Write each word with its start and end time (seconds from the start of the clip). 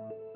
thank 0.00 0.12
you 0.12 0.29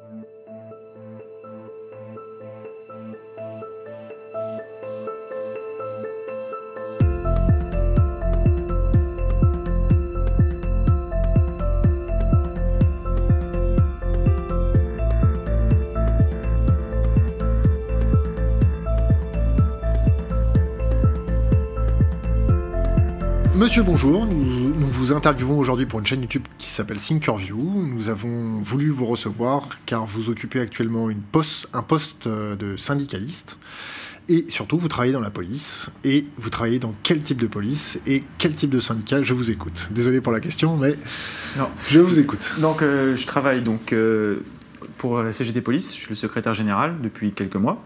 Monsieur, 23.64 23.82
bonjour. 23.82 24.26
Nous, 24.26 24.74
nous 24.74 24.86
vous 24.88 25.12
interviewons 25.12 25.58
aujourd'hui 25.58 25.86
pour 25.86 25.98
une 25.98 26.04
chaîne 26.04 26.20
YouTube 26.20 26.42
qui 26.58 26.68
s'appelle 26.68 26.98
Thinkerview. 26.98 27.56
Nous 27.56 28.10
avons 28.10 28.60
voulu 28.60 28.90
vous 28.90 29.06
recevoir 29.06 29.78
car 29.86 30.04
vous 30.04 30.28
occupez 30.28 30.60
actuellement 30.60 31.08
une 31.08 31.22
poste, 31.22 31.66
un 31.72 31.80
poste 31.80 32.26
euh, 32.26 32.56
de 32.56 32.76
syndicaliste. 32.76 33.56
Et 34.28 34.44
surtout, 34.48 34.76
vous 34.76 34.88
travaillez 34.88 35.14
dans 35.14 35.20
la 35.22 35.30
police. 35.30 35.88
Et 36.04 36.26
vous 36.36 36.50
travaillez 36.50 36.78
dans 36.78 36.94
quel 37.02 37.20
type 37.20 37.40
de 37.40 37.46
police 37.46 37.98
et 38.06 38.22
quel 38.36 38.54
type 38.54 38.68
de 38.68 38.80
syndicat? 38.80 39.22
Je 39.22 39.32
vous 39.32 39.50
écoute. 39.50 39.88
Désolé 39.92 40.20
pour 40.20 40.32
la 40.32 40.40
question, 40.40 40.76
mais 40.76 40.98
Non. 41.56 41.68
je 41.88 42.00
vous 42.00 42.18
écoute. 42.18 42.52
Donc, 42.58 42.82
euh, 42.82 43.16
je 43.16 43.26
travaille 43.26 43.62
donc 43.62 43.94
euh, 43.94 44.40
pour 44.98 45.22
la 45.22 45.32
CGT 45.32 45.62
Police. 45.62 45.94
Je 45.94 46.00
suis 46.00 46.10
le 46.10 46.16
secrétaire 46.16 46.52
général 46.52 46.96
depuis 47.00 47.32
quelques 47.32 47.56
mois. 47.56 47.82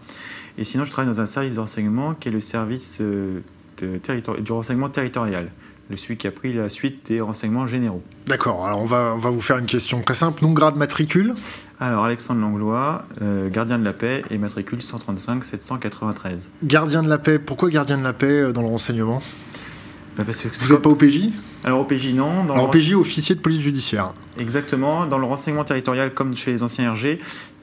Et 0.57 0.65
sinon, 0.65 0.83
je 0.83 0.91
travaille 0.91 1.09
dans 1.09 1.21
un 1.21 1.25
service 1.25 1.55
de 1.55 1.61
renseignement 1.61 2.15
qui 2.15 2.27
est 2.27 2.33
le 2.33 2.41
service 2.41 2.97
euh, 2.99 3.39
de 3.81 4.41
du 4.41 4.51
renseignement 4.51 4.89
territorial. 4.89 5.49
Le 5.89 5.97
celui 5.97 6.17
qui 6.17 6.27
a 6.27 6.31
pris 6.31 6.53
la 6.53 6.69
suite 6.69 7.07
des 7.07 7.19
renseignements 7.19 7.65
généraux. 7.65 8.03
D'accord, 8.27 8.63
alors 8.63 8.79
on 8.79 8.85
va, 8.85 9.13
on 9.15 9.17
va 9.17 9.31
vous 9.31 9.41
faire 9.41 9.57
une 9.57 9.65
question 9.65 10.01
très 10.03 10.13
simple. 10.13 10.43
Nom, 10.43 10.51
grade, 10.51 10.75
matricule 10.75 11.33
Alors, 11.79 12.05
Alexandre 12.05 12.41
Langlois, 12.41 13.05
euh, 13.23 13.49
gardien 13.49 13.79
de 13.79 13.85
la 13.85 13.93
paix 13.93 14.23
et 14.29 14.37
matricule 14.37 14.83
135 14.83 15.43
793. 15.43 16.51
Gardien 16.63 17.01
de 17.01 17.09
la 17.09 17.17
paix. 17.17 17.39
Pourquoi 17.39 17.71
gardien 17.71 17.97
de 17.97 18.03
la 18.03 18.13
paix 18.13 18.27
euh, 18.27 18.53
dans 18.53 18.61
le 18.61 18.67
renseignement? 18.67 19.23
Bah, 20.15 20.23
parce 20.25 20.41
que 20.41 20.49
c'est 20.51 20.67
Vous 20.67 20.73
n'êtes 20.73 20.81
pas 20.83 20.89
OPJ 20.89 21.29
Alors, 21.63 21.79
OPJ, 21.79 22.13
non. 22.13 22.43
Dans 22.43 22.53
le 22.53 22.59
Alors 22.59 22.69
OPJ, 22.69 22.93
officier 22.93 23.33
de 23.33 23.39
police 23.39 23.61
judiciaire. 23.61 24.13
Exactement. 24.37 25.07
Dans 25.07 25.17
le 25.17 25.25
renseignement 25.25 25.63
territorial, 25.63 26.13
comme 26.13 26.35
chez 26.35 26.51
les 26.51 26.61
anciens 26.61 26.91
RG, 26.93 27.17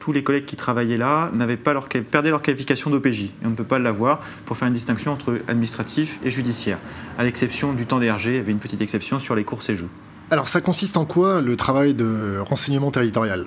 tous 0.06 0.12
les 0.12 0.22
collègues 0.22 0.44
qui 0.44 0.54
travaillaient 0.54 0.98
là 0.98 1.32
n'avaient 1.32 1.56
pas 1.56 1.72
leur, 1.72 1.88
perdaient 1.88 2.30
leur 2.30 2.40
qualification 2.40 2.90
d'OPJ. 2.90 3.24
Et 3.24 3.30
on 3.42 3.50
ne 3.50 3.56
peut 3.56 3.64
pas 3.64 3.80
l'avoir 3.80 4.20
pour 4.44 4.56
faire 4.56 4.68
une 4.68 4.74
distinction 4.74 5.10
entre 5.10 5.40
administratif 5.48 6.20
et 6.22 6.30
judiciaire. 6.30 6.78
À 7.18 7.24
l'exception 7.24 7.72
du 7.72 7.86
temps 7.86 7.98
des 7.98 8.06
il 8.06 8.34
y 8.34 8.38
avait 8.38 8.52
une 8.52 8.60
petite 8.60 8.80
exception 8.80 9.18
sur 9.18 9.34
les 9.34 9.42
courses 9.42 9.68
et 9.68 9.74
jeux. 9.74 9.88
Alors 10.28 10.48
ça 10.48 10.60
consiste 10.60 10.96
en 10.96 11.04
quoi 11.04 11.40
le 11.40 11.56
travail 11.56 11.94
de 11.94 12.38
renseignement 12.40 12.90
territorial? 12.90 13.44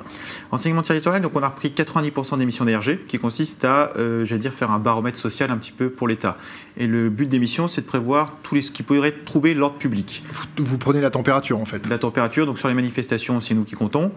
Renseignement 0.49 0.81
territorial, 0.81 1.21
donc 1.21 1.35
on 1.35 1.43
a 1.43 1.49
repris 1.49 1.73
90% 1.75 2.37
des 2.37 2.45
missions 2.45 2.63
des 2.63 2.73
RG, 2.73 2.99
qui 3.05 3.17
consiste 3.17 3.65
à, 3.65 3.91
euh, 3.97 4.23
j'allais 4.23 4.39
dire, 4.39 4.53
faire 4.53 4.71
un 4.71 4.79
baromètre 4.79 5.17
social 5.17 5.51
un 5.51 5.57
petit 5.57 5.73
peu 5.73 5.89
pour 5.89 6.07
l'État. 6.07 6.37
Et 6.77 6.87
le 6.87 7.09
but 7.09 7.27
des 7.27 7.37
missions, 7.39 7.67
c'est 7.67 7.81
de 7.81 7.85
prévoir 7.85 8.37
tout 8.43 8.59
ce 8.61 8.71
qui 8.71 8.83
pourrait 8.83 9.11
troubler 9.11 9.53
l'ordre 9.53 9.77
public. 9.77 10.23
vous, 10.57 10.65
vous 10.65 10.77
prenez 10.77 11.01
la 11.01 11.09
température 11.09 11.59
en 11.59 11.65
fait. 11.65 11.85
La 11.89 11.97
température, 11.97 12.45
donc 12.45 12.57
sur 12.57 12.69
les 12.69 12.73
manifestations, 12.73 13.41
c'est 13.41 13.53
nous 13.53 13.65
qui 13.65 13.75
comptons. 13.75 14.13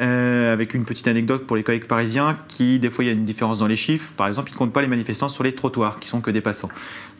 Euh, 0.00 0.52
avec 0.52 0.74
une 0.74 0.84
petite 0.84 1.08
anecdote 1.08 1.48
pour 1.48 1.56
les 1.56 1.64
collègues 1.64 1.86
parisiens, 1.86 2.38
qui 2.46 2.78
des 2.78 2.90
fois 2.90 3.04
il 3.04 3.08
y 3.08 3.10
a 3.10 3.14
une 3.14 3.24
différence 3.24 3.58
dans 3.58 3.66
les 3.66 3.74
chiffres. 3.74 4.12
Par 4.16 4.28
exemple, 4.28 4.50
ils 4.50 4.54
ne 4.54 4.58
comptent 4.58 4.72
pas 4.72 4.82
les 4.82 4.88
manifestants 4.88 5.28
sur 5.28 5.42
les 5.42 5.52
trottoirs, 5.52 5.98
qui 5.98 6.06
sont 6.06 6.20
que 6.20 6.30
des 6.30 6.40
passants. 6.40 6.70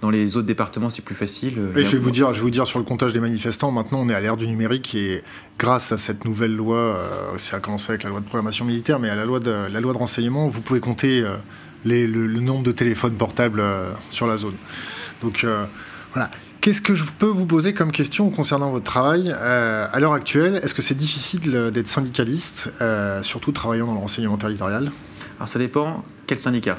Dans 0.00 0.10
les 0.10 0.36
autres 0.36 0.46
départements, 0.46 0.90
c'est 0.90 1.04
plus 1.04 1.16
facile. 1.16 1.54
Euh, 1.58 1.76
Et 1.76 1.84
je 1.84 1.96
vais 1.96 1.98
vous 1.98 2.12
dire, 2.12 2.28
je 2.32 2.38
vais 2.38 2.42
vous 2.42 2.50
dire 2.50 2.68
sur 2.68 2.78
le 2.78 2.84
comptage 2.84 3.12
des 3.12 3.18
manifestants. 3.18 3.72
Maintenant, 3.72 3.98
on 4.00 4.08
est 4.08 4.14
à 4.14 4.20
l'ère 4.20 4.36
du 4.36 4.46
et 4.72 5.22
grâce 5.58 5.92
à 5.92 5.98
cette 5.98 6.24
nouvelle 6.24 6.54
loi, 6.54 6.76
euh, 6.76 7.38
ça 7.38 7.56
a 7.56 7.60
commencé 7.60 7.90
avec 7.90 8.02
la 8.02 8.10
loi 8.10 8.20
de 8.20 8.24
programmation 8.24 8.64
militaire, 8.64 8.98
mais 8.98 9.10
à 9.10 9.14
la 9.14 9.24
loi 9.24 9.40
de 9.40 9.50
la 9.50 9.80
loi 9.80 9.92
de 9.92 9.98
renseignement, 9.98 10.48
vous 10.48 10.60
pouvez 10.60 10.80
compter 10.80 11.20
euh, 11.20 11.36
le, 11.84 12.40
nombre 12.40 12.62
de 12.62 12.72
téléphones 12.72 13.14
portables 13.14 13.60
euh, 13.60 13.90
sur 14.10 14.26
la 14.26 14.36
zone. 14.36 14.56
Donc 15.22 15.44
euh, 15.44 15.66
voilà. 16.12 16.30
Qu'est-ce 16.60 16.82
que 16.82 16.96
je 16.96 17.04
peux 17.04 17.26
vous 17.26 17.46
poser 17.46 17.72
comme 17.72 17.92
question 17.92 18.30
concernant 18.30 18.70
votre 18.72 18.84
travail 18.84 19.30
à 19.30 20.00
l'heure 20.00 20.12
actuelle? 20.12 20.58
Est-ce 20.64 20.74
que 20.74 20.82
c'est 20.82 20.96
difficile 20.96 21.70
d'être 21.72 21.86
syndicaliste, 21.86 22.68
surtout 23.22 23.52
travaillant 23.52 23.86
dans 23.86 23.94
le 23.94 24.00
renseignement 24.00 24.36
territorial? 24.36 24.90
Alors 25.36 25.46
ça 25.46 25.60
dépend 25.60 26.02
quel 26.26 26.40
syndicat. 26.40 26.76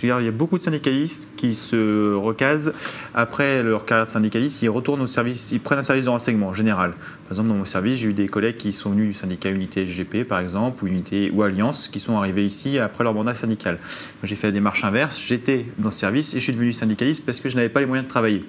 Je 0.00 0.06
il 0.06 0.24
y 0.24 0.28
a 0.28 0.30
beaucoup 0.30 0.58
de 0.58 0.62
syndicalistes 0.62 1.28
qui 1.36 1.56
se 1.56 2.14
recasent 2.14 2.72
après 3.14 3.64
leur 3.64 3.84
carrière 3.84 4.06
de 4.06 4.10
syndicaliste, 4.10 4.62
ils 4.62 4.70
retournent 4.70 5.00
au 5.00 5.08
service, 5.08 5.50
ils 5.50 5.58
prennent 5.58 5.80
un 5.80 5.82
service 5.82 6.04
de 6.04 6.10
renseignement 6.10 6.48
en 6.48 6.54
général. 6.54 6.92
Par 6.92 7.32
exemple, 7.32 7.48
dans 7.48 7.56
mon 7.56 7.64
service, 7.64 7.98
j'ai 7.98 8.10
eu 8.10 8.12
des 8.12 8.28
collègues 8.28 8.58
qui 8.58 8.72
sont 8.72 8.90
venus 8.90 9.08
du 9.08 9.12
syndicat 9.12 9.50
Unité 9.50 9.84
SGP, 9.84 10.22
par 10.22 10.38
exemple, 10.38 10.84
ou 10.84 10.86
Unité 10.86 11.32
ou 11.34 11.42
Alliance, 11.42 11.88
qui 11.88 11.98
sont 11.98 12.16
arrivés 12.16 12.44
ici 12.44 12.78
après 12.78 13.02
leur 13.02 13.12
mandat 13.12 13.34
syndical. 13.34 13.80
J'ai 14.22 14.36
fait 14.36 14.46
la 14.46 14.52
démarche 14.52 14.84
inverse, 14.84 15.20
j'étais 15.20 15.66
dans 15.78 15.90
ce 15.90 15.98
service 15.98 16.32
et 16.34 16.38
je 16.38 16.44
suis 16.44 16.52
devenu 16.52 16.72
syndicaliste 16.72 17.26
parce 17.26 17.40
que 17.40 17.48
je 17.48 17.56
n'avais 17.56 17.68
pas 17.68 17.80
les 17.80 17.86
moyens 17.86 18.06
de 18.06 18.10
travailler. 18.10 18.44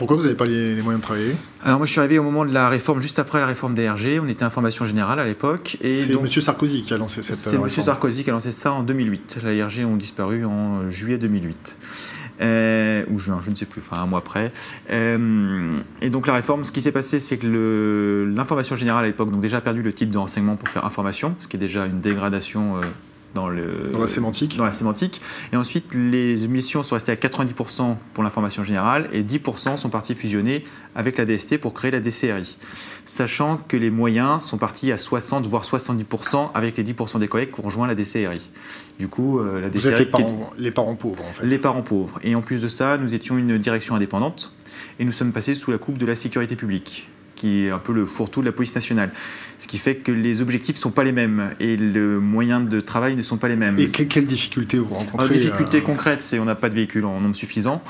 Pourquoi 0.00 0.16
vous 0.16 0.22
n'avez 0.22 0.34
pas 0.34 0.46
les, 0.46 0.74
les 0.74 0.80
moyens 0.80 1.02
de 1.02 1.04
travailler? 1.04 1.34
Alors 1.62 1.76
moi, 1.76 1.84
je 1.84 1.92
suis 1.92 2.00
arrivé 2.00 2.18
au 2.18 2.22
moment 2.22 2.46
de 2.46 2.54
la 2.54 2.70
réforme, 2.70 3.02
juste 3.02 3.18
après 3.18 3.38
la 3.38 3.44
réforme 3.44 3.74
des 3.74 3.86
RG, 3.86 4.18
on 4.22 4.28
était 4.28 4.44
information 4.44 4.86
générale 4.86 5.20
à 5.20 5.26
l'époque, 5.26 5.76
et 5.82 5.98
C'est 5.98 6.18
Monsieur 6.18 6.40
Sarkozy 6.40 6.82
qui 6.82 6.94
a 6.94 6.96
lancé 6.96 7.22
cette 7.22 7.34
C'est 7.34 7.58
euh, 7.58 7.64
M. 7.64 7.68
Sarkozy 7.68 8.24
qui 8.24 8.30
a 8.30 8.32
lancé 8.32 8.50
ça 8.50 8.72
en 8.72 8.82
2008. 8.82 9.40
Les 9.44 9.62
RG 9.62 9.84
ont 9.84 9.96
disparu 9.96 10.46
en 10.46 10.88
juillet 10.88 11.18
2008. 11.18 11.76
Euh, 12.40 13.04
ou 13.10 13.18
juin, 13.18 13.42
je 13.44 13.50
ne 13.50 13.54
sais 13.54 13.66
plus, 13.66 13.82
enfin 13.82 14.00
un 14.00 14.06
mois 14.06 14.20
après. 14.20 14.52
Euh, 14.90 15.78
et 16.00 16.08
donc 16.08 16.26
la 16.26 16.32
réforme, 16.32 16.64
ce 16.64 16.72
qui 16.72 16.80
s'est 16.80 16.92
passé, 16.92 17.20
c'est 17.20 17.36
que 17.36 18.32
l'information 18.34 18.76
générale 18.76 19.04
à 19.04 19.06
l'époque, 19.06 19.30
donc 19.30 19.42
déjà 19.42 19.58
a 19.58 19.60
perdu 19.60 19.82
le 19.82 19.92
type 19.92 20.08
de 20.08 20.16
renseignement 20.16 20.56
pour 20.56 20.70
faire 20.70 20.86
information, 20.86 21.34
ce 21.40 21.46
qui 21.46 21.58
est 21.58 21.60
déjà 21.60 21.84
une 21.84 22.00
dégradation 22.00 22.78
euh, 22.78 22.80
dans, 23.34 23.48
le, 23.48 23.90
Dans 23.92 24.00
la 24.00 24.06
sémantique 24.06 24.56
dans 24.56 24.64
la 24.64 24.70
sémantique. 24.70 25.20
Et 25.52 25.56
ensuite, 25.56 25.94
les 25.94 26.48
missions 26.48 26.82
sont 26.82 26.94
restées 26.96 27.12
à 27.12 27.14
90% 27.16 27.96
pour 28.14 28.24
l'information 28.24 28.64
générale 28.64 29.08
et 29.12 29.22
10% 29.22 29.76
sont 29.76 29.88
partis 29.88 30.14
fusionner 30.14 30.64
avec 30.94 31.16
la 31.18 31.24
DST 31.24 31.58
pour 31.58 31.72
créer 31.74 31.90
la 31.90 32.00
DCRI. 32.00 32.56
Sachant 33.04 33.56
que 33.56 33.76
les 33.76 33.90
moyens 33.90 34.42
sont 34.42 34.58
partis 34.58 34.90
à 34.92 34.98
60 34.98 35.46
voire 35.46 35.62
70% 35.62 36.50
avec 36.54 36.76
les 36.76 36.84
10% 36.84 37.18
des 37.18 37.28
collègues 37.28 37.52
qui 37.52 37.60
ont 37.60 37.64
rejoint 37.64 37.86
la 37.86 37.94
DCRI. 37.94 38.50
Du 38.98 39.08
coup, 39.08 39.38
euh, 39.38 39.60
la 39.60 39.68
Vous 39.68 39.88
êtes 39.88 39.94
DCRI 39.94 40.04
les 40.04 40.10
qui 40.10 40.22
est- 40.22 40.26
parents, 40.26 40.50
les 40.58 40.70
parents 40.70 40.96
pauvres 40.96 41.24
en 41.24 41.32
fait. 41.32 41.46
les 41.46 41.58
parents 41.58 41.82
pauvres. 41.82 42.18
Et 42.22 42.34
en 42.34 42.42
plus 42.42 42.62
de 42.62 42.68
ça, 42.68 42.98
nous 42.98 43.14
étions 43.14 43.38
une 43.38 43.56
direction 43.58 43.94
indépendante 43.94 44.54
et 44.98 45.04
nous 45.04 45.12
sommes 45.12 45.32
passés 45.32 45.54
sous 45.54 45.70
la 45.70 45.78
coupe 45.78 45.98
de 45.98 46.06
la 46.06 46.14
sécurité 46.14 46.56
publique 46.56 47.08
qui 47.40 47.64
est 47.66 47.70
un 47.70 47.78
peu 47.78 47.92
le 47.92 48.04
fourre-tout 48.04 48.40
de 48.40 48.46
la 48.46 48.52
police 48.52 48.74
nationale. 48.74 49.10
Ce 49.58 49.66
qui 49.66 49.78
fait 49.78 49.96
que 49.96 50.12
les 50.12 50.42
objectifs 50.42 50.76
ne 50.76 50.80
sont 50.80 50.90
pas 50.90 51.04
les 51.04 51.12
mêmes 51.12 51.50
et 51.58 51.76
les 51.76 52.00
moyens 52.00 52.68
de 52.68 52.80
travail 52.80 53.16
ne 53.16 53.22
sont 53.22 53.38
pas 53.38 53.48
les 53.48 53.56
mêmes. 53.56 53.78
Et 53.78 53.86
que- 53.86 54.02
quelles 54.02 54.26
difficultés 54.26 54.78
vous 54.78 54.94
rencontrez 54.94 55.26
Alors, 55.26 55.32
difficulté 55.32 55.78
euh, 55.78 55.82
concrète, 55.82 56.20
c'est 56.20 56.38
on 56.38 56.44
n'a 56.44 56.54
pas 56.54 56.68
de 56.68 56.74
véhicule 56.74 57.04
en 57.06 57.20
nombre 57.20 57.34
suffisant. 57.36 57.80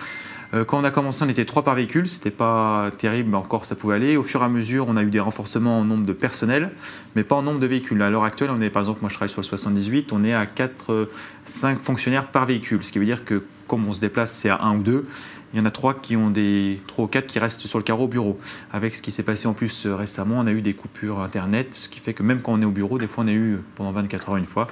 Euh, 0.53 0.65
Quand 0.65 0.81
on 0.81 0.85
a 0.85 0.91
commencé, 0.91 1.25
on 1.25 1.29
était 1.29 1.45
trois 1.45 1.63
par 1.63 1.75
véhicule, 1.77 2.09
c'était 2.09 2.31
pas 2.33 2.91
terrible, 2.99 3.31
mais 3.31 3.37
encore 3.37 3.65
ça 3.65 3.75
pouvait 3.77 3.95
aller. 3.97 4.17
Au 4.17 4.23
fur 4.25 4.41
et 4.43 4.45
à 4.45 4.49
mesure, 4.49 4.87
on 4.89 4.97
a 4.97 5.03
eu 5.03 5.11
des 5.11 5.21
renforcements 5.21 5.79
en 5.81 5.85
nombre 5.85 6.05
de 6.07 6.13
personnel, 6.13 6.71
mais 7.17 7.23
pas 7.25 7.37
en 7.37 7.43
nombre 7.43 7.61
de 7.61 7.67
véhicules. 7.67 8.01
À 8.03 8.11
l'heure 8.11 8.25
actuelle, 8.25 8.51
on 8.57 8.61
est 8.61 8.71
par 8.71 8.83
exemple, 8.83 8.99
moi 9.01 9.11
je 9.11 9.15
travaille 9.15 9.31
sur 9.33 9.41
le 9.43 9.47
78, 9.47 10.13
on 10.13 10.25
est 10.25 10.33
à 10.35 10.47
4, 10.47 11.09
5 11.45 11.81
fonctionnaires 11.81 12.27
par 12.29 12.47
véhicule, 12.47 12.83
ce 12.83 12.91
qui 12.93 12.99
veut 12.99 13.05
dire 13.05 13.25
que 13.25 13.43
comme 13.69 13.87
on 13.89 13.93
se 13.93 14.01
déplace, 14.01 14.33
c'est 14.33 14.49
à 14.49 14.61
un 14.63 14.77
ou 14.77 14.83
deux. 14.83 15.07
Il 15.53 15.59
y 15.59 15.63
en 15.63 15.67
a 15.67 15.71
trois 15.71 15.95
qui 15.95 16.17
ont 16.17 16.31
des 16.31 16.81
trois 16.87 17.07
ou 17.07 17.09
quatre 17.09 17.27
qui 17.27 17.39
restent 17.39 17.67
sur 17.67 17.79
le 17.79 17.85
carreau 17.85 18.05
au 18.05 18.09
bureau. 18.09 18.39
Avec 18.73 18.95
ce 18.95 19.03
qui 19.03 19.11
s'est 19.11 19.23
passé 19.23 19.49
en 19.49 19.53
plus 19.53 19.87
euh, 19.87 19.97
récemment, 19.97 20.37
on 20.39 20.47
a 20.47 20.53
eu 20.53 20.63
des 20.63 20.75
coupures 20.75 21.21
internet, 21.21 21.75
ce 21.75 21.89
qui 21.89 22.01
fait 22.01 22.15
que 22.15 22.23
même 22.23 22.41
quand 22.41 22.53
on 22.53 22.63
est 22.63 22.67
au 22.67 22.71
bureau, 22.71 22.99
des 22.99 23.09
fois 23.09 23.25
on 23.25 23.29
a 23.29 23.33
eu 23.33 23.59
pendant 23.75 23.93
24 23.93 24.31
heures 24.31 24.37
une 24.37 24.47
fois 24.47 24.69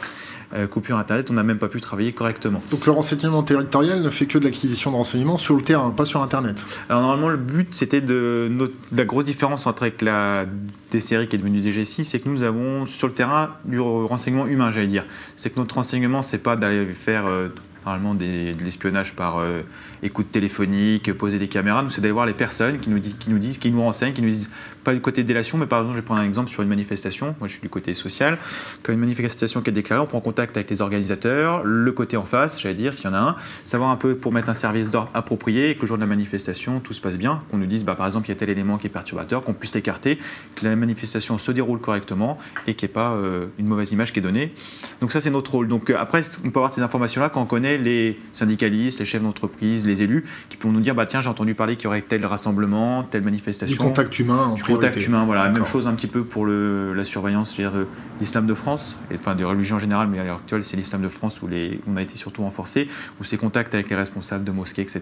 euh, 0.54 0.66
coupure 0.66 0.96
internet, 0.96 1.30
on 1.30 1.34
n'a 1.34 1.42
même 1.42 1.58
pas 1.58 1.68
pu 1.68 1.80
travailler 1.80 2.12
correctement. 2.12 2.62
Donc 2.70 2.86
le 2.86 2.92
renseignement 2.92 3.42
territorial 3.42 4.00
ne 4.00 4.08
fait 4.08 4.26
que 4.26 4.38
de 4.38 4.44
l'acquisition 4.44 4.90
de 4.90 4.96
renseignements 4.96 5.36
sur 5.36 5.54
le 5.54 5.62
terrain, 5.62 5.90
pas 5.90 6.04
sur 6.04 6.22
Internet. 6.22 6.64
Alors 6.88 7.02
normalement 7.02 7.28
le 7.28 7.36
but 7.36 7.74
c'était 7.74 8.00
de 8.00 8.50
la 8.92 9.04
grosse 9.04 9.24
différence 9.26 9.66
entre 9.66 9.82
avec 9.82 10.00
la 10.00 10.46
DCRI 10.90 11.28
qui 11.28 11.36
est 11.36 11.38
devenue 11.38 11.60
DGSI, 11.60 12.04
c'est 12.04 12.20
que 12.20 12.28
nous 12.28 12.44
avons 12.44 12.86
sur 12.86 13.08
le 13.08 13.12
terrain 13.12 13.50
du 13.64 13.78
renseignement 13.78 14.46
humain, 14.46 14.72
j'allais 14.72 14.86
dire. 14.86 15.04
C'est 15.36 15.50
que 15.50 15.58
notre 15.58 15.74
renseignement 15.74 16.22
c'est 16.22 16.38
pas 16.38 16.56
d'aller 16.56 16.86
faire 16.94 17.26
euh, 17.26 17.48
normalement 17.84 18.14
de 18.14 18.52
l'espionnage 18.62 19.14
par 19.14 19.38
euh, 19.38 19.62
écoute 20.02 20.30
téléphonique, 20.30 21.12
poser 21.12 21.38
des 21.38 21.48
caméras. 21.48 21.82
Nous 21.82 21.90
c'est 21.90 22.00
d'aller 22.00 22.12
voir 22.12 22.26
les 22.26 22.34
personnes 22.34 22.78
qui 22.78 22.90
nous, 22.90 23.00
qui 23.00 23.30
nous 23.30 23.38
disent, 23.38 23.58
qui 23.58 23.70
nous 23.70 23.82
renseignent, 23.82 24.12
qui 24.12 24.22
nous 24.22 24.28
disent 24.28 24.50
pas 24.84 24.94
du 24.94 25.00
côté 25.00 25.22
délation, 25.22 25.58
mais 25.58 25.66
par 25.66 25.80
exemple 25.80 25.96
je 25.96 26.00
vais 26.00 26.04
prendre 26.04 26.20
un 26.20 26.24
exemple 26.24 26.50
sur 26.50 26.62
une 26.62 26.68
manifestation. 26.68 27.34
Moi 27.40 27.48
je 27.48 27.52
suis 27.52 27.60
du 27.60 27.68
côté 27.68 27.94
social. 27.94 28.38
Quand 28.82 28.92
une 28.92 28.98
manifestation 29.00 29.60
qui 29.60 29.70
est 29.70 29.72
déclarée, 29.72 30.00
on 30.00 30.06
prend 30.06 30.20
contact 30.20 30.56
avec 30.56 30.70
les 30.70 30.82
organisateurs, 30.82 31.62
le 31.64 31.92
côté 31.92 32.16
en 32.16 32.24
face, 32.24 32.60
j'allais 32.60 32.74
dire 32.74 32.94
s'il 32.94 33.06
y 33.06 33.08
en 33.08 33.14
a 33.14 33.18
un, 33.18 33.36
savoir 33.64 33.90
un 33.90 33.96
peu 33.96 34.16
pour 34.16 34.32
mettre 34.32 34.48
un 34.48 34.54
service 34.54 34.90
d'ordre 34.90 35.10
approprié 35.14 35.70
et 35.70 35.74
que 35.74 35.82
le 35.82 35.86
jour 35.86 35.96
de 35.96 36.02
la 36.02 36.06
manifestation 36.06 36.80
tout 36.80 36.92
se 36.92 37.00
passe 37.00 37.18
bien, 37.18 37.42
qu'on 37.50 37.58
nous 37.58 37.66
dise 37.66 37.84
bah, 37.84 37.94
par 37.94 38.06
exemple 38.06 38.26
il 38.28 38.30
y 38.30 38.32
a 38.32 38.36
tel 38.36 38.50
élément 38.50 38.78
qui 38.78 38.86
est 38.86 38.90
perturbateur, 38.90 39.42
qu'on 39.42 39.54
puisse 39.54 39.74
l'écarter, 39.74 40.18
que 40.54 40.64
la 40.64 40.76
manifestation 40.76 41.38
se 41.38 41.52
déroule 41.52 41.80
correctement 41.80 42.38
et 42.66 42.74
qu'il 42.74 42.86
n'y 42.86 42.92
ait 42.92 42.94
pas 42.94 43.12
euh, 43.12 43.46
une 43.58 43.66
mauvaise 43.66 43.92
image 43.92 44.12
qui 44.12 44.18
est 44.18 44.22
donnée. 44.22 44.52
Donc 45.00 45.12
ça 45.12 45.20
c'est 45.20 45.30
notre 45.30 45.52
rôle. 45.52 45.68
Donc 45.68 45.90
euh, 45.90 45.96
après 45.98 46.22
on 46.44 46.50
peut 46.50 46.58
avoir 46.58 46.72
ces 46.72 46.82
informations 46.82 47.20
là 47.20 47.28
quand 47.28 47.42
on 47.42 47.46
connaît 47.46 47.77
les 47.82 48.18
syndicalistes, 48.32 48.98
les 48.98 49.04
chefs 49.04 49.22
d'entreprise, 49.22 49.86
les 49.86 50.02
élus, 50.02 50.24
qui 50.48 50.56
pourront 50.56 50.72
nous 50.72 50.80
dire 50.80 50.94
bah 50.94 51.06
tiens 51.06 51.20
j'ai 51.20 51.28
entendu 51.28 51.54
parler 51.54 51.76
qu'il 51.76 51.84
y 51.84 51.86
aurait 51.88 52.02
tel 52.02 52.24
rassemblement, 52.26 53.02
telle 53.02 53.22
manifestation. 53.22 53.74
Du 53.74 53.88
contact 53.88 54.18
humain. 54.18 54.46
En 54.46 54.54
du 54.54 54.62
contact 54.62 55.04
humain, 55.06 55.24
voilà. 55.24 55.48
Même 55.48 55.64
chose 55.64 55.88
un 55.88 55.94
petit 55.94 56.06
peu 56.06 56.24
pour 56.24 56.46
le, 56.46 56.94
la 56.94 57.04
surveillance, 57.04 57.56
de 57.56 57.86
l'islam 58.20 58.46
de 58.46 58.54
France, 58.54 58.98
et, 59.10 59.14
enfin 59.14 59.34
des 59.34 59.44
religions 59.44 59.76
en 59.76 59.80
général, 59.80 60.08
mais 60.08 60.18
à 60.18 60.24
l'heure 60.24 60.36
actuelle 60.36 60.64
c'est 60.64 60.76
l'islam 60.76 61.02
de 61.02 61.08
France 61.08 61.42
où 61.42 61.46
les, 61.46 61.80
on 61.86 61.96
a 61.96 62.02
été 62.02 62.16
surtout 62.16 62.42
renforcé, 62.42 62.88
où 63.20 63.24
ces 63.24 63.36
contacts 63.36 63.74
avec 63.74 63.90
les 63.90 63.96
responsables 63.96 64.44
de 64.44 64.50
mosquées, 64.50 64.82
etc. 64.82 65.00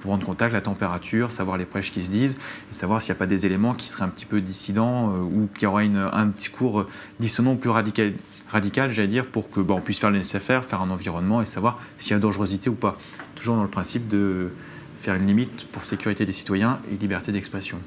pour 0.00 0.10
rendre 0.10 0.26
contact, 0.26 0.52
la 0.52 0.60
température, 0.60 1.30
savoir 1.30 1.56
les 1.56 1.64
prêches 1.64 1.92
qui 1.92 2.02
se 2.02 2.10
disent, 2.10 2.36
et 2.70 2.74
savoir 2.74 3.00
s'il 3.00 3.12
n'y 3.12 3.16
a 3.16 3.20
pas 3.20 3.26
des 3.26 3.46
éléments 3.46 3.74
qui 3.74 3.88
seraient 3.88 4.04
un 4.04 4.08
petit 4.08 4.26
peu 4.26 4.40
dissidents 4.40 5.10
euh, 5.10 5.20
ou 5.20 5.48
qu'il 5.54 5.64
y 5.64 5.66
aura 5.66 5.84
une, 5.84 6.08
un 6.12 6.26
discours 6.26 6.86
dissonant 7.20 7.56
plus 7.56 7.70
radical 7.70 8.12
radical, 8.48 8.90
j'allais 8.90 9.08
dire, 9.08 9.26
pour 9.26 9.50
que 9.50 9.60
on 9.60 9.80
puisse 9.80 9.98
faire 9.98 10.10
le 10.10 10.18
nécessaire, 10.18 10.64
faire 10.64 10.80
un 10.80 10.90
environnement 10.90 11.42
et 11.42 11.46
savoir 11.46 11.80
s'il 11.98 12.12
y 12.12 12.14
a 12.14 12.18
dangerosité 12.18 12.70
ou 12.70 12.74
pas. 12.74 12.98
Toujours 13.34 13.56
dans 13.56 13.62
le 13.62 13.68
principe 13.68 14.08
de 14.08 14.52
faire 14.98 15.14
une 15.14 15.26
limite 15.26 15.66
pour 15.72 15.84
sécurité 15.84 16.24
des 16.24 16.32
citoyens 16.32 16.78
et 16.92 16.96
liberté 16.96 17.32
d'expression. 17.32 17.78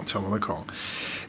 Entièrement 0.00 0.30
d'accord. 0.30 0.66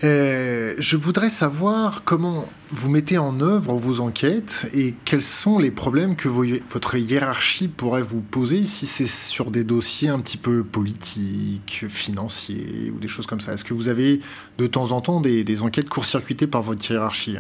Euh, 0.04 0.76
je 0.80 0.96
voudrais 0.96 1.30
savoir 1.30 2.04
comment 2.06 2.48
vous 2.72 2.90
mettez 2.90 3.18
en 3.18 3.42
œuvre 3.42 3.76
vos 3.76 4.00
enquêtes 4.00 4.66
et 4.74 4.96
quels 5.04 5.22
sont 5.22 5.60
les 5.60 5.72
problèmes 5.72 6.16
que 6.16 6.30
votre 6.30 6.96
hiérarchie 6.96 7.68
pourrait 7.68 8.02
vous 8.02 8.22
poser 8.22 8.66
si 8.66 8.88
c'est 8.88 9.08
sur 9.08 9.52
des 9.52 9.66
dossiers 9.66 10.08
un 10.08 10.20
petit 10.20 10.38
peu 10.38 10.64
politiques, 10.64 11.86
financiers 11.90 12.92
ou 12.96 13.00
des 13.00 13.10
choses 13.10 13.28
comme 13.28 13.42
ça. 13.42 13.54
Est-ce 13.54 13.66
que 13.66 13.74
vous 13.74 13.90
avez 13.90 14.22
de 14.58 14.68
temps 14.68 14.92
en 14.94 15.02
temps 15.02 15.20
des 15.20 15.62
enquêtes 15.64 15.90
court-circuitées 15.90 16.48
par 16.48 16.62
votre 16.62 16.90
hiérarchie? 16.90 17.38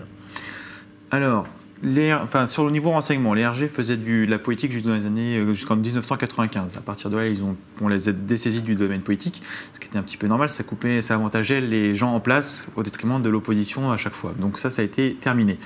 Alors, 1.11 1.45
sur 2.45 2.65
le 2.65 2.71
niveau 2.71 2.91
renseignement, 2.91 3.33
les 3.33 3.45
RG 3.45 3.67
faisaient 3.67 3.97
de 3.97 4.25
la 4.25 4.39
politique 4.39 4.71
euh, 4.73 5.53
jusqu'en 5.53 5.75
1995. 5.75 6.77
À 6.77 6.81
partir 6.81 7.09
de 7.09 7.17
là, 7.17 7.23
on 7.81 7.87
les 7.89 8.07
a 8.07 8.11
dessaisis 8.13 8.61
du 8.61 8.75
domaine 8.75 9.01
politique, 9.01 9.41
ce 9.73 9.79
qui 9.79 9.87
était 9.87 9.97
un 9.97 10.03
petit 10.03 10.17
peu 10.17 10.27
normal. 10.27 10.49
Ça 10.49 10.63
coupait, 10.63 11.01
ça 11.01 11.15
avantageait 11.15 11.59
les 11.59 11.95
gens 11.95 12.13
en 12.13 12.19
place 12.21 12.67
au 12.75 12.83
détriment 12.83 13.21
de 13.21 13.29
l'opposition 13.29 13.91
à 13.91 13.97
chaque 13.97 14.13
fois. 14.13 14.33
Donc 14.39 14.57
ça, 14.57 14.69
ça 14.69 14.81
a 14.81 14.85
été 14.85 15.15
terminé. 15.15 15.57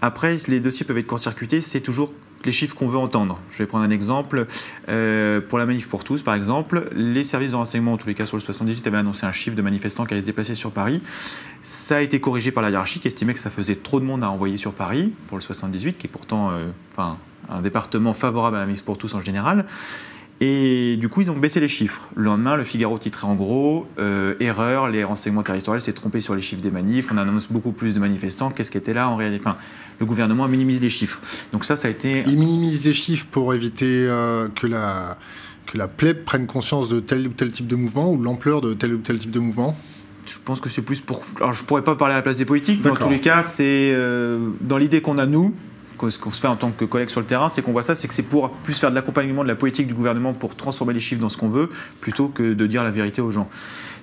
Après, 0.00 0.36
les 0.48 0.58
dossiers 0.58 0.84
peuvent 0.84 0.98
être 0.98 1.06
court-circuités. 1.06 1.60
C'est 1.60 1.80
toujours 1.80 2.12
les 2.46 2.52
chiffres 2.52 2.74
qu'on 2.74 2.88
veut 2.88 2.98
entendre. 2.98 3.38
Je 3.50 3.58
vais 3.58 3.66
prendre 3.66 3.84
un 3.84 3.90
exemple. 3.90 4.46
Euh, 4.88 5.40
pour 5.40 5.58
la 5.58 5.66
manif 5.66 5.88
pour 5.88 6.04
tous, 6.04 6.22
par 6.22 6.34
exemple, 6.34 6.88
les 6.94 7.24
services 7.24 7.52
de 7.52 7.56
renseignement, 7.56 7.94
en 7.94 7.96
tous 7.96 8.08
les 8.08 8.14
cas 8.14 8.26
sur 8.26 8.36
le 8.36 8.42
78, 8.42 8.86
avaient 8.86 8.98
annoncé 8.98 9.26
un 9.26 9.32
chiffre 9.32 9.56
de 9.56 9.62
manifestants 9.62 10.04
qui 10.04 10.14
allaient 10.14 10.20
se 10.20 10.26
déplacer 10.26 10.54
sur 10.54 10.70
Paris. 10.70 11.00
Ça 11.62 11.96
a 11.96 12.00
été 12.00 12.20
corrigé 12.20 12.50
par 12.50 12.62
la 12.62 12.70
hiérarchie 12.70 13.00
qui 13.00 13.08
estimait 13.08 13.34
que 13.34 13.40
ça 13.40 13.50
faisait 13.50 13.76
trop 13.76 14.00
de 14.00 14.04
monde 14.04 14.24
à 14.24 14.30
envoyer 14.30 14.56
sur 14.56 14.72
Paris 14.72 15.12
pour 15.28 15.36
le 15.36 15.42
78, 15.42 15.98
qui 15.98 16.06
est 16.06 16.10
pourtant 16.10 16.50
euh, 16.50 16.68
enfin, 16.92 17.18
un 17.48 17.62
département 17.62 18.12
favorable 18.12 18.56
à 18.56 18.60
la 18.60 18.66
manif 18.66 18.84
pour 18.84 18.98
tous 18.98 19.14
en 19.14 19.20
général. 19.20 19.66
Et 20.44 20.96
du 20.96 21.08
coup, 21.08 21.20
ils 21.20 21.30
ont 21.30 21.36
baissé 21.36 21.60
les 21.60 21.68
chiffres. 21.68 22.08
Le 22.16 22.24
lendemain, 22.24 22.56
le 22.56 22.64
Figaro 22.64 22.98
titrait 22.98 23.28
en 23.28 23.36
gros 23.36 23.86
euh, 24.00 24.34
Erreur, 24.40 24.88
les 24.88 25.04
renseignements 25.04 25.44
territoriaux 25.44 25.78
s'est 25.78 25.92
trompé 25.92 26.20
sur 26.20 26.34
les 26.34 26.40
chiffres 26.40 26.60
des 26.60 26.72
manifs, 26.72 27.12
on 27.12 27.16
annonce 27.16 27.46
beaucoup 27.46 27.70
plus 27.70 27.94
de 27.94 28.00
manifestants. 28.00 28.50
Qu'est-ce 28.50 28.72
qui 28.72 28.76
était 28.76 28.92
là 28.92 29.08
en 29.08 29.14
réalité? 29.14 29.44
Enfin, 29.46 29.56
Le 30.00 30.06
gouvernement 30.06 30.48
minimise 30.48 30.82
les 30.82 30.88
chiffres. 30.88 31.20
Donc, 31.52 31.64
ça, 31.64 31.76
ça 31.76 31.86
a 31.86 31.92
été. 31.92 32.24
Il 32.26 32.38
minimise 32.40 32.84
les 32.84 32.92
chiffres 32.92 33.26
pour 33.30 33.54
éviter 33.54 33.86
euh, 33.86 34.48
que 34.48 34.66
la 34.66 35.16
que 35.66 35.78
la 35.78 35.86
plèbe 35.86 36.24
prenne 36.24 36.48
conscience 36.48 36.88
de 36.88 36.98
tel 36.98 37.28
ou 37.28 37.30
tel 37.30 37.52
type 37.52 37.68
de 37.68 37.76
mouvement 37.76 38.12
ou 38.12 38.20
l'ampleur 38.20 38.60
de 38.60 38.74
tel 38.74 38.94
ou 38.94 38.98
tel 38.98 39.20
type 39.20 39.30
de 39.30 39.38
mouvement? 39.38 39.76
Je 40.26 40.38
pense 40.44 40.58
que 40.58 40.68
c'est 40.68 40.82
plus 40.82 41.00
pour. 41.00 41.22
Alors, 41.36 41.52
je 41.52 41.62
pourrais 41.62 41.84
pas 41.84 41.94
parler 41.94 42.14
à 42.14 42.16
la 42.16 42.22
place 42.22 42.38
des 42.38 42.44
politiques, 42.44 42.80
mais 42.82 42.90
en 42.90 42.96
tous 42.96 43.10
les 43.10 43.20
cas, 43.20 43.44
c'est 43.44 43.92
euh, 43.94 44.50
dans 44.60 44.76
l'idée 44.76 45.02
qu'on 45.02 45.18
a 45.18 45.26
nous, 45.26 45.54
qu'on 46.10 46.30
se 46.30 46.40
fait 46.40 46.48
en 46.48 46.56
tant 46.56 46.70
que 46.70 46.84
collègue 46.84 47.08
sur 47.08 47.20
le 47.20 47.26
terrain, 47.26 47.48
c'est 47.48 47.62
qu'on 47.62 47.72
voit 47.72 47.82
ça, 47.82 47.94
c'est 47.94 48.08
que 48.08 48.14
c'est 48.14 48.22
pour 48.22 48.50
plus 48.50 48.74
faire 48.74 48.90
de 48.90 48.94
l'accompagnement 48.94 49.42
de 49.42 49.48
la 49.48 49.54
politique 49.54 49.86
du 49.86 49.94
gouvernement 49.94 50.32
pour 50.34 50.56
transformer 50.56 50.94
les 50.94 51.00
chiffres 51.00 51.20
dans 51.20 51.28
ce 51.28 51.36
qu'on 51.36 51.48
veut, 51.48 51.70
plutôt 52.00 52.28
que 52.28 52.54
de 52.54 52.66
dire 52.66 52.82
la 52.82 52.90
vérité 52.90 53.20
aux 53.20 53.30
gens. 53.30 53.48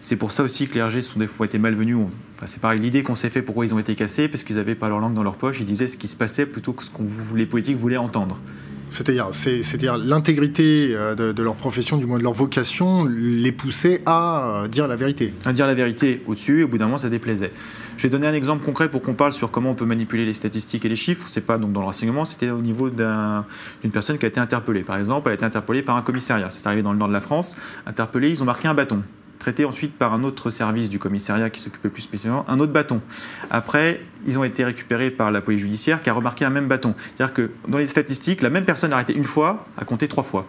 C'est 0.01 0.15
pour 0.15 0.31
ça 0.31 0.43
aussi 0.43 0.67
que 0.67 0.75
les 0.75 0.83
RG 0.83 1.01
sont 1.01 1.19
des 1.19 1.27
fois 1.27 1.45
été 1.45 1.59
malvenus. 1.59 1.97
C'est 2.45 2.61
pareil, 2.61 2.79
l'idée 2.79 3.03
qu'on 3.03 3.15
s'est 3.15 3.29
fait 3.29 3.41
pourquoi 3.41 3.65
ils 3.65 3.73
ont 3.73 3.79
été 3.79 3.95
cassés, 3.95 4.27
parce 4.27 4.43
qu'ils 4.43 4.55
n'avaient 4.55 4.75
pas 4.75 4.87
leur 4.87 4.99
langue 4.99 5.13
dans 5.13 5.23
leur 5.23 5.35
poche, 5.35 5.59
ils 5.59 5.65
disaient 5.65 5.87
ce 5.87 5.97
qui 5.97 6.07
se 6.07 6.15
passait 6.15 6.45
plutôt 6.45 6.73
que 6.73 6.83
ce 6.83 6.89
que 6.89 7.01
les 7.35 7.45
politiques 7.45 7.77
voulaient 7.77 7.97
entendre. 7.97 8.39
C'est-à-dire, 8.89 9.29
c'est-à-dire 9.31 9.97
l'intégrité 9.97 10.89
euh, 10.91 11.15
de, 11.15 11.43
leur 11.43 11.55
profession, 11.55 11.97
du 11.97 12.05
moins 12.05 12.17
de 12.17 12.23
leur 12.23 12.33
vocation, 12.33 13.05
les 13.05 13.51
poussait 13.51 14.01
à 14.05 14.63
euh, 14.63 14.67
dire 14.67 14.87
la 14.87 14.95
vérité. 14.95 15.33
À 15.45 15.53
dire 15.53 15.67
la 15.67 15.75
vérité 15.75 16.23
au-dessus, 16.27 16.61
et 16.61 16.63
au 16.63 16.67
bout 16.67 16.77
d'un 16.77 16.85
moment, 16.85 16.97
ça 16.97 17.09
déplaisait. 17.09 17.51
Je 17.97 18.03
vais 18.03 18.09
donner 18.09 18.27
un 18.27 18.33
exemple 18.33 18.65
concret 18.65 18.89
pour 18.89 19.01
qu'on 19.01 19.13
parle 19.13 19.33
sur 19.33 19.51
comment 19.51 19.71
on 19.71 19.75
peut 19.75 19.85
manipuler 19.85 20.25
les 20.25 20.33
statistiques 20.33 20.85
et 20.85 20.89
les 20.89 20.95
chiffres. 20.95 21.27
C'est 21.27 21.45
pas 21.45 21.57
donc 21.57 21.71
dans 21.71 21.81
le 21.81 21.85
renseignement, 21.85 22.25
c'était 22.25 22.49
au 22.49 22.61
niveau 22.61 22.89
d'une 22.89 23.91
personne 23.91 24.17
qui 24.17 24.25
a 24.25 24.29
été 24.29 24.39
interpellée. 24.39 24.81
Par 24.81 24.97
exemple, 24.97 25.27
elle 25.27 25.33
a 25.33 25.35
été 25.35 25.45
interpellée 25.45 25.83
par 25.83 25.95
un 25.95 26.01
commissariat. 26.01 26.49
C'est 26.49 26.65
arrivé 26.65 26.81
dans 26.81 26.93
le 26.93 26.97
nord 26.97 27.09
de 27.09 27.13
la 27.13 27.21
France. 27.21 27.57
Interpellée, 27.85 28.29
ils 28.29 28.41
ont 28.41 28.45
marqué 28.45 28.67
un 28.67 28.73
bâton 28.73 29.03
traité 29.39 29.65
ensuite 29.65 29.97
par 29.97 30.13
un 30.13 30.23
autre 30.23 30.49
service 30.49 30.89
du 30.89 30.99
commissariat 30.99 31.49
qui 31.49 31.61
s'occupait 31.61 31.89
plus 31.89 32.01
spécialement, 32.01 32.45
un 32.49 32.59
autre 32.59 32.73
bâton. 32.73 33.01
Après, 33.49 34.01
ils 34.27 34.37
ont 34.37 34.43
été 34.43 34.63
récupérés 34.63 35.09
par 35.09 35.31
la 35.31 35.41
police 35.41 35.61
judiciaire 35.61 36.03
qui 36.03 36.09
a 36.09 36.13
remarqué 36.13 36.45
un 36.45 36.49
même 36.49 36.67
bâton. 36.67 36.93
C'est-à-dire 37.15 37.33
que 37.33 37.49
dans 37.67 37.77
les 37.77 37.87
statistiques, 37.87 38.41
la 38.41 38.49
même 38.49 38.65
personne 38.65 38.93
arrêtée 38.93 39.15
une 39.15 39.23
fois 39.23 39.65
a 39.77 39.85
compté 39.85 40.07
trois 40.07 40.23
fois. 40.23 40.45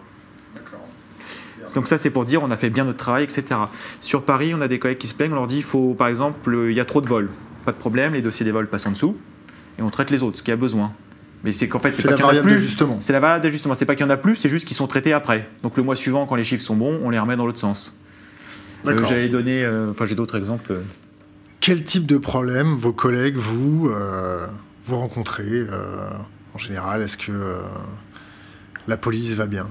Donc 1.73 1.87
ça, 1.87 1.97
c'est 1.97 2.09
pour 2.09 2.25
dire 2.25 2.43
on 2.43 2.51
a 2.51 2.57
fait 2.57 2.69
bien 2.69 2.83
notre 2.83 2.97
travail, 2.97 3.23
etc. 3.23 3.45
Sur 4.01 4.23
Paris, 4.23 4.53
on 4.53 4.61
a 4.61 4.67
des 4.67 4.77
collègues 4.77 4.97
qui 4.97 5.07
se 5.07 5.13
plaignent, 5.13 5.31
on 5.31 5.35
leur 5.35 5.47
dit, 5.47 5.57
il 5.57 5.63
faut, 5.63 5.93
par 5.93 6.09
exemple, 6.09 6.67
il 6.69 6.75
y 6.75 6.81
a 6.81 6.85
trop 6.85 6.99
de 6.99 7.07
vols. 7.07 7.29
Pas 7.65 7.71
de 7.71 7.77
problème, 7.77 8.13
les 8.13 8.21
dossiers 8.21 8.43
des 8.43 8.51
vols 8.51 8.67
passent 8.67 8.87
en 8.87 8.91
dessous, 8.91 9.15
et 9.79 9.81
on 9.81 9.89
traite 9.89 10.09
les 10.09 10.21
autres, 10.21 10.37
ce 10.37 10.43
qu'il 10.43 10.51
y 10.51 10.53
a 10.53 10.57
besoin. 10.57 10.91
Mais 11.43 11.51
c'est 11.51 11.67
qu'en 11.67 11.79
fait, 11.79 11.91
c'est 11.91 12.03
pas 12.03 12.15
qu'il 12.15 12.25
y 12.25 12.27
en 12.27 12.29
a 12.29 12.41
plus. 12.41 12.77
C'est 12.99 13.13
la 13.13 13.19
variable 13.19 13.43
d'ajustement. 13.43 13.73
C'est 13.73 13.85
pas 13.85 13.95
qu'il 13.95 14.05
y 14.05 14.07
en 14.07 14.11
a 14.11 14.17
plus, 14.17 14.35
c'est 14.35 14.49
juste 14.49 14.67
qu'ils 14.67 14.75
sont 14.75 14.87
traités 14.87 15.13
après. 15.13 15.49
Donc 15.63 15.77
le 15.77 15.83
mois 15.83 15.95
suivant, 15.95 16.25
quand 16.25 16.35
les 16.35 16.43
chiffres 16.43 16.63
sont 16.63 16.75
bons, 16.75 16.99
on 17.03 17.09
les 17.09 17.17
remet 17.17 17.35
dans 17.35 17.45
l'autre 17.45 17.59
sens. 17.59 17.97
Euh, 18.87 19.03
j'allais 19.03 19.29
donner, 19.29 19.63
euh, 19.63 19.89
enfin 19.89 20.05
j'ai 20.05 20.15
d'autres 20.15 20.37
exemples. 20.37 20.75
Quel 21.59 21.83
type 21.83 22.05
de 22.05 22.17
problème 22.17 22.75
vos 22.75 22.93
collègues, 22.93 23.35
vous, 23.35 23.89
euh, 23.89 24.47
vous 24.83 24.97
rencontrez 24.97 25.67
en 26.53 26.57
général? 26.57 27.01
Est-ce 27.01 27.17
que 27.17 27.31
la 28.87 28.97
police 28.97 29.33
va 29.33 29.45
bien? 29.45 29.69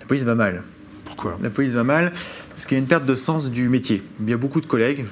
La 0.00 0.06
police 0.06 0.24
va 0.24 0.34
mal. 0.34 0.62
Pourquoi? 1.04 1.38
La 1.42 1.50
police 1.50 1.72
va 1.72 1.84
mal 1.84 2.10
parce 2.50 2.66
qu'il 2.66 2.76
y 2.76 2.80
a 2.80 2.82
une 2.82 2.88
perte 2.88 3.04
de 3.04 3.14
sens 3.14 3.50
du 3.50 3.68
métier. 3.68 4.02
Il 4.20 4.30
y 4.30 4.32
a 4.32 4.38
beaucoup 4.38 4.60
de 4.60 4.66
collègues 4.66 5.04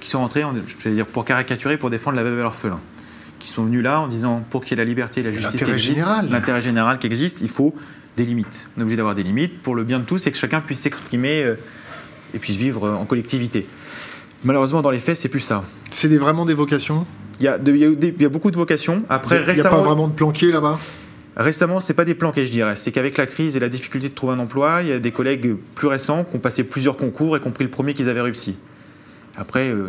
qui 0.00 0.10
sont 0.10 0.18
rentrés, 0.18 0.42
je 0.66 0.88
vais 0.88 0.94
dire, 0.94 1.06
pour 1.06 1.24
caricaturer, 1.24 1.78
pour 1.78 1.88
défendre 1.88 2.16
la 2.16 2.24
veuve 2.24 2.38
et 2.38 2.42
l'orphelin 2.42 2.80
qui 3.38 3.48
sont 3.48 3.64
venus 3.64 3.82
là 3.82 4.00
en 4.00 4.06
disant 4.06 4.44
pour 4.50 4.64
qu'il 4.64 4.78
y 4.78 4.80
ait 4.80 4.84
la 4.84 4.88
liberté 4.88 5.18
et 5.18 5.24
la 5.24 5.32
justice 5.32 5.60
l'intérêt 5.60 5.76
général. 5.76 6.28
l'intérêt 6.30 6.62
général 6.62 7.00
qui 7.00 7.08
existe, 7.08 7.40
il 7.40 7.48
faut 7.48 7.74
des 8.16 8.24
limites. 8.24 8.68
On 8.76 8.80
est 8.80 8.82
obligé 8.82 8.96
d'avoir 8.96 9.16
des 9.16 9.24
limites 9.24 9.60
pour 9.62 9.74
le 9.74 9.82
bien 9.82 9.98
de 9.98 10.04
tous 10.04 10.28
et 10.28 10.30
que 10.30 10.38
chacun 10.38 10.60
puisse 10.60 10.78
s'exprimer 10.80 11.54
et 12.34 12.38
puissent 12.38 12.56
vivre 12.56 12.88
en 12.90 13.04
collectivité. 13.04 13.66
Malheureusement, 14.44 14.82
dans 14.82 14.90
les 14.90 14.98
faits, 14.98 15.16
c'est 15.16 15.28
plus 15.28 15.40
ça. 15.40 15.62
C'est 15.90 16.08
vraiment 16.16 16.44
des 16.44 16.54
vocations? 16.54 17.06
Il 17.40 17.44
y, 17.44 17.48
a 17.48 17.58
il, 17.64 18.22
y 18.22 18.24
a 18.24 18.28
beaucoup 18.28 18.50
de 18.50 18.56
vocations. 18.56 19.02
Après, 19.08 19.42
il 19.46 19.54
n'y 19.54 19.60
a, 19.60 19.68
pas 19.68 19.80
vraiment 19.80 20.08
de 20.08 20.12
planqués 20.12 20.50
là-bas? 20.50 20.78
Récemment, 21.36 21.80
c'est 21.80 21.94
pas 21.94 22.04
des 22.04 22.14
planqués, 22.14 22.46
je 22.46 22.52
dirais. 22.52 22.76
C'est 22.76 22.92
qu'avec 22.92 23.16
la 23.16 23.26
crise 23.26 23.56
et 23.56 23.60
la 23.60 23.68
difficulté 23.68 24.08
de 24.08 24.14
trouver 24.14 24.34
un 24.34 24.38
emploi, 24.38 24.82
il 24.82 24.88
y 24.88 24.92
a 24.92 24.98
des 24.98 25.12
collègues 25.12 25.56
plus 25.74 25.88
récents 25.88 26.24
qui 26.24 26.36
ont 26.36 26.40
passé 26.40 26.62
plusieurs 26.62 26.96
concours 26.96 27.36
et 27.36 27.40
qui 27.40 27.48
ont 27.48 27.52
pris 27.52 27.64
le 27.64 27.70
premier 27.70 27.94
qu'ils 27.94 28.08
avaient 28.08 28.20
réussi. 28.20 28.56
Après, 29.36 29.68
euh, 29.70 29.88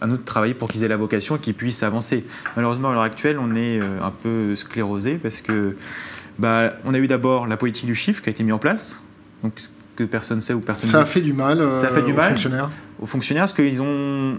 un 0.00 0.10
autre 0.10 0.24
travail 0.24 0.54
pour 0.54 0.70
qu'ils 0.70 0.84
aient 0.84 0.88
la 0.88 0.96
vocation 0.96 1.36
et 1.36 1.38
qu'ils 1.38 1.54
puissent 1.54 1.82
avancer. 1.82 2.24
Malheureusement, 2.54 2.90
à 2.90 2.92
l'heure 2.92 3.02
actuelle, 3.02 3.38
on 3.40 3.54
est 3.54 3.80
euh, 3.80 4.00
un 4.02 4.10
peu 4.10 4.54
sclérosé 4.54 5.14
parce 5.14 5.40
que 5.40 5.76
bah, 6.38 6.74
on 6.84 6.94
a 6.94 6.98
eu 6.98 7.08
d'abord 7.08 7.46
la 7.46 7.56
politique 7.56 7.86
du 7.86 7.94
chiffre 7.94 8.22
qui 8.22 8.28
a 8.28 8.32
été 8.32 8.44
mise 8.44 8.52
en 8.52 8.58
place. 8.58 9.02
Donc, 9.42 9.54
que 9.96 10.04
personne 10.04 10.40
sait 10.40 10.54
ou 10.54 10.60
personne 10.60 10.90
ça 10.90 11.00
a 11.00 11.04
fait 11.04 11.22
du 11.22 11.32
mal 11.32 11.74
ça 11.74 11.88
a 11.88 11.90
fait 11.90 12.02
du 12.02 12.12
aux 12.12 12.16
mal 12.16 12.30
fonctionnaires 12.30 12.70
aux 13.00 13.06
fonctionnaires 13.06 13.44
parce 13.44 13.52
qu'ils 13.52 13.82
ont 13.82 14.38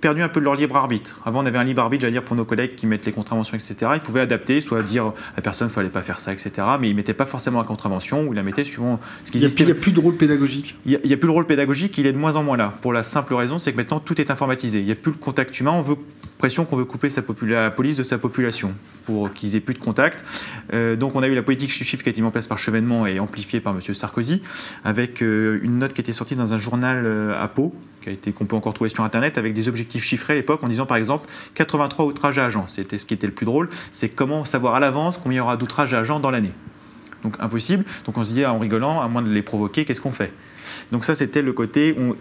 perdu 0.00 0.22
un 0.22 0.28
peu 0.28 0.40
de 0.40 0.44
leur 0.44 0.54
libre 0.54 0.76
arbitre. 0.76 1.20
Avant, 1.24 1.42
on 1.42 1.46
avait 1.46 1.58
un 1.58 1.64
libre 1.64 1.82
arbitre, 1.82 2.02
j'allais 2.02 2.12
dire, 2.12 2.22
pour 2.22 2.36
nos 2.36 2.44
collègues 2.44 2.74
qui 2.74 2.86
mettent 2.86 3.06
les 3.06 3.12
contraventions, 3.12 3.56
etc. 3.56 3.92
Ils 3.94 4.00
pouvaient 4.00 4.20
adapter, 4.20 4.60
soit 4.60 4.82
dire 4.82 5.06
à 5.06 5.12
la 5.36 5.42
personne, 5.42 5.68
ne 5.68 5.72
fallait 5.72 5.88
pas 5.88 6.02
faire 6.02 6.20
ça, 6.20 6.32
etc. 6.32 6.50
Mais 6.80 6.88
ils 6.88 6.92
ne 6.92 6.96
mettaient 6.96 7.14
pas 7.14 7.26
forcément 7.26 7.60
la 7.60 7.66
contravention 7.66 8.26
ou 8.26 8.32
ils 8.32 8.36
la 8.36 8.42
mettaient 8.42 8.64
suivant 8.64 9.00
ce 9.24 9.30
qu'ils 9.30 9.42
Il 9.42 9.64
n'y 9.64 9.70
a, 9.70 9.74
plus 9.74 9.92
de 9.92 10.00
rôle 10.00 10.16
pédagogique 10.16 10.76
Il 10.84 11.00
n'y 11.04 11.12
a, 11.12 11.16
plus 11.16 11.26
le 11.26 11.32
rôle 11.32 11.46
pédagogique, 11.46 11.96
il 11.98 12.06
est 12.06 12.12
de 12.12 12.18
moins 12.18 12.36
en 12.36 12.42
moins 12.42 12.56
là. 12.56 12.74
Pour 12.82 12.92
la 12.92 13.02
simple 13.02 13.34
raison, 13.34 13.58
c'est 13.58 13.72
que 13.72 13.76
maintenant, 13.76 14.00
tout 14.00 14.20
est 14.20 14.30
informatisé. 14.30 14.80
Il 14.80 14.86
n'y 14.86 14.92
a 14.92 14.96
plus 14.96 15.12
le 15.12 15.18
contact 15.18 15.58
humain. 15.58 15.72
On 15.72 15.82
veut 15.82 15.96
pression 16.38 16.64
qu'on 16.64 16.76
veut 16.76 16.84
couper 16.84 17.10
sa 17.10 17.22
la 17.42 17.70
police 17.70 17.96
de 17.96 18.02
sa 18.02 18.18
population 18.18 18.74
pour 19.06 19.32
qu'ils 19.32 19.56
aient 19.56 19.60
plus 19.60 19.74
de 19.74 19.78
contact. 19.78 20.24
Euh, 20.74 20.96
donc 20.96 21.14
on 21.14 21.22
a 21.22 21.28
eu 21.28 21.34
la 21.34 21.42
politique 21.42 21.70
chiffre 21.70 22.02
qui 22.02 22.08
a 22.08 22.10
été 22.10 22.20
mise 22.20 22.28
en 22.28 22.32
place 22.32 22.48
par 22.48 22.58
Chevènement 22.58 23.06
et 23.06 23.20
amplifiée 23.20 23.60
par 23.60 23.72
M. 23.72 23.80
Sarkozy, 23.80 24.42
avec 24.84 25.22
euh, 25.22 25.60
une 25.62 25.78
note 25.78 25.92
qui 25.92 26.00
été 26.00 26.12
sortie 26.12 26.36
dans 26.36 26.52
un 26.52 26.58
journal 26.58 27.04
euh, 27.06 27.40
à 27.40 27.48
Pau, 27.48 27.72
qu'on 28.34 28.46
peut 28.46 28.56
encore 28.56 28.74
trouver 28.74 28.90
sur 28.90 29.02
Internet, 29.02 29.38
avec 29.38 29.52
des 29.52 29.68
objectifs 29.68 30.04
chiffrés 30.04 30.34
à 30.34 30.36
l'époque, 30.36 30.62
en 30.62 30.68
disant 30.68 30.86
par 30.86 30.96
exemple 30.96 31.28
83 31.54 32.04
outrages 32.04 32.38
à 32.38 32.44
agents. 32.44 32.66
C'était 32.66 32.98
ce 32.98 33.06
qui 33.06 33.14
était 33.14 33.26
le 33.26 33.32
plus 33.32 33.46
drôle, 33.46 33.68
c'est 33.92 34.08
comment 34.08 34.44
savoir 34.44 34.74
à 34.74 34.80
l'avance 34.80 35.18
combien 35.18 35.36
il 35.36 35.38
y 35.38 35.40
aura 35.40 35.56
d'outrages 35.56 35.94
à 35.94 36.00
agents 36.00 36.20
dans 36.20 36.30
l'année. 36.30 36.52
Donc 37.22 37.36
impossible. 37.40 37.84
Donc 38.04 38.18
on 38.18 38.24
se 38.24 38.34
dit 38.34 38.44
en 38.44 38.58
rigolant, 38.58 39.00
à 39.00 39.08
moins 39.08 39.22
de 39.22 39.30
les 39.30 39.42
provoquer, 39.42 39.84
qu'est-ce 39.84 40.00
qu'on 40.00 40.12
fait? 40.12 40.32
Donc 40.92 41.04
ça 41.04 41.14
c'était 41.14 41.42
le 41.42 41.52
côté 41.52 41.96
où 41.98 42.16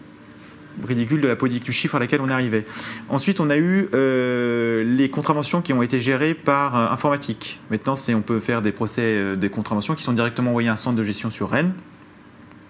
ridicule 0.84 1.22
de 1.22 1.28
la 1.28 1.36
politique 1.36 1.64
du 1.64 1.72
chiffre 1.72 1.96
à 1.96 2.00
laquelle 2.00 2.22
on 2.22 2.30
arrivait. 2.30 2.66
Ensuite, 3.10 3.40
on 3.40 3.50
a 3.50 3.58
eu 3.58 3.90
euh, 3.94 4.84
les 4.84 5.10
contraventions 5.10 5.62
qui 5.62 5.74
ont 5.74 5.82
été 5.82 6.02
gérées 6.02 6.34
par 6.34 6.76
euh, 6.76 6.92
informatique. 6.92 7.60
Maintenant, 7.72 7.96
on 8.10 8.22
peut 8.22 8.40
faire 8.40 8.62
des 8.62 8.72
procès 8.72 9.02
euh, 9.04 9.36
des 9.36 9.50
contraventions 9.50 9.96
qui 9.96 10.04
sont 10.04 10.14
directement 10.14 10.52
envoyés 10.52 10.70
à 10.70 10.74
un 10.74 10.78
centre 10.78 10.98
de 10.98 11.04
gestion 11.04 11.32
sur 11.32 11.50
Rennes. 11.50 11.74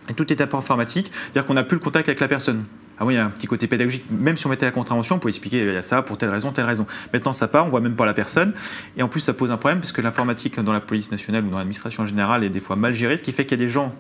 Et 0.09 0.13
tout 0.13 0.31
est 0.31 0.45
peu 0.45 0.57
informatique, 0.57 1.11
c'est-à-dire 1.11 1.45
qu'on 1.45 1.55
n'a 1.55 1.63
plus 1.63 1.75
le 1.75 1.83
contact 1.83 2.07
avec 2.07 2.19
la 2.19 2.27
personne. 2.27 2.65
Ah 2.97 3.05
oui, 3.05 3.15
il 3.15 3.17
y 3.17 3.19
a 3.19 3.25
un 3.25 3.29
petit 3.29 3.47
côté 3.47 3.67
pédagogique. 3.67 4.05
Même 4.09 4.37
si 4.37 4.45
on 4.45 4.49
mettait 4.49 4.65
la 4.65 4.71
contravention, 4.71 5.15
on 5.15 5.19
pouvait 5.19 5.31
expliquer 5.31 5.59
il 5.59 5.73
y 5.73 5.75
a 5.75 5.81
ça 5.81 6.01
pour 6.01 6.17
telle 6.17 6.29
raison, 6.29 6.51
telle 6.51 6.65
raison. 6.65 6.85
Maintenant, 7.11 7.33
ça 7.33 7.47
part, 7.47 7.65
on 7.65 7.69
voit 7.69 7.81
même 7.81 7.95
pas 7.95 8.05
la 8.05 8.13
personne. 8.13 8.53
Et 8.95 9.03
en 9.03 9.09
plus, 9.09 9.19
ça 9.19 9.33
pose 9.33 9.51
un 9.51 9.57
problème 9.57 9.79
parce 9.79 9.91
que 9.91 10.01
l'informatique 10.01 10.59
dans 10.59 10.71
la 10.71 10.79
police 10.79 11.11
nationale 11.11 11.43
ou 11.43 11.49
dans 11.49 11.57
l'administration 11.57 12.03
en 12.03 12.05
général 12.05 12.43
est 12.43 12.49
des 12.49 12.61
fois 12.61 12.75
mal 12.75 12.93
gérée, 12.93 13.17
ce 13.17 13.23
qui 13.23 13.33
fait 13.33 13.45
qu'il 13.45 13.59
y 13.59 13.61
a 13.61 13.65
des 13.65 13.71
gens 13.71 13.93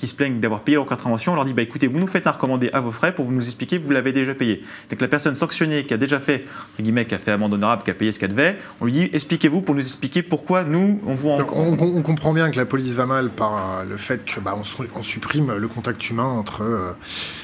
qui 0.00 0.06
se 0.06 0.14
plaignent 0.14 0.40
d'avoir 0.40 0.62
payé 0.62 0.76
leur 0.76 0.86
contravention, 0.86 1.32
on 1.32 1.34
leur 1.34 1.44
dit 1.44 1.52
bah 1.52 1.60
écoutez, 1.60 1.86
vous 1.86 2.00
nous 2.00 2.06
faites 2.06 2.26
un 2.26 2.30
recommandé 2.30 2.70
à 2.72 2.80
vos 2.80 2.90
frais 2.90 3.14
pour 3.14 3.26
vous 3.26 3.34
nous 3.34 3.44
expliquer 3.44 3.78
que 3.78 3.84
vous 3.84 3.90
l'avez 3.90 4.12
déjà 4.12 4.34
payé. 4.34 4.62
Donc 4.88 4.98
la 5.02 5.08
personne 5.08 5.34
sanctionnée 5.34 5.84
qui 5.84 5.92
a 5.92 5.98
déjà 5.98 6.18
fait, 6.18 6.46
entre 6.72 6.82
guillemets, 6.82 7.04
qui 7.04 7.14
a 7.14 7.18
fait 7.18 7.32
amende 7.32 7.52
honorable, 7.52 7.82
qui 7.82 7.90
a 7.90 7.94
payé 7.94 8.10
ce 8.10 8.18
qu'elle 8.18 8.30
devait, 8.30 8.56
on 8.80 8.86
lui 8.86 8.92
dit 8.92 9.10
expliquez-vous 9.12 9.60
pour 9.60 9.74
nous 9.74 9.82
expliquer 9.82 10.22
pourquoi 10.22 10.64
nous 10.64 11.02
on 11.04 11.12
vous 11.12 11.28
en... 11.28 11.36
Donc 11.36 11.52
on, 11.52 12.02
comprend 12.02 12.32
bien 12.32 12.50
que 12.50 12.56
la 12.56 12.64
police 12.64 12.94
va 12.94 13.04
mal 13.04 13.28
par 13.28 13.80
euh, 13.80 13.84
le 13.84 13.98
fait 13.98 14.24
que 14.24 14.40
bah, 14.40 14.56
on, 14.56 15.02
supprime 15.02 15.54
le 15.54 15.68
contact 15.68 16.08
humain 16.08 16.24
entre 16.24 16.62
euh, 16.62 16.92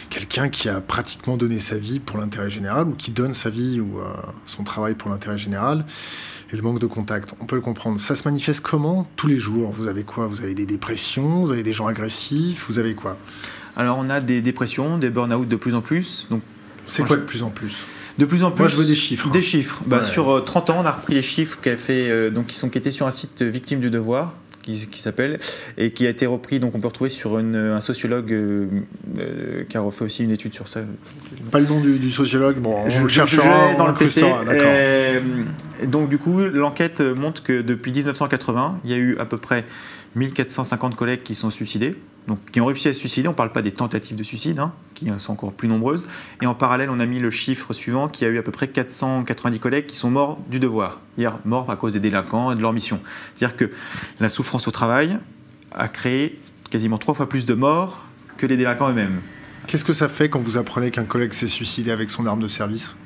quelqu'un 0.08 0.48
qui 0.48 0.70
a 0.70 0.80
pratiquement 0.80 1.36
donné 1.36 1.58
sa 1.58 1.76
vie 1.76 2.00
pour 2.00 2.16
l'intérêt 2.16 2.48
général 2.48 2.88
ou 2.88 2.92
qui 2.92 3.10
donne 3.10 3.34
sa 3.34 3.50
vie 3.50 3.80
ou 3.80 3.98
euh, 3.98 4.04
son 4.46 4.64
travail 4.64 4.94
pour 4.94 5.10
l'intérêt 5.10 5.36
général 5.36 5.84
et 6.52 6.56
le 6.56 6.62
manque 6.62 6.78
de 6.78 6.86
contact. 6.86 7.34
On 7.40 7.46
peut 7.46 7.56
le 7.56 7.62
comprendre. 7.62 7.98
Ça 7.98 8.14
se 8.14 8.24
manifeste 8.24 8.60
comment 8.60 9.08
tous 9.16 9.26
les 9.26 9.38
jours? 9.38 9.72
Vous 9.72 9.88
avez 9.88 10.04
quoi? 10.04 10.26
Vous 10.26 10.42
avez 10.42 10.54
des 10.54 10.66
dépressions? 10.66 11.44
Vous 11.44 11.52
avez 11.52 11.62
des 11.62 11.72
gens 11.72 11.86
agressifs? 11.86 12.66
Vous 12.68 12.78
avez 12.78 12.94
quoi? 12.94 13.16
Alors 13.76 13.98
on 13.98 14.08
a 14.08 14.20
des 14.20 14.40
dépressions, 14.40 14.98
des 14.98 15.10
burn-out 15.10 15.46
de 15.46 15.56
plus 15.56 15.74
en 15.74 15.82
plus. 15.82 16.26
Donc 16.30 16.42
c'est 16.86 17.04
quoi 17.04 17.16
de 17.16 17.22
plus 17.22 17.42
en 17.42 17.50
plus? 17.50 17.84
De 18.18 18.24
plus 18.24 18.44
en 18.44 18.50
plus. 18.50 18.60
Moi, 18.60 18.68
je 18.68 18.76
veux 18.76 18.86
des 18.86 18.96
chiffres. 18.96 19.28
Des 19.30 19.42
chiffres. 19.42 19.82
Bah, 19.86 20.02
Sur 20.02 20.42
30 20.42 20.70
euh, 20.70 20.72
ans, 20.72 20.76
on 20.80 20.86
a 20.86 20.92
repris 20.92 21.14
les 21.14 21.22
chiffres 21.22 21.58
qui, 21.60 21.76
fait, 21.76 22.08
euh, 22.08 22.30
donc, 22.30 22.46
qui 22.46 22.56
sont 22.56 22.70
qui 22.70 22.78
étaient 22.78 22.90
sur 22.90 23.06
un 23.06 23.10
site 23.10 23.42
Victime 23.42 23.80
du 23.80 23.90
Devoir, 23.90 24.32
qui, 24.66 25.00
s'appelle, 25.00 25.38
et 25.78 25.92
qui 25.92 26.06
a 26.06 26.10
été 26.10 26.26
repris, 26.26 26.58
donc 26.58 26.74
on 26.74 26.80
peut 26.80 26.88
retrouver 26.88 27.10
sur 27.10 27.38
un 27.38 27.80
sociologue 27.80 28.32
euh, 28.32 28.66
euh, 29.18 29.64
qui 29.64 29.76
a 29.76 29.80
refait 29.80 30.04
aussi 30.04 30.24
une 30.24 30.32
étude 30.32 30.54
sur 30.54 30.68
ça. 30.68 30.80
Pas 31.50 31.60
le 31.60 31.66
nom 31.66 31.80
du, 31.80 32.10
sociologue, 32.10 32.58
bon, 32.58 32.74
on 32.84 32.90
je, 32.90 33.02
le 33.02 33.08
cherchera 33.08 33.74
dans 33.74 33.86
le 33.86 33.94
PC. 33.94 34.22
Euh, 34.48 35.20
donc 35.84 36.08
du 36.08 36.18
coup, 36.18 36.40
l'enquête 36.40 37.00
montre 37.00 37.42
que 37.42 37.62
depuis 37.62 37.92
1980, 37.92 38.80
il 38.84 38.90
y 38.90 38.94
a 38.94 38.96
eu 38.96 39.16
à 39.18 39.24
peu 39.24 39.36
près 39.36 39.64
1450 40.16 40.96
collègues 40.96 41.22
qui 41.22 41.34
sont 41.34 41.50
suicidés, 41.50 41.94
donc 42.26 42.38
qui 42.50 42.60
ont 42.60 42.66
réussi 42.66 42.88
à 42.88 42.94
se 42.94 42.98
suicider. 42.98 43.28
On 43.28 43.32
ne 43.32 43.36
parle 43.36 43.52
pas 43.52 43.62
des 43.62 43.72
tentatives 43.72 44.16
de 44.16 44.22
suicide, 44.22 44.58
hein, 44.58 44.72
qui 44.94 45.08
sont 45.18 45.32
encore 45.32 45.52
plus 45.52 45.68
nombreuses. 45.68 46.08
Et 46.42 46.46
en 46.46 46.54
parallèle, 46.54 46.90
on 46.90 46.98
a 46.98 47.06
mis 47.06 47.20
le 47.20 47.30
chiffre 47.30 47.72
suivant, 47.72 48.08
qui 48.08 48.24
a 48.24 48.28
eu 48.28 48.38
à 48.38 48.42
peu 48.42 48.50
près 48.50 48.66
490 48.68 49.60
collègues 49.60 49.86
qui 49.86 49.96
sont 49.96 50.10
morts 50.10 50.38
du 50.48 50.58
devoir, 50.58 51.00
c'est-à-dire 51.16 51.38
morts 51.44 51.70
à 51.70 51.76
cause 51.76 51.92
des 51.92 52.00
délinquants 52.00 52.50
et 52.50 52.54
de 52.54 52.62
leur 52.62 52.72
mission. 52.72 53.00
C'est-à-dire 53.34 53.56
que 53.56 53.70
la 54.18 54.28
souffrance 54.28 54.66
au 54.66 54.70
travail 54.70 55.18
a 55.70 55.88
créé 55.88 56.38
quasiment 56.70 56.98
trois 56.98 57.14
fois 57.14 57.28
plus 57.28 57.44
de 57.44 57.54
morts 57.54 58.02
que 58.38 58.46
les 58.46 58.56
délinquants 58.56 58.88
eux-mêmes. 58.88 59.20
Qu'est-ce 59.66 59.84
que 59.84 59.92
ça 59.92 60.08
fait 60.08 60.28
quand 60.28 60.40
vous 60.40 60.56
apprenez 60.56 60.90
qu'un 60.90 61.04
collègue 61.04 61.32
s'est 61.32 61.46
suicidé 61.46 61.90
avec 61.90 62.10
son 62.10 62.24
arme 62.26 62.40
de 62.40 62.48
service? 62.48 62.96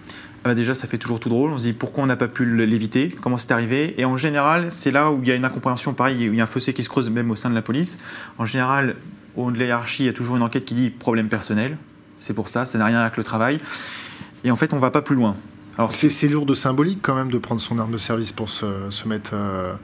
Bah 0.44 0.54
déjà, 0.54 0.74
ça 0.74 0.86
fait 0.86 0.96
toujours 0.98 1.20
tout 1.20 1.28
drôle. 1.28 1.50
On 1.50 1.58
se 1.58 1.64
dit 1.64 1.72
pourquoi 1.72 2.04
on 2.04 2.06
n'a 2.06 2.16
pas 2.16 2.28
pu 2.28 2.44
l'éviter, 2.44 3.10
comment 3.20 3.36
c'est 3.36 3.52
arrivé? 3.52 4.00
Et 4.00 4.04
en 4.04 4.16
général, 4.16 4.70
c'est 4.70 4.90
là 4.90 5.10
où 5.10 5.20
il 5.22 5.28
y 5.28 5.32
a 5.32 5.34
une 5.34 5.44
incompréhension, 5.44 5.92
pareil, 5.92 6.28
où 6.28 6.32
il 6.32 6.36
y 6.36 6.40
a 6.40 6.44
un 6.44 6.46
fossé 6.46 6.72
qui 6.72 6.82
se 6.82 6.88
creuse 6.88 7.10
même 7.10 7.30
au 7.30 7.36
sein 7.36 7.50
de 7.50 7.54
la 7.54 7.62
police. 7.62 7.98
En 8.38 8.46
général, 8.46 8.96
au 9.36 9.46
haut 9.46 9.50
de 9.50 9.58
l'hierarchie, 9.58 10.04
il 10.04 10.06
y 10.06 10.08
a 10.08 10.12
toujours 10.12 10.36
une 10.36 10.42
enquête 10.42 10.64
qui 10.64 10.74
dit 10.74 10.90
problème 10.90 11.28
personnel. 11.28 11.76
C'est 12.16 12.34
pour 12.34 12.48
ça, 12.48 12.64
ça 12.64 12.78
n'a 12.78 12.86
rien 12.86 13.00
avec 13.00 13.16
le 13.16 13.24
travail. 13.24 13.60
Et 14.44 14.50
en 14.50 14.56
fait, 14.56 14.72
on 14.72 14.78
va 14.78 14.90
pas 14.90 15.02
plus 15.02 15.16
loin. 15.16 15.34
Alors 15.78 15.92
c'est 15.92 16.28
lourd 16.28 16.46
de 16.46 16.54
symbolique 16.54 16.98
quand 17.00 17.14
même 17.14 17.30
de 17.30 17.38
prendre 17.38 17.60
son 17.60 17.78
arme 17.78 17.92
de 17.92 17.98
service 17.98 18.32
pour 18.32 18.50
se, 18.50 19.08
mettre 19.08 19.30
euh, 19.34 19.74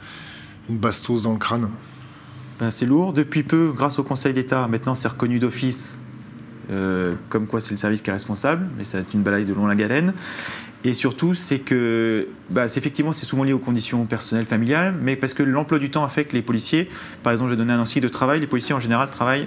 une 0.68 0.78
bastos 0.78 1.22
dans 1.22 1.32
le 1.32 1.38
crâne. 1.38 1.70
Ben, 2.58 2.70
c'est 2.70 2.86
lourd. 2.86 3.12
Depuis 3.12 3.42
peu, 3.42 3.72
grâce 3.74 3.98
au 3.98 4.02
Conseil 4.02 4.34
d'État, 4.34 4.66
maintenant 4.68 4.94
c'est 4.94 5.08
reconnu 5.08 5.38
d'office 5.38 5.98
euh, 6.70 7.14
comme 7.28 7.46
quoi 7.46 7.60
c'est 7.60 7.72
le 7.72 7.78
service 7.78 8.02
qui 8.02 8.10
est 8.10 8.12
responsable, 8.12 8.66
mais 8.76 8.84
ça 8.84 8.98
une 9.14 9.22
balaye 9.22 9.44
de 9.44 9.54
long 9.54 9.66
la 9.66 9.74
galène. 9.74 10.12
Et 10.84 10.92
surtout, 10.92 11.34
c'est 11.34 11.58
que, 11.58 12.28
bah, 12.50 12.66
effectivement, 12.66 13.12
c'est 13.12 13.26
souvent 13.26 13.42
lié 13.42 13.52
aux 13.52 13.58
conditions 13.58 14.04
personnelles, 14.06 14.46
familiales, 14.46 14.94
mais 15.00 15.16
parce 15.16 15.34
que 15.34 15.42
l'emploi 15.42 15.78
du 15.78 15.90
temps 15.90 16.04
a 16.04 16.08
fait 16.08 16.24
que 16.24 16.34
les 16.34 16.42
policiers, 16.42 16.88
par 17.22 17.32
exemple, 17.32 17.50
j'ai 17.50 17.56
donné 17.56 17.72
un 17.72 17.80
ancien 17.80 18.00
de 18.00 18.08
travail, 18.08 18.38
les 18.40 18.46
policiers 18.46 18.74
en 18.74 18.80
général 18.80 19.10
travaillent 19.10 19.46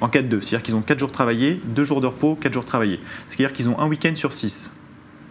en 0.00 0.08
4-2, 0.08 0.40
c'est-à-dire 0.40 0.62
qu'ils 0.62 0.74
ont 0.74 0.82
4 0.82 0.98
jours 0.98 1.12
travaillés, 1.12 1.60
2 1.66 1.84
jours 1.84 2.00
de 2.00 2.06
repos, 2.06 2.34
4 2.34 2.52
jours 2.52 2.64
travaillés. 2.64 3.00
C'est-à-dire 3.28 3.52
qu'ils 3.52 3.68
ont 3.68 3.78
un 3.78 3.86
week-end 3.86 4.14
sur 4.14 4.32
6. 4.32 4.70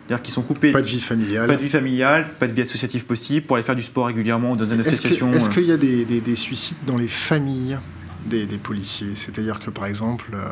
C'est-à-dire 0.09 0.23
qu'ils 0.23 0.33
sont 0.33 0.41
coupés. 0.41 0.71
Pas 0.71 0.81
de 0.81 0.87
vie 0.87 0.99
familiale. 0.99 1.47
Pas 1.47 1.55
de 1.55 1.61
vie 1.61 1.69
familiale, 1.69 2.33
pas 2.39 2.47
de 2.47 2.53
vie 2.53 2.61
associative 2.61 3.05
possible 3.05 3.45
pour 3.45 3.55
aller 3.55 3.65
faire 3.65 3.75
du 3.75 3.83
sport 3.83 4.07
régulièrement 4.07 4.55
dans 4.55 4.65
une 4.65 4.79
association. 4.79 5.31
Est-ce 5.31 5.49
qu'il 5.49 5.65
y 5.65 5.71
a 5.71 5.77
des, 5.77 6.03
des, 6.05 6.35
suicides 6.35 6.77
dans 6.85 6.97
les 6.97 7.07
familles 7.07 7.77
des, 8.25 8.45
des 8.45 8.57
policiers? 8.57 9.11
C'est-à-dire 9.15 9.59
que 9.59 9.69
par 9.69 9.85
exemple, 9.85 10.31
euh, 10.33 10.49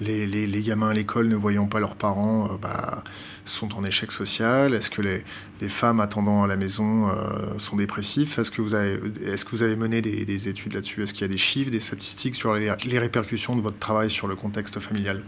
les, 0.00 0.62
gamins 0.62 0.90
à 0.90 0.94
l'école 0.94 1.28
ne 1.28 1.36
voyant 1.36 1.66
pas 1.66 1.80
leurs 1.80 1.96
parents 1.96 2.46
euh, 2.46 2.56
bah, 2.60 3.02
sont 3.44 3.74
en 3.74 3.84
échec 3.84 4.12
social? 4.12 4.74
Est-ce 4.74 4.90
que 4.90 5.02
les, 5.02 5.24
femmes 5.68 6.00
attendant 6.00 6.44
à 6.44 6.46
la 6.46 6.56
maison 6.56 7.08
euh, 7.08 7.58
sont 7.58 7.76
dépressifs 7.76 8.38
Est-ce 8.38 8.50
que, 8.50 8.62
vous 8.62 8.74
avez, 8.74 8.94
est 9.24 9.44
que 9.44 9.50
vous 9.50 9.62
avez 9.62 9.76
mené 9.76 10.00
des, 10.00 10.24
des 10.24 10.48
études 10.48 10.74
là-dessus? 10.74 11.02
Est-ce 11.02 11.12
qu'il 11.12 11.22
y 11.22 11.24
a 11.24 11.32
des 11.32 11.38
chiffres, 11.38 11.70
des 11.70 11.80
statistiques 11.80 12.34
sur 12.34 12.54
les 12.54 12.98
répercussions 12.98 13.56
de 13.56 13.60
votre 13.60 13.78
travail 13.78 14.10
sur 14.10 14.28
le 14.28 14.36
contexte 14.36 14.80
familial? 14.80 15.22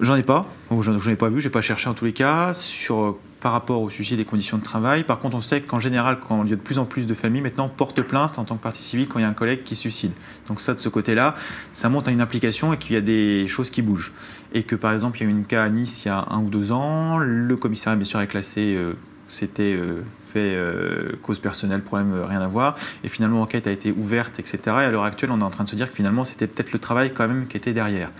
J'en 0.00 0.16
ai 0.16 0.22
pas, 0.22 0.46
j'en 0.70 1.10
ai 1.10 1.16
pas 1.16 1.28
vu, 1.28 1.40
j'ai 1.40 1.50
pas 1.50 1.60
cherché 1.60 1.88
en 1.88 1.94
tous 1.94 2.04
les 2.04 2.12
cas. 2.12 2.54
Sur 2.54 3.16
par 3.40 3.52
rapport 3.52 3.82
au 3.82 3.90
suicide 3.90 4.18
des 4.18 4.24
conditions 4.24 4.58
de 4.58 4.62
travail. 4.62 5.02
Par 5.02 5.18
contre, 5.18 5.36
on 5.36 5.40
sait 5.40 5.62
qu'en 5.62 5.80
général, 5.80 6.18
quand 6.20 6.44
il 6.44 6.50
y 6.50 6.52
a 6.52 6.56
de 6.56 6.60
plus 6.60 6.78
en 6.78 6.84
plus 6.84 7.06
de 7.06 7.14
familles 7.14 7.40
maintenant 7.40 7.68
portent 7.68 8.02
plainte 8.02 8.38
en 8.38 8.44
tant 8.44 8.56
que 8.56 8.62
partie 8.62 8.82
civile 8.82 9.08
quand 9.08 9.18
il 9.18 9.22
y 9.22 9.24
a 9.24 9.28
un 9.28 9.34
collègue 9.34 9.62
qui 9.64 9.74
suicide. 9.74 10.12
Donc 10.46 10.60
ça, 10.60 10.74
de 10.74 10.78
ce 10.78 10.88
côté-là, 10.88 11.34
ça 11.72 11.88
monte 11.88 12.06
à 12.08 12.10
une 12.10 12.20
implication 12.20 12.72
et 12.72 12.76
qu'il 12.76 12.94
y 12.94 12.98
a 12.98 13.00
des 13.00 13.48
choses 13.48 13.70
qui 13.70 13.82
bougent. 13.82 14.12
Et 14.52 14.62
que 14.62 14.76
par 14.76 14.92
exemple, 14.92 15.18
il 15.18 15.24
y 15.24 15.26
a 15.26 15.28
eu 15.28 15.32
une 15.32 15.46
cas 15.46 15.64
à 15.64 15.70
Nice 15.70 16.04
il 16.04 16.08
y 16.08 16.10
a 16.10 16.26
un 16.30 16.40
ou 16.40 16.50
deux 16.50 16.72
ans, 16.72 17.18
le 17.18 17.56
commissariat 17.56 17.96
bien 17.96 18.04
sûr 18.04 18.20
est 18.20 18.26
classé, 18.26 18.74
euh, 18.76 18.94
c'était 19.28 19.74
euh, 19.74 20.02
euh, 20.38 21.16
cause 21.22 21.38
personnelle, 21.38 21.82
problème, 21.82 22.22
rien 22.22 22.40
à 22.40 22.46
voir. 22.46 22.76
Et 23.04 23.08
finalement, 23.08 23.38
l'enquête 23.40 23.66
a 23.66 23.72
été 23.72 23.90
ouverte, 23.90 24.38
etc. 24.38 24.58
Et 24.66 24.70
à 24.70 24.90
l'heure 24.90 25.04
actuelle, 25.04 25.30
on 25.32 25.40
est 25.40 25.44
en 25.44 25.50
train 25.50 25.64
de 25.64 25.68
se 25.68 25.76
dire 25.76 25.88
que 25.88 25.94
finalement, 25.94 26.24
c'était 26.24 26.46
peut-être 26.46 26.72
le 26.72 26.78
travail 26.78 27.12
quand 27.12 27.26
même 27.26 27.46
qui 27.46 27.56
était 27.56 27.72
derrière. 27.72 28.10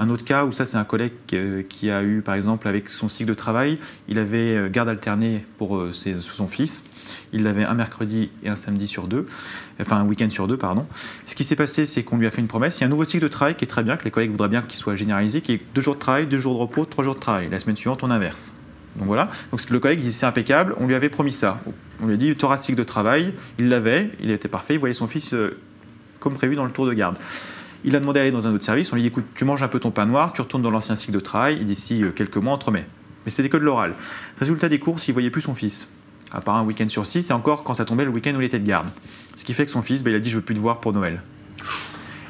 Un 0.00 0.08
autre 0.08 0.24
cas 0.24 0.46
où 0.46 0.52
ça, 0.52 0.64
c'est 0.64 0.78
un 0.78 0.84
collègue 0.84 1.12
euh, 1.34 1.62
qui 1.62 1.90
a 1.90 2.02
eu, 2.02 2.22
par 2.22 2.34
exemple, 2.34 2.66
avec 2.66 2.88
son 2.88 3.06
cycle 3.06 3.28
de 3.28 3.34
travail, 3.34 3.78
il 4.08 4.18
avait 4.18 4.56
euh, 4.56 4.70
garde 4.70 4.88
alternée 4.88 5.44
pour 5.58 5.76
euh, 5.76 5.92
son 5.92 6.46
fils. 6.46 6.84
Il 7.34 7.42
l'avait 7.42 7.64
un 7.64 7.74
mercredi 7.74 8.30
et 8.42 8.48
un 8.48 8.56
samedi 8.56 8.86
sur 8.86 9.08
deux, 9.08 9.26
enfin 9.78 9.98
un 9.98 10.06
week-end 10.06 10.30
sur 10.30 10.46
deux, 10.46 10.56
pardon. 10.56 10.86
Ce 11.26 11.34
qui 11.34 11.44
s'est 11.44 11.54
passé, 11.54 11.84
c'est 11.84 12.02
qu'on 12.02 12.16
lui 12.16 12.26
a 12.26 12.30
fait 12.30 12.40
une 12.40 12.48
promesse. 12.48 12.78
Il 12.78 12.80
y 12.80 12.84
a 12.84 12.86
un 12.86 12.90
nouveau 12.90 13.04
cycle 13.04 13.24
de 13.24 13.28
travail 13.28 13.56
qui 13.56 13.64
est 13.64 13.68
très 13.68 13.82
bien, 13.82 13.98
que 13.98 14.04
les 14.04 14.10
collègues 14.10 14.30
voudraient 14.30 14.48
bien 14.48 14.62
qu'il 14.62 14.78
soit 14.78 14.96
généralisé, 14.96 15.42
qui 15.42 15.52
est 15.52 15.60
deux 15.74 15.82
jours 15.82 15.96
de 15.96 16.00
travail, 16.00 16.26
deux 16.26 16.38
jours 16.38 16.54
de 16.54 16.60
repos, 16.60 16.86
trois 16.86 17.04
jours 17.04 17.16
de 17.16 17.20
travail. 17.20 17.50
La 17.50 17.58
semaine 17.58 17.76
suivante, 17.76 18.02
on 18.02 18.10
inverse. 18.10 18.54
Donc 18.96 19.06
voilà. 19.06 19.28
Donc 19.50 19.68
le 19.68 19.78
collègue 19.80 20.00
dit 20.00 20.12
c'est 20.12 20.26
impeccable, 20.26 20.74
on 20.78 20.86
lui 20.86 20.94
avait 20.94 21.08
promis 21.08 21.32
ça. 21.32 21.60
On 22.02 22.06
lui 22.06 22.14
a 22.14 22.16
dit 22.16 22.34
cycle 22.58 22.78
de 22.78 22.84
travail, 22.84 23.34
il 23.58 23.68
l'avait, 23.68 24.10
il 24.20 24.30
était 24.30 24.48
parfait, 24.48 24.74
il 24.74 24.80
voyait 24.80 24.94
son 24.94 25.06
fils 25.06 25.34
comme 26.18 26.34
prévu 26.34 26.54
dans 26.54 26.64
le 26.64 26.70
tour 26.70 26.86
de 26.86 26.92
garde. 26.92 27.16
Il 27.82 27.96
a 27.96 28.00
demandé 28.00 28.20
à 28.20 28.22
aller 28.22 28.32
dans 28.32 28.46
un 28.46 28.54
autre 28.54 28.64
service. 28.64 28.92
On 28.92 28.96
lui 28.96 29.02
dit 29.02 29.08
écoute, 29.08 29.24
tu 29.34 29.44
manges 29.44 29.62
un 29.62 29.68
peu 29.68 29.80
ton 29.80 29.90
pain 29.90 30.06
noir, 30.06 30.32
tu 30.32 30.42
retournes 30.42 30.62
dans 30.62 30.70
l'ancien 30.70 30.96
cycle 30.96 31.12
de 31.12 31.20
travail 31.20 31.60
et 31.60 31.64
d'ici 31.64 32.02
euh, 32.04 32.10
quelques 32.10 32.36
mois, 32.36 32.54
on 32.54 32.58
te 32.58 32.66
remet. 32.66 32.86
Mais 33.24 33.30
c'était 33.30 33.48
que 33.48 33.56
de 33.56 33.64
l'oral. 33.64 33.94
Résultat 34.38 34.68
des 34.68 34.78
courses, 34.78 35.08
il 35.08 35.12
voyait 35.12 35.30
plus 35.30 35.42
son 35.42 35.54
fils. 35.54 35.88
À 36.32 36.40
part 36.40 36.56
un 36.56 36.62
week-end 36.62 36.88
sur 36.88 37.06
six, 37.06 37.28
et 37.28 37.32
encore 37.32 37.64
quand 37.64 37.74
ça 37.74 37.84
tombait 37.84 38.04
le 38.04 38.10
week-end 38.10 38.34
où 38.36 38.40
il 38.40 38.44
était 38.44 38.58
de 38.58 38.66
garde. 38.66 38.88
Ce 39.34 39.44
qui 39.44 39.52
fait 39.52 39.64
que 39.64 39.70
son 39.70 39.82
fils, 39.82 40.04
ben, 40.04 40.10
il 40.10 40.16
a 40.16 40.20
dit 40.20 40.30
je 40.30 40.36
veux 40.36 40.42
plus 40.42 40.54
te 40.54 40.60
voir 40.60 40.80
pour 40.80 40.92
Noël. 40.92 41.22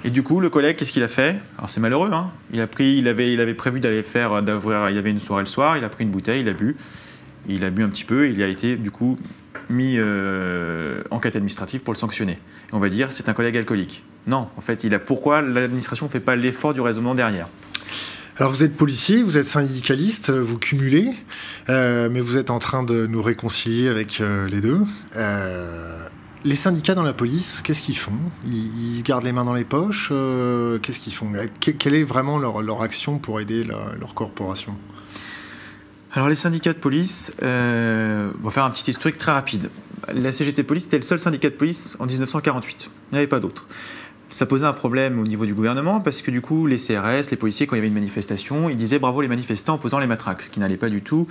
Et 0.05 0.11
du 0.11 0.23
coup, 0.23 0.41
le 0.41 0.49
collègue, 0.49 0.77
qu'est-ce 0.77 0.93
qu'il 0.93 1.03
a 1.03 1.09
fait? 1.09 1.37
Alors 1.59 1.69
c'est 1.69 1.81
malheureux, 1.81 2.11
hein 2.13 2.31
il, 2.53 2.61
a 2.61 2.67
pris, 2.67 2.97
il, 2.97 3.07
avait, 3.07 3.33
il 3.33 3.41
avait 3.41 3.55
prévu 3.55 3.81
d'aller 3.81 4.03
faire, 4.03 4.43
d'avoir, 4.43 4.91
il 4.91 4.97
avait 4.97 5.11
une 5.11 5.19
soirée 5.19 5.43
le 5.43 5.49
soir, 5.49 5.77
il 5.77 5.85
a 5.85 5.91
pris 5.91 6.05
une 6.05 6.11
bouteille, 6.11 6.41
il 6.41 6.49
a 6.49 6.55
bu, 6.55 6.77
il 7.49 7.65
a 7.65 7.71
bu 7.71 7.83
un 7.83 7.89
petit 7.89 8.05
peu, 8.05 8.29
il 8.31 8.43
a 8.43 8.49
été 8.49 8.77
du 8.77 8.91
coup 8.91 9.19
mis 9.69 9.97
euh, 9.99 11.03
en 11.11 11.17
enquête 11.17 11.37
administrative 11.37 11.83
pour 11.83 11.93
le 11.93 11.99
sanctionner. 11.99 12.39
on 12.73 12.79
va 12.79 12.89
dire 12.89 13.13
c'est 13.13 13.29
un 13.29 13.35
collègue 13.35 13.59
alcoolique. 13.59 14.03
Non, 14.27 14.49
en 14.57 14.61
fait, 14.61 14.85
il 14.85 14.95
a 14.95 14.99
pourquoi 14.99 15.43
l'administration 15.43 16.07
ne 16.07 16.11
fait 16.11 16.21
pas 16.21 16.35
l'effort 16.35 16.73
du 16.73 16.81
raisonnement 16.81 17.15
derrière? 17.15 17.47
Alors 18.39 18.53
vous 18.53 18.65
êtes 18.65 18.75
policier, 18.75 19.23
vous 19.23 19.37
êtes 19.37 19.47
syndicaliste, 19.47 20.31
vous 20.31 20.57
cumulez, 20.57 21.11
euh, 21.69 22.09
mais 22.11 22.21
vous 22.21 22.39
êtes 22.39 22.49
en 22.49 22.59
train 22.59 22.83
de 22.83 23.07
nous 23.07 23.23
réconcilier 23.23 23.89
avec 23.89 24.23
euh, 24.23 24.49
les 24.49 24.63
deux. 24.63 24.81
Les 26.45 26.55
syndicats 26.55 26.95
dans 26.95 27.03
la 27.03 27.13
police, 27.13 27.61
qu'est-ce 27.63 27.83
qu'ils 27.83 27.99
font? 27.99 28.13
Ils, 28.47 29.03
gardent 29.03 29.25
les 29.25 29.33
mains 29.33 29.45
dans 29.45 29.55
les 29.55 29.65
poches 29.65 30.09
Qu'est-ce 30.83 31.01
qu'ils 31.01 31.15
font? 31.15 31.33
Quelle 31.61 31.95
est 31.95 32.05
vraiment 32.05 32.39
leur, 32.39 32.83
action 32.83 33.19
pour 33.19 33.41
aider 33.41 33.65
leur 33.65 34.15
corporation? 34.15 34.77
Alors 36.13 36.29
les 36.29 36.35
syndicats 36.35 36.73
de 36.73 36.79
police, 36.79 37.37
euh, 37.43 38.31
on 38.41 38.45
va 38.45 38.51
faire 38.51 38.65
un 38.65 38.71
petit 38.71 38.91
historique 38.91 39.17
très 39.17 39.31
rapide. 39.31 39.71
La 40.13 40.33
CGT 40.33 40.65
Police 40.65 40.87
était 40.87 40.97
le 40.97 41.03
seul 41.03 41.21
syndicat 41.21 41.51
de 41.51 41.55
police 41.55 41.97
en 42.01 42.07
1948. 42.07 42.91
Il 42.91 43.15
n'y 43.15 43.19
avait 43.19 43.29
pas 43.29 43.39
d'autres. 43.39 43.69
Ça 44.29 44.45
posait 44.47 44.67
un 44.67 44.73
problème 44.73 45.21
au 45.21 45.25
niveau 45.25 45.47
du 45.47 45.55
gouvernement 45.55 46.01
parce 46.01 46.21
que 46.23 46.33
du 46.33 46.41
coup, 46.41 46.67
les 46.67 46.79
CRS, 46.79 47.31
les 47.31 47.37
policiers, 47.37 47.69
quand 47.69 47.77
il 47.77 47.79
y 47.79 47.81
avait 47.81 47.89
une 47.89 47.95
manifestation, 47.95 48.69
ils 48.69 48.77
disaient 48.77 48.99
bravo 48.99 49.21
les 49.21 49.29
manifestants 49.29 49.75
en 49.75 49.79
posant 49.79 50.01
les 50.01 50.09
matraques, 50.09 50.43
ce 50.43 50.51
qui 50.51 50.59
n'allait 50.59 50.77
pas 50.77 50.89
du 50.89 51.03
tout 51.03 51.29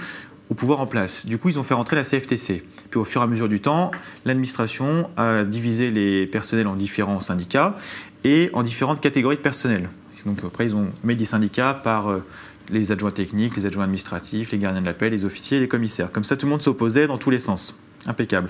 au 0.50 0.56
pouvoir 0.56 0.80
en 0.80 0.88
place. 0.88 1.26
Du 1.26 1.38
coup, 1.38 1.50
ils 1.50 1.60
ont 1.60 1.64
fait 1.64 1.74
rentrer 1.74 1.96
la 1.96 2.04
CFTC. 2.04 2.64
Puis 2.90 3.00
au 3.00 3.04
fur 3.04 3.22
et 3.22 3.24
à 3.24 3.28
mesure 3.28 3.48
du 3.48 3.62
temps, 3.62 3.92
l'administration 4.26 5.10
a 5.16 5.44
divisé 5.44 5.92
les 5.92 6.26
personnels 6.26 6.68
en 6.68 6.76
différents 6.76 7.20
syndicats 7.20 7.76
et 8.24 8.50
en 8.54 8.64
différentes 8.64 9.00
catégories 9.00 9.38
de 9.38 9.42
personnel. 9.42 9.90
Donc 10.26 10.40
après, 10.44 10.66
ils 10.66 10.76
ont 10.76 10.88
mis 11.04 11.16
des 11.16 11.26
syndicats 11.26 11.74
par 11.74 12.10
euh, 12.10 12.26
les 12.70 12.92
adjoints 12.92 13.12
techniques, 13.12 13.56
les 13.56 13.66
adjoints 13.66 13.84
administratifs, 13.84 14.52
les 14.52 14.58
gardiens 14.58 14.82
de 14.82 14.86
la 14.86 14.94
paix, 14.94 15.10
les 15.10 15.24
officiers 15.24 15.60
les 15.60 15.68
commissaires. 15.68 16.12
Comme 16.12 16.24
ça, 16.24 16.36
tout 16.36 16.46
le 16.46 16.52
monde 16.52 16.62
s'opposait 16.62 17.08
dans 17.08 17.18
tous 17.18 17.30
les 17.30 17.40
sens. 17.40 17.82
Impeccable. 18.06 18.50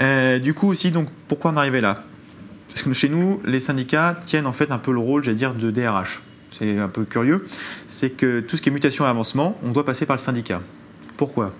Euh, 0.00 0.38
du 0.38 0.54
coup 0.54 0.68
aussi, 0.68 0.90
donc, 0.90 1.08
pourquoi 1.28 1.52
on 1.52 1.56
arrivait 1.56 1.80
là? 1.80 2.02
Parce 2.68 2.82
que 2.82 2.92
chez 2.92 3.08
nous, 3.08 3.40
les 3.44 3.60
syndicats 3.60 4.18
tiennent 4.24 4.46
en 4.46 4.52
fait 4.52 4.70
un 4.70 4.78
peu 4.78 4.92
le 4.92 5.00
rôle, 5.00 5.24
j'allais 5.24 5.36
dire, 5.36 5.54
de 5.54 5.70
DRH. 5.70 6.22
C'est 6.50 6.78
un 6.78 6.88
peu 6.88 7.04
curieux. 7.04 7.46
C'est 7.86 8.10
que 8.10 8.40
tout 8.40 8.56
ce 8.56 8.62
qui 8.62 8.68
est 8.68 8.72
mutation 8.72 9.04
et 9.04 9.08
avancement, 9.08 9.58
on 9.64 9.72
doit 9.72 9.84
passer 9.84 10.06
par 10.06 10.16
le 10.16 10.20
syndicat. 10.20 10.60
Pourquoi? 11.20 11.52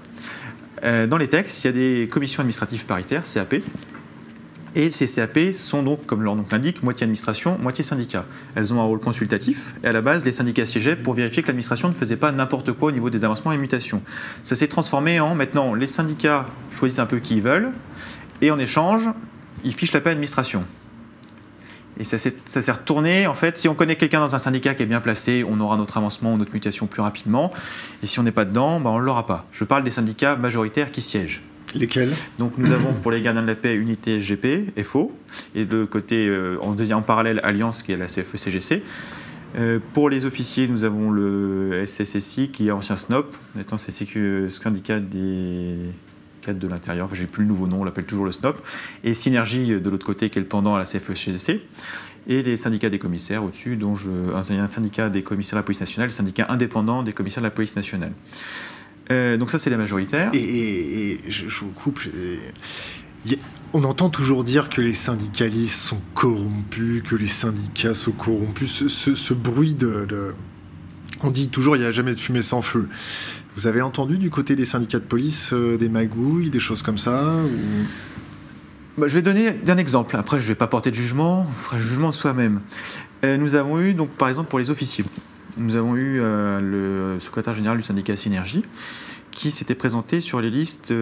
Euh, 0.84 1.06
Dans 1.06 1.18
les 1.18 1.28
textes, 1.28 1.62
il 1.62 1.66
y 1.66 1.68
a 1.68 1.72
des 1.72 2.08
commissions 2.10 2.40
administratives 2.40 2.86
paritaires, 2.86 3.24
CAP, 3.24 3.56
et 4.74 4.90
ces 4.90 5.06
CAP 5.06 5.52
sont 5.52 5.82
donc, 5.82 6.06
comme 6.06 6.22
leur 6.22 6.34
nom 6.34 6.46
l'indique, 6.50 6.82
moitié 6.82 7.04
administration, 7.04 7.58
moitié 7.58 7.84
syndicat. 7.84 8.24
Elles 8.54 8.72
ont 8.72 8.80
un 8.80 8.84
rôle 8.84 9.00
consultatif, 9.00 9.74
et 9.84 9.88
à 9.88 9.92
la 9.92 10.00
base, 10.00 10.24
les 10.24 10.32
syndicats 10.32 10.64
siégeaient 10.64 10.96
pour 10.96 11.12
vérifier 11.12 11.42
que 11.42 11.48
l'administration 11.48 11.88
ne 11.88 11.92
faisait 11.92 12.16
pas 12.16 12.32
n'importe 12.32 12.72
quoi 12.72 12.88
au 12.88 12.92
niveau 12.92 13.10
des 13.10 13.22
avancements 13.22 13.52
et 13.52 13.58
mutations. 13.58 14.00
Ça 14.44 14.56
s'est 14.56 14.68
transformé 14.68 15.20
en 15.20 15.34
maintenant, 15.34 15.74
les 15.74 15.86
syndicats 15.86 16.46
choisissent 16.70 16.98
un 16.98 17.04
peu 17.04 17.18
qui 17.18 17.36
ils 17.36 17.42
veulent, 17.42 17.72
et 18.40 18.50
en 18.50 18.58
échange, 18.58 19.10
ils 19.62 19.74
fichent 19.74 19.92
la 19.92 20.00
paix 20.00 20.08
à 20.08 20.12
l'administration. 20.12 20.64
Et 22.00 22.04
ça 22.04 22.16
s'est 22.16 22.72
retourné, 22.72 23.26
en 23.26 23.34
fait, 23.34 23.58
si 23.58 23.68
on 23.68 23.74
connaît 23.74 23.94
quelqu'un 23.94 24.20
dans 24.20 24.34
un 24.34 24.38
syndicat 24.38 24.72
qui 24.74 24.82
est 24.82 24.86
bien 24.86 25.02
placé, 25.02 25.44
on 25.46 25.60
aura 25.60 25.76
notre 25.76 25.98
avancement 25.98 26.32
ou 26.32 26.38
notre 26.38 26.54
mutation 26.54 26.86
plus 26.86 27.02
rapidement. 27.02 27.50
Et 28.02 28.06
si 28.06 28.18
on 28.18 28.22
n'est 28.22 28.32
pas 28.32 28.46
dedans, 28.46 28.80
ben 28.80 28.88
on 28.88 28.98
ne 28.98 29.04
l'aura 29.04 29.26
pas. 29.26 29.46
Je 29.52 29.64
parle 29.64 29.84
des 29.84 29.90
syndicats 29.90 30.34
majoritaires 30.34 30.92
qui 30.92 31.02
siègent. 31.02 31.42
Lesquels? 31.74 32.10
Donc 32.38 32.56
nous 32.56 32.72
avons 32.72 32.94
pour 32.94 33.10
les 33.10 33.20
gardiens 33.20 33.42
de 33.42 33.46
la 33.46 33.54
paix 33.54 33.74
Unité 33.74 34.18
GP, 34.18 34.82
FO, 34.82 35.12
et 35.54 35.66
de 35.66 35.84
côté, 35.84 36.26
euh, 36.26 36.56
en, 36.62 36.72
deuxième, 36.72 36.98
en 36.98 37.02
parallèle, 37.02 37.38
Alliance 37.44 37.82
qui 37.82 37.92
est 37.92 37.98
la 37.98 38.06
CFE-CGC. 38.06 38.82
Euh, 39.58 39.78
pour 39.92 40.08
les 40.08 40.24
officiers, 40.24 40.68
nous 40.68 40.84
avons 40.84 41.10
le 41.10 41.84
SSSI 41.84 42.48
qui 42.48 42.68
est 42.68 42.70
ancien 42.70 42.96
SNOP, 42.96 43.36
étant 43.60 43.76
c'est 43.76 43.90
syndicat 44.48 45.00
des 45.00 45.76
de 46.48 46.66
l'intérieur, 46.66 47.06
enfin 47.06 47.14
j'ai 47.14 47.26
plus 47.26 47.42
le 47.42 47.48
nouveau 47.48 47.66
nom, 47.66 47.80
on 47.80 47.84
l'appelle 47.84 48.06
toujours 48.06 48.24
le 48.24 48.32
SNOP, 48.32 48.56
et 49.04 49.14
Synergie 49.14 49.80
de 49.80 49.90
l'autre 49.90 50.06
côté 50.06 50.30
qui 50.30 50.38
est 50.38 50.42
le 50.42 50.48
pendant 50.48 50.74
à 50.74 50.78
la 50.78 50.84
CFE-CGC, 50.84 51.60
et 52.26 52.42
les 52.42 52.56
syndicats 52.56 52.90
des 52.90 52.98
commissaires 52.98 53.44
au-dessus, 53.44 53.76
dont 53.76 53.96
je, 53.96 54.10
un 54.32 54.68
syndicat 54.68 55.08
des 55.08 55.22
commissaires 55.22 55.56
de 55.56 55.60
la 55.60 55.64
police 55.64 55.80
nationale, 55.80 56.08
le 56.08 56.12
syndicat 56.12 56.46
indépendant 56.48 57.02
des 57.02 57.12
commissaires 57.12 57.42
de 57.42 57.46
la 57.48 57.52
police 57.52 57.76
nationale. 57.76 58.12
Euh, 59.10 59.36
donc 59.36 59.50
ça, 59.50 59.58
c'est 59.58 59.70
les 59.70 59.76
majoritaires. 59.76 60.30
Et, 60.34 61.18
je, 61.28 61.64
vous 61.64 61.70
coupe. 61.70 62.00
on 63.72 63.84
entend 63.84 64.10
toujours 64.10 64.44
dire 64.44 64.68
que 64.68 64.80
les 64.80 64.92
syndicalistes 64.92 65.80
sont 65.80 66.00
corrompus, 66.14 67.02
que 67.02 67.16
les 67.16 67.26
syndicats 67.26 67.94
sont 67.94 68.12
corrompus. 68.12 68.86
Ce, 68.88 69.34
bruit 69.34 69.74
de, 69.74 70.34
On 71.22 71.30
dit 71.30 71.48
toujours 71.48 71.76
il 71.76 71.80
n'y 71.80 71.86
a 71.86 71.90
jamais 71.90 72.14
de 72.14 72.20
fumée 72.20 72.42
sans 72.42 72.62
feu. 72.62 72.88
Vous 73.60 73.66
avez 73.66 73.82
entendu 73.82 74.16
du 74.16 74.30
côté 74.30 74.56
des 74.56 74.64
syndicats 74.64 75.00
de 75.00 75.04
police 75.04 75.52
euh, 75.52 75.76
des 75.76 75.90
magouilles, 75.90 76.48
des 76.48 76.60
choses 76.60 76.82
comme 76.82 76.96
ça 76.96 77.22
bah, 78.96 79.06
je 79.06 79.14
vais 79.14 79.20
donner 79.20 79.54
un 79.68 79.76
exemple. 79.76 80.16
Après, 80.16 80.38
je 80.38 80.44
ne 80.44 80.48
vais 80.48 80.54
pas 80.54 80.66
porter 80.66 80.90
de 80.90 80.94
jugement, 80.94 81.46
on 81.46 81.52
fera 81.52 81.76
le 81.76 81.82
jugement 81.82 82.08
de 82.08 82.14
soi-même. 82.14 82.62
Euh, 83.22 83.36
nous 83.36 83.56
avons 83.56 83.78
eu, 83.78 83.92
donc, 83.92 84.08
par 84.12 84.30
exemple, 84.30 84.48
pour 84.48 84.58
les 84.58 84.70
officiers, 84.70 85.04
nous 85.58 85.76
avons 85.76 85.94
eu 85.94 86.20
euh, 86.22 86.58
le 86.60 87.20
secrétaire 87.20 87.52
général 87.52 87.76
du 87.76 87.82
syndicat 87.82 88.16
Synergie 88.16 88.64
qui 89.30 89.50
s'était 89.50 89.74
présenté 89.74 90.20
sur 90.20 90.40
les 90.40 90.48
listes 90.48 90.94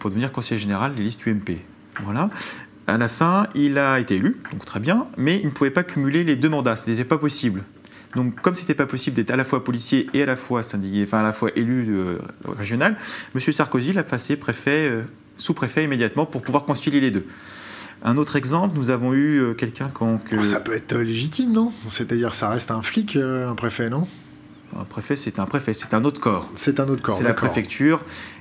pour 0.00 0.10
devenir 0.10 0.32
conseiller 0.32 0.58
général, 0.58 0.94
les 0.96 1.04
listes 1.04 1.24
UMP. 1.24 1.58
Voilà. 2.02 2.28
À 2.88 2.98
la 2.98 3.06
fin, 3.06 3.46
il 3.54 3.78
a 3.78 4.00
été 4.00 4.16
élu, 4.16 4.38
donc 4.50 4.64
très 4.64 4.80
bien, 4.80 5.06
mais 5.16 5.38
il 5.38 5.46
ne 5.46 5.50
pouvait 5.52 5.70
pas 5.70 5.84
cumuler 5.84 6.24
les 6.24 6.34
deux 6.34 6.48
mandats, 6.48 6.74
ce 6.74 6.90
n'était 6.90 7.04
pas 7.04 7.18
possible. 7.18 7.62
Donc, 8.16 8.40
comme 8.40 8.54
ce 8.54 8.60
n'était 8.60 8.74
pas 8.74 8.86
possible 8.86 9.16
d'être 9.16 9.30
à 9.30 9.36
la 9.36 9.44
fois 9.44 9.64
policier 9.64 10.08
et 10.14 10.22
à 10.22 10.26
la 10.26 10.36
fois 10.36 10.62
syndiqué, 10.62 11.02
enfin 11.04 11.18
à 11.18 11.22
la 11.22 11.32
fois 11.32 11.50
élu 11.56 11.86
euh, 11.90 12.18
régional, 12.46 12.96
M. 13.34 13.40
Sarkozy 13.40 13.92
l'a 13.92 14.04
passé 14.04 14.36
préfet, 14.36 14.90
sous-préfet 15.36 15.84
immédiatement 15.84 16.26
pour 16.26 16.42
pouvoir 16.42 16.64
concilier 16.64 17.00
les 17.00 17.10
deux. 17.10 17.26
Un 18.06 18.18
autre 18.18 18.36
exemple, 18.36 18.76
nous 18.76 18.90
avons 18.90 19.14
eu 19.14 19.40
euh, 19.40 19.54
quelqu'un 19.54 19.90
quand... 19.92 20.18
Que... 20.18 20.42
Ça 20.42 20.60
peut 20.60 20.74
être 20.74 20.92
euh, 20.92 21.02
légitime, 21.02 21.52
non? 21.52 21.72
C'est-à-dire, 21.88 22.34
ça 22.34 22.50
reste 22.50 22.70
un 22.70 22.82
flic, 22.82 23.16
euh, 23.16 23.48
un 23.48 23.54
préfet, 23.54 23.88
non? 23.88 24.06
Un 24.78 24.84
préfet, 24.84 25.16
c'est 25.16 25.38
un 25.38 25.46
préfet, 25.46 25.72
c'est 25.72 25.94
un 25.94 26.04
autre 26.04 26.20
corps. 26.20 26.48
C'est 26.56 26.80
un 26.80 26.88
autre 26.88 27.02
corps. 27.02 27.16
C'est 27.16 27.24
la 27.24 27.34
préfecture. 27.34 28.00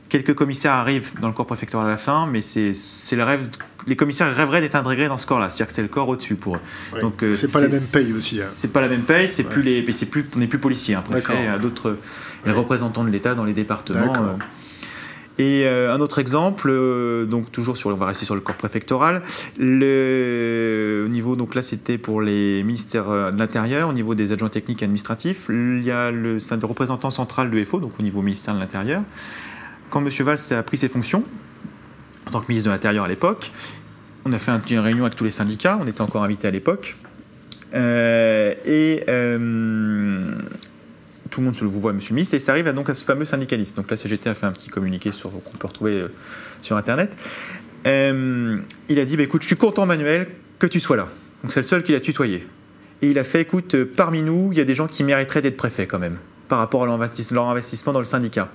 Quelques 0.10 0.36
commissaires 0.36 0.74
arrivent 0.74 1.12
dans 1.20 1.28
le 1.28 1.34
corps 1.34 1.48
préfectoral 1.48 1.88
à 1.88 1.90
la 1.90 1.98
fin, 1.98 2.28
mais 2.28 2.42
c'est 2.42 2.74
le 3.16 3.24
rêve. 3.24 3.48
Les 3.88 3.96
commissaires 3.96 4.34
rêveraient 4.36 4.62
d'être 4.62 4.76
intégrés 4.76 5.08
dans 5.08 5.18
ce 5.18 5.26
corps-là, 5.26 5.50
c'est-à-dire 5.50 5.68
que 5.68 5.74
c'est 5.74 5.82
le 5.82 5.88
corps 5.88 6.08
au-dessus 6.08 6.36
pour 6.36 6.58
eux. 6.58 6.62
Donc 7.02 7.24
c'est 7.36 7.52
pas 7.52 7.62
la 7.62 7.68
même 7.68 7.82
paye 7.92 8.14
aussi. 8.14 8.40
Hein. 8.40 8.46
C'est 8.48 8.72
pas 8.72 8.82
la 8.82 8.90
même 8.90 9.04
paye, 9.04 9.28
c'est 9.28 9.44
plus 9.44 9.64
les, 9.64 9.92
c'est 9.92 10.06
plus, 10.06 10.26
on 10.36 10.40
n'est 10.40 10.48
plus 10.48 10.60
policier. 10.60 10.96
Un 10.96 11.02
préfet 11.02 11.48
a 11.48 11.58
d'autres, 11.58 11.98
les 12.46 12.52
représentants 12.52 13.04
de 13.04 13.10
l'État 13.10 13.36
dans 13.36 13.46
les 13.46 13.54
départements. 13.54 14.38
Et 15.40 15.64
euh, 15.66 15.94
un 15.94 16.00
autre 16.00 16.20
exemple, 16.20 16.70
euh, 16.70 17.26
donc 17.26 17.52
toujours 17.52 17.76
sur, 17.76 17.90
on 17.90 17.96
va 17.96 18.06
rester 18.06 18.26
sur 18.26 18.36
le 18.36 18.42
corps 18.42 18.56
préfectoral. 18.56 19.24
Au 19.60 21.08
niveau, 21.08 21.36
donc 21.36 21.56
là 21.56 21.64
c'était 21.64 21.98
pour 21.98 22.22
les 22.22 22.62
ministères 22.64 23.10
euh, 23.10 23.32
de 23.32 23.40
l'Intérieur, 23.40 23.90
au 23.90 23.94
niveau 23.94 24.14
des 24.14 24.32
adjoints 24.32 24.50
techniques 24.50 24.84
et 24.84 24.86
administratifs, 24.86 25.48
il 25.50 25.84
y 25.84 25.90
a 25.90 26.12
le, 26.12 26.38
le 26.38 26.66
représentant 26.66 27.10
central 27.10 27.50
de 27.50 27.64
FO, 27.64 27.80
donc 27.80 28.00
au 28.00 28.04
niveau 28.04 28.22
ministère 28.22 28.54
de 28.54 28.60
l'Intérieur. 28.60 29.02
Quand 29.90 30.02
M. 30.02 30.10
Valls 30.10 30.38
a 30.52 30.62
pris 30.62 30.78
ses 30.78 30.88
fonctions, 30.88 31.24
en 32.28 32.32
tant 32.32 32.42
que 32.42 32.48
ministre 32.48 32.70
de 32.70 32.74
l'Intérieur 32.74 33.06
à 33.06 33.08
l'époque, 33.08 33.52
on 34.26 34.34
a 34.34 34.40
fait 34.40 34.52
une 34.70 34.80
réunion 34.80 35.04
avec 35.04 35.16
tous 35.16 35.24
les 35.24 35.32
syndicats, 35.32 35.80
on 35.82 35.88
était 35.88 36.02
encore 36.02 36.24
invités 36.24 36.48
à 36.48 36.52
l'époque. 36.52 36.96
et 37.74 39.04
tout 41.34 41.40
le 41.40 41.46
monde 41.46 41.56
se 41.56 41.64
le 41.64 41.72
voit, 41.72 41.94
monsieur 41.94 42.12
le 42.12 42.18
ministre, 42.18 42.36
et 42.36 42.40
ça 42.40 42.52
arrive 42.52 42.72
donc 42.74 42.92
à 42.92 42.94
ce 42.94 43.04
fameux 43.04 43.26
syndicaliste. 43.26 43.76
Donc 43.76 43.90
la 43.90 43.98
CGT 43.98 44.30
a 44.30 44.36
fait 44.36 44.46
un 44.46 44.52
petit 44.52 44.70
communiqué 44.70 45.12
sur, 45.12 45.32
qu'on 45.32 45.58
peut 45.58 45.66
retrouver 45.66 45.94
euh, 45.94 46.08
sur 46.62 46.78
Internet. 46.78 47.18
Euh, 47.88 48.60
il 48.88 49.00
a 49.00 49.06
dit 49.06 49.18
bah, 49.18 49.24
écoute, 49.24 49.42
je 49.42 49.48
suis 49.48 49.56
content, 49.56 49.88
Manuel, 49.88 50.28
que 50.60 50.68
tu 50.68 50.80
sois 50.80 50.96
là. 50.96 51.08
Donc 51.42 51.52
c'est 51.52 51.60
le 51.60 51.66
seul 51.66 51.82
qui 51.82 51.92
l'a 51.92 52.00
tutoyé. 52.00 52.48
Et 53.02 53.10
il 53.10 53.18
a 53.18 53.24
fait 53.24 53.42
écoute, 53.42 53.74
euh, 53.74 53.92
parmi 53.96 54.22
nous, 54.22 54.50
il 54.52 54.60
y 54.60 54.62
a 54.62 54.64
des 54.64 54.76
gens 54.76 54.86
qui 54.86 55.04
mériteraient 55.04 55.42
d'être 55.42 55.58
préfets 55.58 55.88
quand 55.88 55.98
même, 55.98 56.18
par 56.50 56.60
rapport 56.60 56.84
à 56.84 56.86
leur 56.86 56.94
investissement 57.50 57.94
dans 57.94 58.00
le 58.00 58.06
syndicat. 58.06 58.50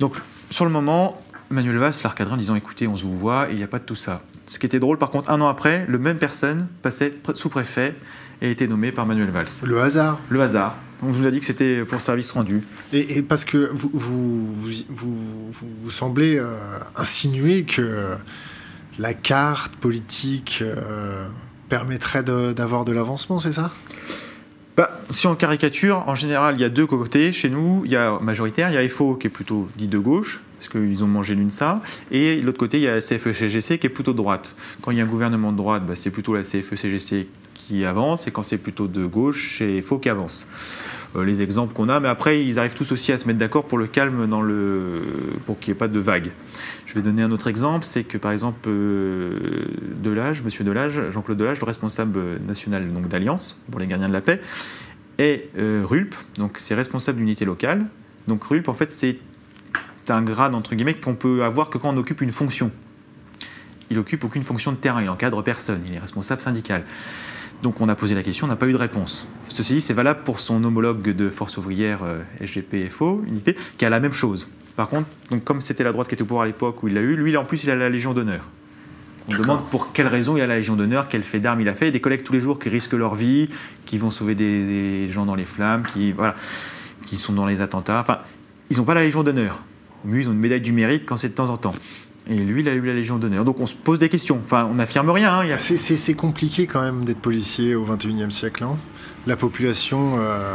Donc 0.00 0.16
sur 0.50 0.64
le 0.64 0.72
moment, 0.72 1.22
Manuel 1.50 1.76
Valls 1.76 1.94
l'a 2.02 2.10
recadré 2.10 2.34
en 2.34 2.38
disant 2.38 2.56
écoutez, 2.56 2.88
on 2.88 2.96
se 2.96 3.04
vous 3.04 3.16
voit, 3.16 3.50
et 3.50 3.52
il 3.52 3.56
n'y 3.56 3.62
a 3.62 3.68
pas 3.68 3.78
de 3.78 3.84
tout 3.84 3.94
ça. 3.94 4.22
Ce 4.46 4.58
qui 4.58 4.66
était 4.66 4.80
drôle, 4.80 4.98
par 4.98 5.10
contre, 5.10 5.30
un 5.30 5.40
an 5.40 5.46
après, 5.46 5.86
le 5.86 5.98
même 6.00 6.18
personne 6.18 6.66
passait 6.82 7.14
sous-préfet 7.34 7.94
et 8.42 8.50
était 8.50 8.66
nommé 8.66 8.90
par 8.90 9.06
Manuel 9.06 9.30
Valls. 9.30 9.46
Le 9.62 9.80
hasard 9.80 10.18
Le 10.28 10.40
hasard. 10.40 10.74
Donc 11.02 11.14
je 11.14 11.20
vous 11.20 11.26
ai 11.26 11.30
dit 11.30 11.40
que 11.40 11.46
c'était 11.46 11.84
pour 11.84 12.00
service 12.00 12.30
rendu. 12.32 12.62
Et, 12.92 13.22
parce 13.22 13.44
que 13.44 13.70
vous, 13.72 13.90
vous, 13.92 14.46
vous, 14.88 15.52
vous 15.52 15.90
semblez 15.90 16.36
euh, 16.36 16.56
insinuer 16.96 17.64
que 17.64 18.16
la 18.98 19.14
carte 19.14 19.76
politique 19.76 20.58
euh, 20.60 21.28
permettrait 21.68 22.22
d'avoir 22.22 22.84
de, 22.84 22.92
l'avancement, 22.92 23.40
c'est 23.40 23.52
ça? 23.52 23.70
Bah, 24.76 24.90
si 25.10 25.26
on 25.26 25.34
caricature, 25.34 26.04
en 26.06 26.14
général, 26.14 26.54
il 26.56 26.60
y 26.60 26.64
a 26.64 26.68
deux 26.68 26.86
côtés 26.86 27.32
chez 27.32 27.50
nous. 27.50 27.82
Il 27.84 27.90
y 27.90 27.96
a 27.96 28.18
majoritaire, 28.20 28.70
il 28.70 28.74
y 28.74 28.78
a 28.78 28.88
FO 28.88 29.16
qui 29.16 29.26
est 29.26 29.30
plutôt 29.30 29.68
dit 29.76 29.88
de 29.88 29.98
gauche, 29.98 30.40
parce 30.58 30.68
qu'ils 30.68 31.02
ont 31.02 31.08
mangé 31.08 31.34
l'UNSA, 31.34 31.80
et 32.10 32.40
de 32.40 32.46
l'autre 32.46 32.58
côté, 32.58 32.78
il 32.78 32.84
y 32.84 32.88
a 32.88 32.94
la 32.94 33.00
CFE-CGC 33.00 33.78
qui 33.78 33.86
est 33.86 33.90
plutôt 33.90 34.12
de 34.12 34.16
droite. 34.16 34.56
Quand 34.82 34.90
il 34.90 34.98
y 34.98 35.00
a 35.00 35.04
un 35.04 35.08
gouvernement 35.08 35.52
de 35.52 35.56
droite, 35.56 35.84
bah, 35.86 35.94
c'est 35.96 36.10
plutôt 36.10 36.34
la 36.34 36.42
CFE-CGC 36.42 37.26
avance, 37.84 38.26
et 38.26 38.30
quand 38.30 38.42
c'est 38.42 38.58
plutôt 38.58 38.86
de 38.86 39.04
gauche, 39.06 39.56
c'est 39.58 39.82
faux 39.82 39.98
qui 39.98 40.08
avance. 40.08 40.48
Euh, 41.16 41.24
les 41.24 41.40
exemples 41.40 41.72
qu'on 41.72 41.88
a, 41.88 42.00
mais 42.00 42.08
après, 42.08 42.44
ils 42.44 42.58
arrivent 42.58 42.74
tous 42.74 42.92
aussi 42.92 43.12
à 43.12 43.18
se 43.18 43.26
mettre 43.26 43.38
d'accord 43.38 43.64
pour 43.64 43.78
le 43.78 43.86
calme, 43.86 44.26
dans 44.26 44.42
le, 44.42 45.02
pour 45.46 45.58
qu'il 45.58 45.72
n'y 45.72 45.76
ait 45.76 45.78
pas 45.78 45.88
de 45.88 45.98
vagues. 45.98 46.30
Je 46.86 46.94
vais 46.94 47.02
donner 47.02 47.22
un 47.22 47.30
autre 47.30 47.48
exemple, 47.48 47.84
c'est 47.84 48.04
que 48.04 48.18
par 48.18 48.32
exemple, 48.32 48.68
euh, 48.68 49.66
Delage, 50.02 50.42
Monsieur 50.42 50.64
Delage, 50.64 51.10
Jean-Claude 51.10 51.38
Delage, 51.38 51.60
le 51.60 51.66
responsable 51.66 52.40
national 52.46 52.92
donc 52.92 53.08
d'Alliance 53.08 53.62
pour 53.70 53.80
les 53.80 53.86
gardiens 53.86 54.08
de 54.08 54.12
la 54.12 54.20
paix, 54.20 54.40
est 55.18 55.48
euh, 55.58 55.82
RULP, 55.84 56.14
donc 56.36 56.58
c'est 56.58 56.74
responsable 56.74 57.18
d'unité 57.18 57.44
locale. 57.44 57.86
Donc 58.26 58.44
RULP, 58.44 58.68
en 58.68 58.74
fait, 58.74 58.90
c'est 58.90 59.18
un 60.08 60.22
grade 60.22 60.54
entre 60.54 60.74
guillemets 60.74 60.94
qu'on 60.94 61.14
peut 61.14 61.42
avoir 61.44 61.70
que 61.70 61.78
quand 61.78 61.90
on 61.94 61.96
occupe 61.96 62.20
une 62.20 62.32
fonction. 62.32 62.70
Il 63.90 63.98
occupe 63.98 64.24
aucune 64.24 64.42
fonction 64.42 64.72
de 64.72 64.76
terrain, 64.76 65.02
il 65.02 65.08
encadre 65.08 65.42
personne, 65.42 65.80
il 65.86 65.94
est 65.94 65.98
responsable 65.98 66.40
syndical. 66.40 66.84
Donc 67.62 67.80
on 67.80 67.88
a 67.88 67.96
posé 67.96 68.14
la 68.14 68.22
question, 68.22 68.46
on 68.46 68.48
n'a 68.48 68.56
pas 68.56 68.66
eu 68.66 68.72
de 68.72 68.78
réponse. 68.78 69.26
Ceci 69.48 69.74
dit, 69.74 69.80
c'est 69.80 69.94
valable 69.94 70.20
pour 70.24 70.38
son 70.38 70.62
homologue 70.62 71.10
de 71.10 71.28
force 71.28 71.56
ouvrière 71.56 72.00
euh, 72.04 72.22
SGPFO, 72.44 73.24
unité, 73.26 73.56
qui 73.76 73.84
a 73.84 73.90
la 73.90 74.00
même 74.00 74.12
chose. 74.12 74.48
Par 74.76 74.88
contre, 74.88 75.08
donc 75.30 75.42
comme 75.42 75.60
c'était 75.60 75.82
la 75.82 75.90
droite 75.90 76.08
qui 76.08 76.14
était 76.14 76.22
au 76.22 76.26
pouvoir 76.26 76.44
à 76.44 76.46
l'époque 76.46 76.82
où 76.82 76.88
il 76.88 76.94
l'a 76.94 77.00
eu, 77.00 77.16
lui 77.16 77.36
en 77.36 77.44
plus 77.44 77.64
il 77.64 77.70
a 77.70 77.74
la 77.74 77.88
Légion 77.88 78.14
d'honneur. 78.14 78.48
On 79.30 79.36
demande 79.36 79.68
pour 79.70 79.92
quelle 79.92 80.06
raison 80.06 80.36
il 80.36 80.40
a 80.40 80.46
la 80.46 80.56
Légion 80.56 80.74
d'honneur, 80.76 81.08
quel 81.08 81.22
fait 81.22 81.40
d'armes 81.40 81.60
il 81.60 81.68
a 81.68 81.74
fait. 81.74 81.90
des 81.90 82.00
collègues 82.00 82.22
tous 82.22 82.32
les 82.32 82.40
jours 82.40 82.58
qui 82.58 82.68
risquent 82.68 82.94
leur 82.94 83.14
vie, 83.14 83.50
qui 83.84 83.98
vont 83.98 84.10
sauver 84.10 84.34
des, 84.34 85.08
gens 85.08 85.26
dans 85.26 85.34
les 85.34 85.44
flammes, 85.44 85.82
qui, 85.82 86.12
voilà, 86.12 86.34
qui 87.04 87.18
sont 87.18 87.32
dans 87.32 87.44
les 87.44 87.60
attentats. 87.60 88.00
Enfin, 88.00 88.20
ils 88.70 88.78
n'ont 88.78 88.84
pas 88.84 88.94
la 88.94 89.02
Légion 89.02 89.22
d'honneur. 89.22 89.58
Mieux, 90.04 90.20
ils 90.20 90.28
ont 90.28 90.32
une 90.32 90.38
médaille 90.38 90.60
du 90.60 90.72
mérite 90.72 91.04
quand 91.04 91.16
c'est 91.16 91.28
de 91.28 91.34
temps 91.34 91.50
en 91.50 91.56
temps. 91.56 91.74
Et 92.28 92.36
lui, 92.36 92.60
il 92.60 92.68
a 92.68 92.74
eu 92.74 92.80
la 92.82 92.92
Légion 92.92 93.18
d'honneur. 93.18 93.44
Donc 93.44 93.58
on 93.58 93.66
se 93.66 93.74
pose 93.74 93.98
des 93.98 94.08
questions. 94.08 94.40
Enfin, 94.44 94.68
on 94.70 94.74
n'affirme 94.74 95.08
rien. 95.10 95.40
Hein. 95.40 95.56
C'est 95.56 96.14
compliqué 96.14 96.66
quand 96.66 96.82
même 96.82 97.04
d'être 97.04 97.20
policier 97.20 97.74
au 97.74 97.84
XXIe 97.84 98.30
siècle. 98.30 98.64
Hein. 98.64 98.76
La 99.26 99.36
population 99.36 100.16
euh, 100.18 100.54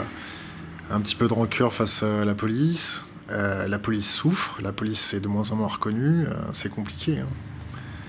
a 0.91 0.95
un 0.95 1.01
petit 1.01 1.15
peu 1.15 1.27
de 1.27 1.33
rancœur 1.33 1.73
face 1.73 2.03
à 2.03 2.25
la 2.25 2.35
police. 2.35 3.05
Euh, 3.31 3.67
la 3.67 3.79
police 3.79 4.09
souffre. 4.11 4.59
La 4.61 4.71
police 4.71 5.13
est 5.15 5.19
de 5.19 5.27
moins 5.27 5.49
en 5.51 5.55
moins 5.55 5.67
reconnue. 5.67 6.27
Euh, 6.27 6.33
c'est 6.51 6.69
compliqué. 6.69 7.19
Hein. 7.19 7.27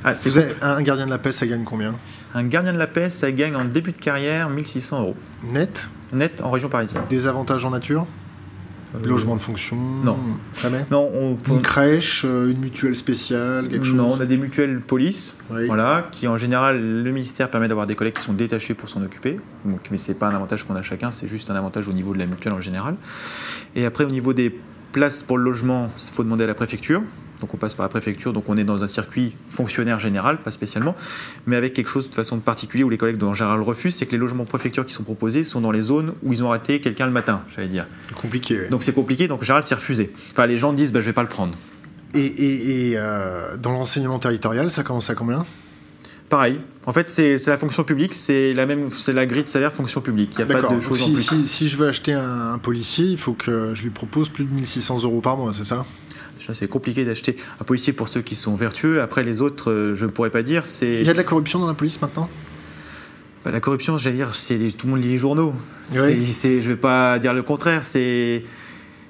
Ah, 0.07 0.13
Vous 0.13 0.39
un 0.61 0.83
gardien 0.83 1.07
de 1.07 1.11
la 1.11 1.17
paix, 1.17 1.33
ça 1.33 1.47
gagne 1.47 1.65
combien? 1.65 1.95
Un 2.35 2.45
gardien 2.45 2.75
de 2.75 2.79
la 2.79 2.87
paix, 2.87 3.09
ça 3.09 3.33
gagne 3.33 3.57
en 3.57 3.65
début 3.65 3.93
de 3.93 3.97
carrière 3.97 4.51
1600 4.51 5.01
euros. 5.01 5.17
Net? 5.43 5.89
Net 6.13 6.43
en 6.43 6.51
région 6.51 6.69
parisienne. 6.69 7.03
Des 7.09 7.27
avantages 7.27 7.65
en 7.65 7.71
nature? 7.71 8.07
Logement 9.03 9.37
de 9.37 9.43
fonction 9.43 9.77
Non. 9.77 10.19
Jamais 10.61 10.87
Non. 10.91 11.11
On... 11.15 11.37
Une 11.53 11.63
crèche, 11.63 12.25
euh, 12.25 12.51
une 12.51 12.59
mutuelle 12.59 12.97
spéciale, 12.97 13.69
quelque 13.69 13.85
chose 13.85 13.95
Non, 13.95 14.13
on 14.17 14.21
a 14.21 14.27
des 14.27 14.37
mutuelles 14.37 14.81
police, 14.81 15.35
voilà, 15.49 16.09
qui 16.11 16.29
en 16.29 16.37
général, 16.37 16.81
le 16.81 17.11
ministère 17.13 17.51
permet 17.51 17.69
d'avoir 17.69 17.87
des 17.87 17.95
collègues 17.95 18.15
qui 18.15 18.23
sont 18.23 18.33
détachés 18.33 18.75
pour 18.75 18.89
s'en 18.89 19.03
occuper. 19.03 19.39
Donc, 19.65 19.81
mais 19.91 19.97
ce 19.97 20.13
n'est 20.13 20.19
pas 20.19 20.29
un 20.29 20.35
avantage 20.35 20.65
qu'on 20.65 20.77
a 20.77 20.83
chacun, 20.83 21.11
c'est 21.11 21.27
juste 21.27 21.51
un 21.51 21.57
avantage 21.57 21.89
au 21.89 21.93
niveau 21.93 22.13
de 22.13 22.19
la 22.19 22.27
mutuelle 22.27 22.55
en 22.55 22.61
général. 22.61 22.97
Et 23.75 23.85
après, 23.85 24.05
au 24.05 24.11
niveau 24.11 24.33
des 24.33 24.55
places 24.93 25.23
pour 25.23 25.39
le 25.39 25.45
logement, 25.45 25.91
il 25.97 26.13
faut 26.13 26.23
demander 26.23 26.45
à 26.45 26.47
la 26.47 26.55
préfecture. 26.55 27.03
Donc 27.45 27.53
on 27.53 27.59
passe 27.59 27.75
par 27.75 27.85
la 27.85 27.91
préfecture, 27.91 28.33
donc 28.33 28.49
on 28.49 28.57
est 28.57 28.65
dans 28.65 28.85
un 28.85 28.87
circuit 28.87 29.35
fonctionnaire 29.51 29.99
général, 29.99 30.39
pas 30.39 30.51
spécialement, 30.51 30.95
mais 31.47 31.57
avec 31.57 31.75
quelque 31.75 31.91
chose 31.91 32.09
de 32.09 32.15
façon 32.15 32.39
particulière 32.39 32.87
où 32.87 32.91
les 32.91 32.97
collègues 32.97 33.23
en 33.23 33.35
général 33.35 33.61
refusent, 33.61 33.97
c'est 33.97 34.07
que 34.07 34.13
les 34.13 34.19
logements 34.19 34.47
préfecture 34.47 34.87
qui 34.87 34.95
sont 34.95 35.03
proposés 35.03 35.45
sont 35.45 35.61
dans 35.61 35.71
les 35.71 35.83
zones 35.83 36.15
où 36.23 36.33
ils 36.33 36.43
ont 36.43 36.49
raté 36.49 36.81
quelqu'un 36.81 37.05
le 37.05 37.13
matin, 37.13 37.43
j'allais 37.55 37.69
dire. 37.69 37.87
Compliqué. 38.15 38.69
Donc 38.71 38.83
c'est 38.83 38.95
compliqué, 38.95 39.29
donc 39.29 39.43
en 39.43 39.45
général 39.45 39.63
c'est 39.63 39.75
refusé. 39.75 40.11
Enfin 40.31 40.47
les 40.47 40.57
gens 40.57 40.73
disent 40.73 40.91
bah, 40.91 41.03
je 41.03 41.05
vais 41.05 41.13
pas 41.13 41.21
le 41.21 41.29
prendre. 41.29 41.55
Et, 42.15 42.95
euh, 42.97 43.59
dans 43.59 43.73
l'enseignement 43.73 44.19
territorial, 44.19 44.71
ça 44.71 44.83
commence 44.85 45.11
à 45.11 45.15
combien? 45.15 45.45
Pareil. 46.31 46.61
En 46.87 46.95
fait, 46.95 47.11
c'est 47.11 47.47
la 47.47 47.59
fonction 47.59 47.85
publique, 47.85 48.15
c'est 48.15 48.55
la 48.55 48.65
même, 48.65 48.89
c'est 48.89 49.13
la 49.13 49.27
grille 49.27 49.45
de 49.45 49.51
salaire 49.51 49.75
fonction 49.75 50.01
publique. 50.01 50.31
Il 50.39 50.47
n'y 50.47 50.51
a 50.51 50.61
pas 50.63 50.75
de 50.75 50.81
choses 50.81 50.99
si, 50.99 51.11
en 51.11 51.13
plus. 51.13 51.47
Si, 51.47 51.69
je 51.69 51.77
veux 51.77 51.89
acheter 51.89 52.15
un, 52.15 52.53
un, 52.55 52.59
policier, 52.59 53.05
il 53.05 53.19
faut 53.19 53.35
que 53.35 53.75
je 53.75 53.83
lui 53.83 53.91
propose 53.91 54.31
plus 54.31 54.45
de 54.45 54.55
1600 54.55 55.03
euros 55.03 55.21
par 55.21 55.37
mois, 55.37 55.53
c'est 55.53 55.65
ça? 55.65 55.85
C'est 56.53 56.69
compliqué 56.69 57.05
d'acheter 57.05 57.37
un 57.61 57.65
policier 57.65 57.93
pour 57.93 58.09
ceux 58.09 58.23
qui 58.23 58.35
sont 58.35 58.55
vertueux. 58.55 59.01
Après, 59.01 59.23
les 59.23 59.41
autres, 59.41 59.71
euh, 59.71 59.95
je 59.95 60.07
ne 60.07 60.11
pourrais 60.11 60.31
pas 60.31 60.43
dire. 60.43 60.67
C'est... 60.67 61.01
Il 61.01 61.07
y 61.07 61.11
a 61.11 61.13
de 61.13 61.19
la 61.19 61.25
corruption 61.25 61.59
dans 61.59 61.67
la 61.67 61.75
police 61.75 62.01
maintenant? 62.03 62.29
Bah, 63.45 63.51
La 63.51 63.61
corruption, 63.61 63.97
j'allais 63.97 64.17
dire, 64.17 64.35
c'est 64.35 64.59
tout 64.77 64.87
le 64.87 64.93
monde 64.93 65.03
lit 65.03 65.09
les 65.09 65.19
journaux. 65.19 65.55
Oui. 65.93 66.27
C'est, 66.33 66.61
je 66.61 66.71
ne 66.71 66.75
vais 66.75 66.81
pas 66.81 67.19
dire 67.19 67.33
le 67.35 67.43
contraire. 67.43 67.85
C'est, 67.85 68.45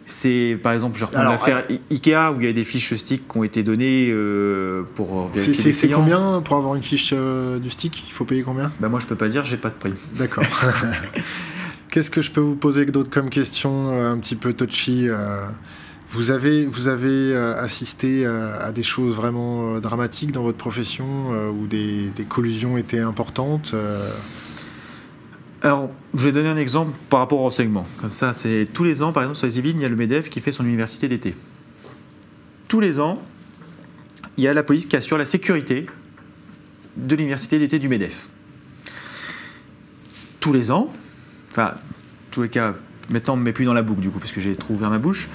c'est 0.07 0.59
par 0.63 0.73
exemple, 0.73 0.99
je 0.99 1.05
reprends 1.05 1.23
l'affaire 1.23 1.67
Ikea 1.91 2.33
où 2.35 2.41
il 2.41 2.47
y 2.47 2.49
a 2.49 2.53
des 2.53 2.65
fiches 2.65 2.95
stick 2.95 3.27
qui 3.27 3.39
ont 3.39 3.45
été 3.45 3.63
données 3.63 4.09
euh, 4.11 4.83
pour 4.95 5.29
vérifier 5.29 5.55
c'est, 5.55 5.73
c'est 5.73 5.89
combien 5.89 6.43
pour 6.43 6.57
avoir 6.57 6.75
une 6.75 6.83
fiche 6.83 7.13
euh, 7.13 7.59
du 7.59 7.71
stick? 7.71 8.05
Il 8.07 8.13
faut 8.13 8.25
payer 8.25 8.43
combien? 8.43 8.73
Bah, 8.81 8.89
Moi, 8.89 9.01
je 9.01 9.07
peux 9.07 9.17
pas 9.17 9.29
dire, 9.29 9.45
j'ai 9.45 9.57
pas 9.57 9.71
de 9.71 9.75
prix. 9.75 9.95
D'accord. 10.15 10.45
Qu'est-ce 11.91 12.11
que 12.11 12.23
je 12.23 12.31
peux 12.33 12.41
vous 12.41 12.57
poser 12.57 12.85
d'autres 12.87 13.11
comme 13.11 13.31
question 13.31 13.91
un 14.11 14.19
petit 14.19 14.35
peu 14.35 14.53
touchy 14.53 15.09
vous 16.15 16.31
avez, 16.31 16.65
vous 16.65 16.87
avez 16.87 17.09
euh, 17.09 17.61
assisté 17.61 18.25
euh, 18.25 18.57
à 18.65 18.71
des 18.71 18.85
choses 18.85 19.17
vraiment 19.17 19.75
euh, 19.75 19.81
dramatiques 19.81 20.31
dans 20.31 20.45
votre 20.45 20.59
profession 20.59 21.05
où 21.51 21.67
des, 21.67 22.13
collusions 22.29 22.79
étaient 22.79 23.01
importantes 23.01 23.75
alors, 25.63 25.91
je 26.13 26.27
vais 26.27 26.33
donner 26.33 26.51
un 26.51 26.59
exemple 26.59 26.93
par 27.09 27.21
rapport 27.21 27.39
au 27.39 27.45
renseignement. 27.45 27.87
Comme 28.03 28.13
ça, 28.13 28.35
c'est 28.35 28.67
tous 28.71 28.85
les 28.85 29.03
ans, 29.03 29.13
par 29.13 29.23
exemple, 29.23 29.39
sur 29.39 29.47
les 29.47 29.59
Yvelines, 29.59 29.79
il 29.79 29.83
y 29.83 29.87
a 29.87 29.89
le 29.89 29.97
MEDEF 29.97 30.29
qui 30.29 30.41
fait 30.41 30.53
son 30.53 30.67
université 30.67 31.09
d'été. 31.09 31.35
Tous 32.69 32.81
les 32.81 33.01
ans, 33.01 33.23
il 34.37 34.45
y 34.45 34.49
a 34.49 34.53
la 34.53 34.63
police 34.63 34.85
qui 34.85 34.95
assure 34.95 35.17
la 35.17 35.25
sécurité 35.25 35.87
de 36.99 37.17
l'université 37.17 37.59
d'été 37.59 37.79
du 37.79 37.89
MEDEF. 37.89 38.29
Tous 40.41 40.53
les 40.53 40.71
ans, 40.71 40.93
enfin, 41.51 41.77
tous 42.31 42.43
les 42.43 42.51
cas, 42.51 42.75
Maintenant, 43.11 43.35
on 43.35 43.37
ne 43.37 43.41
me 43.43 43.47
met 43.47 43.53
plus 43.53 43.65
dans 43.65 43.75
la 43.75 43.83
boucle, 43.83 44.01
du 44.01 44.11
coup, 44.11 44.19
parce 44.19 44.33
que 44.33 44.41
j'ai 44.41 44.57
trop 44.57 44.75
ouvert 44.75 44.91
ma 44.91 44.99
bouche. 44.99 45.29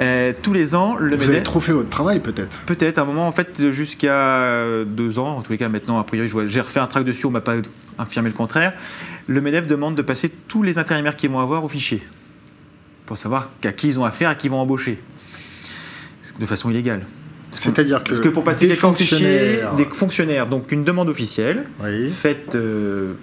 Euh, 0.00 0.32
tous 0.42 0.52
les 0.52 0.74
ans, 0.74 0.96
le 0.96 1.16
Vous 1.16 1.30
avez 1.30 1.42
trop 1.42 1.60
fait 1.60 1.72
votre 1.72 1.88
travail, 1.88 2.20
peut-être 2.20 2.62
Peut-être. 2.66 2.98
À 2.98 3.02
un 3.02 3.04
moment, 3.04 3.26
en 3.26 3.32
fait, 3.32 3.70
jusqu'à 3.70 4.84
deux 4.84 5.18
ans, 5.18 5.38
en 5.38 5.42
tous 5.42 5.52
les 5.52 5.58
cas, 5.58 5.68
maintenant, 5.68 5.98
a 5.98 6.04
priori, 6.04 6.30
j'ai 6.46 6.60
refait 6.60 6.80
un 6.80 6.86
track 6.86 7.04
dessus, 7.04 7.26
on 7.26 7.30
ne 7.30 7.34
m'a 7.34 7.40
pas 7.40 7.56
affirmé 7.98 8.28
le 8.28 8.34
contraire. 8.34 8.72
Le 9.26 9.40
MEDEF 9.40 9.66
demande 9.66 9.96
de 9.96 10.02
passer 10.02 10.28
tous 10.28 10.62
les 10.62 10.78
intérimaires 10.78 11.16
qu'ils 11.16 11.30
vont 11.30 11.40
avoir 11.40 11.64
au 11.64 11.68
fichier, 11.68 12.02
pour 13.06 13.18
savoir 13.18 13.50
à 13.64 13.72
qui 13.72 13.88
ils 13.88 13.98
ont 13.98 14.04
affaire, 14.04 14.28
à 14.28 14.34
qui 14.34 14.46
ils 14.46 14.50
vont 14.50 14.60
embaucher. 14.60 15.02
De 16.40 16.46
façon 16.46 16.70
illégale. 16.70 17.06
C'est-à-dire 17.50 18.02
que. 18.02 18.08
Parce 18.08 18.20
que 18.20 18.28
pour 18.28 18.44
passer 18.44 18.66
des, 18.66 18.74
fonctionnaires... 18.74 19.74
des 19.74 19.84
fonctionnaires, 19.84 20.46
donc 20.46 20.72
une 20.72 20.84
demande 20.84 21.08
officielle, 21.08 21.66
faite. 22.10 22.54
Euh, 22.54 23.14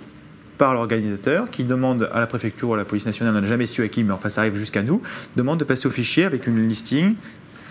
par 0.63 0.73
l'organisateur 0.73 1.49
qui 1.49 1.65
demande 1.65 2.10
à 2.13 2.21
la 2.21 2.26
préfecture 2.26 2.69
ou 2.69 2.73
à 2.73 2.78
la 2.78 2.86
police 2.86 3.06
nationale, 3.06 3.36
on 3.36 3.41
n'a 3.41 3.45
jamais 3.45 3.65
su 3.65 3.84
à 3.84 3.89
qui, 3.89 4.02
mais 4.06 4.13
enfin 4.13 4.30
ça 4.30 4.39
arrive 4.39 4.56
jusqu'à 4.56 4.82
nous, 4.82 5.02
demande 5.36 5.60
de 5.60 5.65
passer 5.65 5.88
au 5.88 5.91
fichier 5.91 6.23
avec 6.23 6.47
une 6.47 6.65
listing 6.65 7.15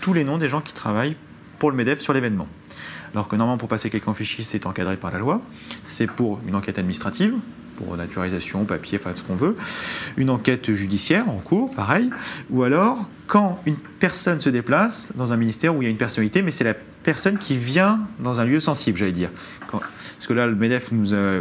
tous 0.03 0.13
les 0.13 0.25
noms 0.25 0.37
des 0.37 0.51
gens 0.51 0.61
qui 0.61 0.75
travaillent 0.75 1.17
pour 1.59 1.71
le 1.71 1.77
MEDEF 1.79 2.01
sur 2.01 2.13
l'événement. 2.13 2.47
Alors 3.15 3.29
que 3.29 3.37
normalement, 3.37 3.57
pour 3.57 3.71
passer 3.71 3.89
quelqu'un 3.89 4.11
au 4.11 4.15
fichier, 4.15 4.45
c'est 4.45 4.67
encadré 4.67 4.99
par 4.99 5.11
la 5.11 5.19
loi. 5.19 5.41
C'est 5.83 6.07
pour 6.07 6.39
une 6.47 6.55
enquête 6.55 6.79
administrative, 6.79 7.33
pour 7.77 7.97
naturalisation, 7.97 8.65
papier, 8.65 8.99
enfin 9.01 9.15
ce 9.15 9.23
qu'on 9.23 9.35
veut. 9.35 9.57
Une 10.17 10.31
enquête 10.31 10.73
judiciaire 10.75 11.29
en 11.29 11.39
cours, 11.39 11.75
pareil. 11.75 12.11
Ou 12.51 12.63
alors, 12.63 13.09
quand 13.27 13.59
une 13.67 13.77
personne 13.77 14.41
se 14.41 14.51
déplace 14.51 15.13
dans 15.17 15.33
un 15.33 15.37
ministère 15.37 15.75
où 15.75 15.83
il 15.83 15.87
y 15.87 15.89
a 15.89 15.91
une 15.91 15.97
personnalité, 15.97 16.43
mais 16.43 16.51
c'est 16.51 16.65
la 16.65 16.75
personne 16.75 17.39
qui 17.39 17.57
vient 17.57 18.01
dans 18.21 18.41
un 18.41 18.45
lieu 18.45 18.61
sensible, 18.61 18.99
j'allais 18.99 19.13
dire. 19.13 19.31
parce 19.71 20.27
que 20.27 20.33
là, 20.33 20.47
le 20.47 20.55
MEDEF, 20.55 20.93
nous 20.93 21.15
a, 21.15 21.41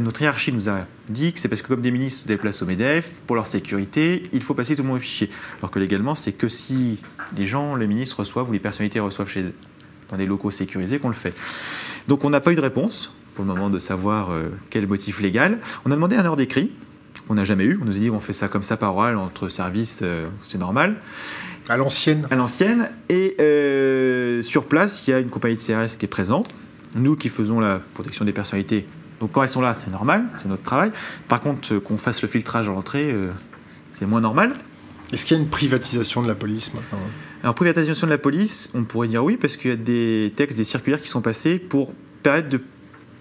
notre 0.00 0.22
hiérarchie 0.22 0.52
nous 0.52 0.68
a 0.68 0.86
dit 1.08 1.32
que 1.32 1.40
c'est 1.40 1.48
parce 1.48 1.62
que 1.62 1.68
comme 1.68 1.80
des 1.80 1.90
ministres 1.90 2.22
se 2.22 2.28
déplacent 2.28 2.62
au 2.62 2.66
MEDEF, 2.66 3.20
pour 3.26 3.36
leur 3.36 3.46
sécurité, 3.46 4.28
il 4.32 4.42
faut 4.42 4.54
passer 4.54 4.76
tout 4.76 4.82
le 4.82 4.88
monde 4.88 4.98
au 4.98 5.00
fichier. 5.00 5.28
Alors 5.58 5.70
que 5.70 5.78
légalement, 5.78 6.14
c'est 6.14 6.32
que 6.32 6.48
si 6.48 7.00
les 7.36 7.46
gens, 7.46 7.74
les 7.74 7.86
ministres 7.86 8.20
reçoivent 8.20 8.48
ou 8.48 8.52
les 8.52 8.60
personnalités 8.60 9.00
reçoivent 9.00 9.28
chez, 9.28 9.44
dans 10.10 10.16
des 10.16 10.26
locaux 10.26 10.50
sécurisés 10.50 10.98
qu'on 10.98 11.08
le 11.08 11.14
fait. 11.14 11.34
Donc 12.08 12.24
on 12.24 12.30
n'a 12.30 12.40
pas 12.40 12.52
eu 12.52 12.54
de 12.54 12.60
réponse 12.60 13.12
pour 13.34 13.44
le 13.44 13.52
moment 13.52 13.70
de 13.70 13.78
savoir 13.78 14.30
euh, 14.30 14.50
quel 14.70 14.86
motif 14.86 15.20
légal. 15.20 15.58
On 15.84 15.90
a 15.90 15.94
demandé 15.94 16.16
un 16.16 16.24
ordre 16.24 16.36
d'écrit 16.36 16.70
qu'on 17.26 17.34
n'a 17.34 17.44
jamais 17.44 17.64
eu. 17.64 17.78
On 17.80 17.84
nous 17.84 17.96
a 17.96 18.00
dit 18.00 18.10
on 18.10 18.20
fait 18.20 18.32
ça 18.32 18.48
comme 18.48 18.62
ça 18.62 18.76
par 18.76 18.94
oral 18.94 19.16
entre 19.16 19.48
services, 19.48 20.00
euh, 20.02 20.28
c'est 20.40 20.58
normal. 20.58 20.96
À 21.68 21.76
l'ancienne 21.76 22.26
À 22.30 22.36
l'ancienne. 22.36 22.90
Et 23.08 23.36
euh, 23.40 24.42
sur 24.42 24.66
place, 24.66 25.06
il 25.06 25.10
y 25.10 25.14
a 25.14 25.20
une 25.20 25.30
compagnie 25.30 25.56
de 25.56 25.62
CRS 25.62 25.96
qui 25.98 26.04
est 26.04 26.08
présente. 26.08 26.48
Nous 26.94 27.16
qui 27.16 27.28
faisons 27.28 27.60
la 27.60 27.80
protection 27.94 28.24
des 28.24 28.32
personnalités, 28.32 28.86
donc 29.18 29.32
quand 29.32 29.42
elles 29.42 29.48
sont 29.48 29.62
là, 29.62 29.74
c'est 29.74 29.90
normal, 29.90 30.26
c'est 30.34 30.48
notre 30.48 30.62
travail. 30.62 30.92
Par 31.26 31.40
contre, 31.40 31.78
qu'on 31.78 31.96
fasse 31.96 32.22
le 32.22 32.28
filtrage 32.28 32.68
à 32.68 32.72
l'entrée, 32.72 33.12
c'est 33.88 34.06
moins 34.06 34.20
normal. 34.20 34.52
Est-ce 35.12 35.26
qu'il 35.26 35.36
y 35.36 35.40
a 35.40 35.42
une 35.42 35.50
privatisation 35.50 36.22
de 36.22 36.28
la 36.28 36.36
police 36.36 36.72
maintenant? 36.72 36.98
Alors, 37.42 37.54
privatisation 37.54 38.06
de 38.06 38.12
la 38.12 38.18
police, 38.18 38.70
on 38.74 38.84
pourrait 38.84 39.08
dire 39.08 39.24
oui, 39.24 39.36
parce 39.36 39.56
qu'il 39.56 39.70
y 39.70 39.74
a 39.74 39.76
des 39.76 40.32
textes, 40.34 40.56
des 40.56 40.64
circulaires 40.64 41.00
qui 41.00 41.08
sont 41.08 41.20
passés 41.20 41.58
pour 41.58 41.92
permettre 42.22 42.48
de 42.48 42.60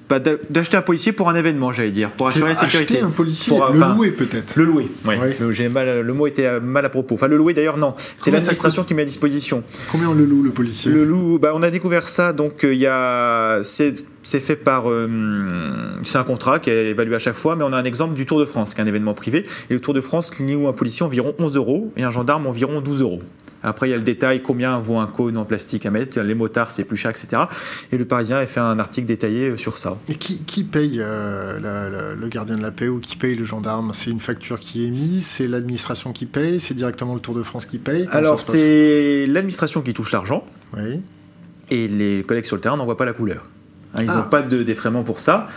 d'acheter 0.10 0.78
un 0.78 0.82
policier 0.82 1.12
pour 1.12 1.30
un 1.30 1.36
événement, 1.36 1.72
j'allais 1.72 1.92
dire, 1.92 2.12
pour 2.12 2.28
assurer 2.28 2.50
la 2.50 2.56
sécurité. 2.56 2.96
Acheter 2.96 3.06
un 3.06 3.12
policier, 3.12 3.56
le 3.56 3.94
louer 3.94 4.12
peut-être. 4.12 4.56
Le 4.56 4.66
louer, 4.66 4.88
oui. 5.06 5.16
J'ai 5.52 5.70
mal, 5.70 6.02
le 6.02 6.14
mot 6.14 6.28
était 6.28 6.60
mal 6.60 6.86
à 6.86 6.90
propos. 6.90 7.16
Enfin, 7.16 7.28
le 7.28 7.38
louer 7.38 7.54
d'ailleurs, 7.54 7.78
non. 7.78 7.96
C'est 8.18 8.32
l'administration 8.32 8.84
qui 8.84 8.94
met 8.94 9.04
à 9.04 9.06
disposition. 9.06 9.64
Combien 9.92 10.10
on 10.10 10.14
le 10.14 10.26
loue, 10.26 10.44
le 10.44 10.52
policier 10.52 10.92
Le 10.92 11.04
loue, 11.04 11.40
bah, 11.40 11.52
on 11.56 11.64
a 11.64 11.72
découvert 11.72 12.08
ça, 12.08 12.34
donc 12.34 12.64
euh, 12.64 12.74
il 12.74 12.80
y 12.80 12.88
a. 12.88 13.62
C'est 13.64 14.40
fait 14.40 14.56
par. 14.56 14.90
Euh, 14.90 15.10
c'est 16.02 16.18
un 16.18 16.24
contrat 16.24 16.60
qui 16.60 16.70
est 16.70 16.92
évalué 16.92 17.16
à 17.16 17.20
chaque 17.20 17.36
fois, 17.36 17.56
mais 17.56 17.64
on 17.64 17.74
a 17.74 17.78
un 17.78 17.84
exemple 17.84 18.14
du 18.14 18.26
Tour 18.26 18.40
de 18.40 18.46
France, 18.46 18.74
qui 18.74 18.82
est 18.82 18.84
un 18.84 18.88
événement 18.88 19.14
privé. 19.14 19.46
Et 19.70 19.74
le 19.74 19.80
Tour 19.80 19.94
de 19.94 20.02
France 20.02 20.40
loue 20.40 20.68
un 20.68 20.74
policier 20.74 21.06
environ 21.06 21.34
11 21.40 21.56
euros 21.58 21.92
et 21.98 22.04
un 22.04 22.10
gendarme 22.10 22.48
environ 22.48 22.82
12 22.82 23.02
euros. 23.02 23.22
Après, 23.64 23.88
il 23.88 23.92
y 23.92 23.94
a 23.94 23.98
le 23.98 24.04
détail, 24.04 24.42
combien 24.42 24.78
vaut 24.78 24.98
un 24.98 25.08
cône 25.08 25.38
en 25.38 25.46
plastique 25.46 25.86
à 25.86 25.92
mettre, 25.92 26.20
les 26.20 26.36
motards, 26.36 26.72
c'est 26.72 26.84
plus 26.84 26.98
cher, 26.98 27.12
etc. 27.12 27.44
Et 27.92 27.98
le 27.98 28.06
Parisien 28.06 28.38
a 28.38 28.46
fait 28.46 28.60
un 28.60 28.78
article 28.78 29.08
détaillé 29.08 29.50
euh, 29.50 29.58
sur 29.58 29.78
ça. 29.78 29.98
Et 30.10 30.16
qui, 30.16 30.64
paye 30.64 30.98
euh, 31.00 32.16
le 32.16 32.28
gardien 32.28 32.56
de 32.56 32.62
la 32.62 32.72
paix 32.72 32.88
ou 32.88 33.00
qui 33.00 33.16
paye 33.16 33.36
le 33.36 33.46
gendarme? 33.46 33.92
C'est 33.94 34.10
une 34.10 34.20
facture 34.20 34.60
qui 34.60 34.86
est 34.86 34.90
mise 34.90 35.26
C'est 35.26 35.48
l'administration 35.48 36.12
qui 36.12 36.26
paye 36.26 36.60
C'est 36.60 36.74
directement 36.74 37.16
le 37.16 37.22
Tour 37.22 37.36
de 37.36 37.44
France 37.44 37.66
qui 37.66 37.78
paye? 37.78 38.08
Alors, 38.12 38.40
c'est 38.40 39.26
l'administration 39.28 39.82
qui 39.82 39.94
touche 39.94 40.12
l'argent. 40.12 40.46
Oui. 40.76 41.02
Et 41.72 41.88
les 41.88 42.24
collègues 42.24 42.46
sur 42.46 42.58
le 42.58 42.62
terrain 42.62 42.78
n'en 42.78 42.86
voient 42.86 42.98
pas 42.98 43.06
la 43.06 43.14
couleur. 43.14 43.46
Hein, 43.96 44.02
ils 44.02 44.08
n'ont 44.08 44.14
ah. 44.18 44.28
pas 44.30 44.42
de 44.42 44.64
défraiement 44.64 45.04
pour 45.04 45.20
ça. 45.20 45.48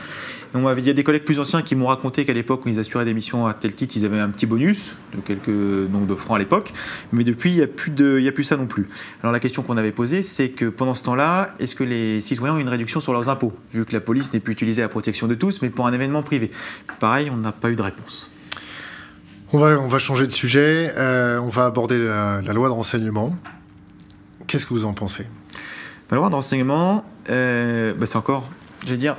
Il 0.76 0.86
y 0.86 0.90
a 0.90 0.92
des 0.92 1.04
collègues 1.04 1.24
plus 1.24 1.40
anciens 1.40 1.62
qui 1.62 1.74
m'ont 1.74 1.86
raconté 1.86 2.24
qu'à 2.24 2.32
l'époque, 2.32 2.64
où 2.66 2.68
ils 2.68 2.78
assuraient 2.78 3.04
des 3.04 3.14
missions 3.14 3.46
à 3.46 3.54
tel 3.54 3.74
titre, 3.74 3.94
ils 3.96 4.04
avaient 4.04 4.18
un 4.18 4.30
petit 4.30 4.46
bonus 4.46 4.94
de 5.14 5.20
quelques 5.20 5.48
nombres 5.48 6.06
de 6.06 6.14
francs 6.14 6.36
à 6.36 6.38
l'époque. 6.38 6.72
Mais 7.12 7.24
depuis, 7.24 7.50
il 7.50 7.56
n'y 7.56 7.62
a, 7.62 7.66
plus 7.66 7.92
a 8.26 8.32
plus 8.32 8.44
ça 8.44 8.56
non 8.56 8.66
plus. 8.66 8.86
Alors 9.22 9.32
la 9.32 9.40
question 9.40 9.62
qu'on 9.62 9.76
avait 9.76 9.92
posée, 9.92 10.22
c'est 10.22 10.50
que 10.50 10.66
pendant 10.66 10.94
ce 10.94 11.02
temps-là, 11.04 11.54
est-ce 11.58 11.74
que 11.74 11.84
les 11.84 12.20
citoyens 12.20 12.54
ont 12.54 12.58
une 12.58 12.68
réduction 12.68 13.00
sur 13.00 13.12
leurs 13.12 13.28
impôts 13.28 13.52
Vu 13.72 13.84
que 13.84 13.92
la 13.92 14.00
police 14.00 14.32
n'est 14.32 14.40
plus 14.40 14.52
utilisée 14.52 14.82
à 14.82 14.86
la 14.86 14.88
protection 14.88 15.26
de 15.26 15.34
tous, 15.34 15.62
mais 15.62 15.70
pour 15.70 15.86
un 15.86 15.92
événement 15.92 16.22
privé? 16.22 16.50
Pareil, 17.00 17.30
on 17.32 17.36
n'a 17.36 17.52
pas 17.52 17.70
eu 17.70 17.76
de 17.76 17.82
réponse. 17.82 18.30
On 19.52 19.58
va, 19.58 19.78
on 19.78 19.86
va 19.86 19.98
changer 19.98 20.26
de 20.26 20.32
sujet. 20.32 20.92
Euh, 20.96 21.38
on 21.40 21.48
va 21.48 21.66
aborder 21.66 21.98
la, 22.04 22.40
loi 22.52 22.68
de 22.68 22.74
renseignement. 22.74 23.36
Qu'est-ce 24.46 24.66
que 24.66 24.74
vous 24.74 24.84
en 24.84 24.92
pensez? 24.92 25.26
La 26.10 26.16
loi 26.16 26.28
de 26.28 26.34
renseignement, 26.34 27.04
euh, 27.30 27.94
bah, 27.94 28.06
c'est 28.06 28.16
encore, 28.16 28.48
je 28.84 28.90
vais 28.90 28.96
dire, 28.96 29.16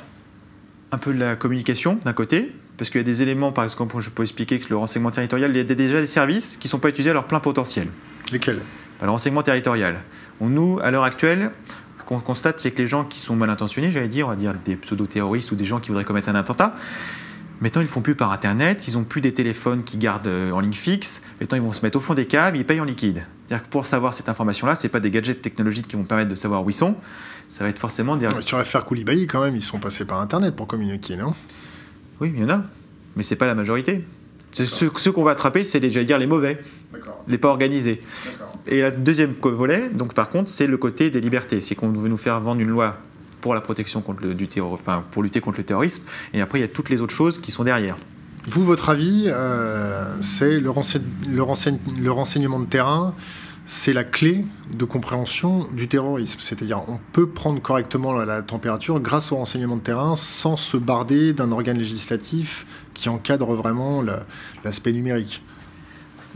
un 0.92 0.98
peu 0.98 1.14
de 1.14 1.20
la 1.20 1.36
communication 1.36 2.00
d'un 2.06 2.14
côté, 2.14 2.52
parce 2.78 2.90
qu'il 2.90 3.00
y 3.00 3.04
a 3.04 3.06
des 3.06 3.22
éléments, 3.22 3.52
par 3.52 3.64
exemple, 3.64 4.00
je 4.00 4.10
peux 4.10 4.24
expliquer 4.24 4.60
que 4.60 4.70
le 4.70 4.78
renseignement 4.78 5.12
territorial, 5.12 5.52
il 5.52 5.58
y 5.58 5.60
a 5.60 5.64
déjà 5.64 6.00
des 6.00 6.08
services 6.08 6.58
qui 6.58 6.68
ne 6.68 6.70
sont 6.70 6.80
pas 6.80 6.90
utilisés 6.90 7.10
à 7.10 7.14
leur 7.14 7.28
plein 7.28 7.40
potentiel. 7.40 7.88
Lesquels? 8.32 8.62
Bah, 9.00 9.06
Le 9.06 9.12
renseignement 9.12 9.42
territorial. 9.42 10.00
nous, 10.42 10.80
à 10.82 10.92
l'heure 10.92 11.04
actuelle, 11.04 11.52
ce 12.00 12.04
qu'on 12.04 12.20
constate, 12.20 12.60
c'est 12.60 12.72
que 12.72 12.82
les 12.82 12.88
gens 12.88 13.04
qui 13.04 13.20
sont 13.20 13.36
mal 13.36 13.50
intentionnés, 13.50 13.92
j'allais 13.92 14.08
dire, 14.08 14.28
on 14.28 14.30
va 14.30 14.36
dire 14.36 14.54
des 14.66 14.76
pseudo-terroristes 14.76 15.52
ou 15.52 15.56
des 15.56 15.66
gens 15.66 15.80
qui 15.80 15.90
voudraient 15.90 16.06
commettre 16.06 16.30
un 16.30 16.36
attentat, 16.36 16.74
Maintenant, 17.60 17.82
ils 17.82 17.86
ne 17.86 17.90
font 17.90 18.02
plus 18.02 18.14
par 18.14 18.32
Internet, 18.32 18.88
ils 18.88 18.94
n'ont 18.94 19.04
plus 19.04 19.20
des 19.20 19.34
téléphones 19.34 19.84
qui 19.84 19.98
gardent 19.98 20.28
euh, 20.28 20.52
en 20.52 20.60
ligne 20.60 20.74
fixe. 20.74 21.24
Maintenant, 21.42 21.58
ils 21.58 21.64
vont 21.64 21.74
se 21.74 21.82
mettre 21.82 21.98
au 21.98 22.02
fond 22.02 22.14
des 22.14 22.28
câbles, 22.28 22.56
ils 22.56 22.66
payent 22.66 22.80
en 22.80 22.84
liquide. 22.84 23.26
C'est-à-dire 23.48 23.66
que 23.66 23.72
pour 23.72 23.88
savoir 23.88 24.14
cette 24.14 24.30
information-là, 24.30 24.76
ce 24.76 24.86
n'est 24.86 24.92
pas 24.92 25.00
des 25.00 25.10
gadgets 25.10 25.42
technologiques 25.42 25.88
qui 25.88 25.96
vont 25.96 26.04
permettre 26.04 26.30
de 26.30 26.36
savoir 26.36 26.64
où 26.64 26.70
ils 26.70 26.76
sont. 26.76 26.96
Ça 27.50 27.64
va 27.64 27.70
être 27.70 27.80
forcément 27.80 28.16
des. 28.16 28.28
Sur 28.42 28.58
l'affaire 28.58 28.86
Koulibaly, 28.86 29.28
quand 29.28 29.42
même, 29.42 29.56
ils 29.56 29.62
sont 29.62 29.80
passés 29.80 30.06
par 30.06 30.20
Internet 30.20 30.56
pour 30.56 30.68
communiquer, 30.68 31.16
non? 31.16 31.34
Oui, 32.20 32.32
il 32.36 32.42
y 32.42 32.44
en 32.44 32.50
a. 32.50 32.64
Mais 33.16 33.24
ce 33.24 33.34
n'est 33.34 33.38
pas 33.38 33.48
la 33.48 33.56
majorité. 33.56 34.04
Ceux, 34.52 34.90
qu'on 35.12 35.24
va 35.24 35.32
attraper, 35.32 35.64
c'est 35.64 35.80
les, 35.80 35.90
dire, 36.04 36.18
les 36.18 36.26
mauvais, 36.26 36.60
les 37.28 37.38
pas 37.38 37.50
organisés. 37.50 38.02
Et 38.66 38.82
le 38.82 38.92
deuxième 38.92 39.34
volet, 39.34 39.90
donc 39.90 40.14
par 40.14 40.30
contre, 40.30 40.50
c'est 40.50 40.68
le 40.68 40.78
côté 40.78 41.10
des 41.10 41.22
libertés. 41.22 41.62
C'est 41.62 41.76
qu'on 41.76 41.92
veut 41.92 42.10
nous 42.10 42.18
faire 42.18 42.40
vendre 42.40 42.62
une 42.62 42.70
loi 42.70 42.98
pour 43.42 43.54
la 43.54 43.62
protection 43.62 44.02
contre 44.02 44.24
le, 44.24 44.34
du 44.34 44.48
terror, 44.48 44.74
enfin 44.74 45.04
pour 45.12 45.22
lutter 45.22 45.42
contre 45.42 45.60
le 45.60 45.64
terrorisme. 45.64 46.06
Et 46.34 46.42
après, 46.42 46.60
il 46.60 46.62
y 46.62 46.66
a 46.66 46.70
toutes 46.70 46.90
les 46.90 47.02
autres 47.02 47.14
choses 47.14 47.40
qui 47.40 47.52
sont 47.52 47.64
derrière. 47.64 47.98
Vous, 48.48 48.64
votre 48.64 48.90
avis, 48.90 49.26
euh, 49.28 50.06
c'est 50.22 50.60
le, 50.60 50.72
le, 51.30 52.12
renseignement 52.12 52.60
de 52.60 52.66
terrain, 52.66 53.14
c'est 53.70 53.92
la 53.92 54.06
clé 54.06 54.46
de 54.76 54.86
compréhension 54.86 55.68
du 55.74 55.90
terrorisme. 55.90 56.40
C'est-à-dire, 56.40 56.82
on 56.88 57.00
peut 57.12 57.28
prendre 57.28 57.62
correctement 57.62 58.14
la, 58.14 58.42
température 58.42 59.00
grâce 59.02 59.34
au 59.34 59.36
renseignement 59.36 59.76
de 59.76 59.82
terrain 59.82 60.16
sans 60.16 60.56
se 60.56 60.78
barder 60.78 61.34
d'un 61.34 61.52
organe 61.52 61.78
législatif 61.78 62.66
qui 62.94 63.10
encadre 63.10 63.54
vraiment 63.54 64.02
l'aspect 64.64 64.94
numérique. 64.94 65.44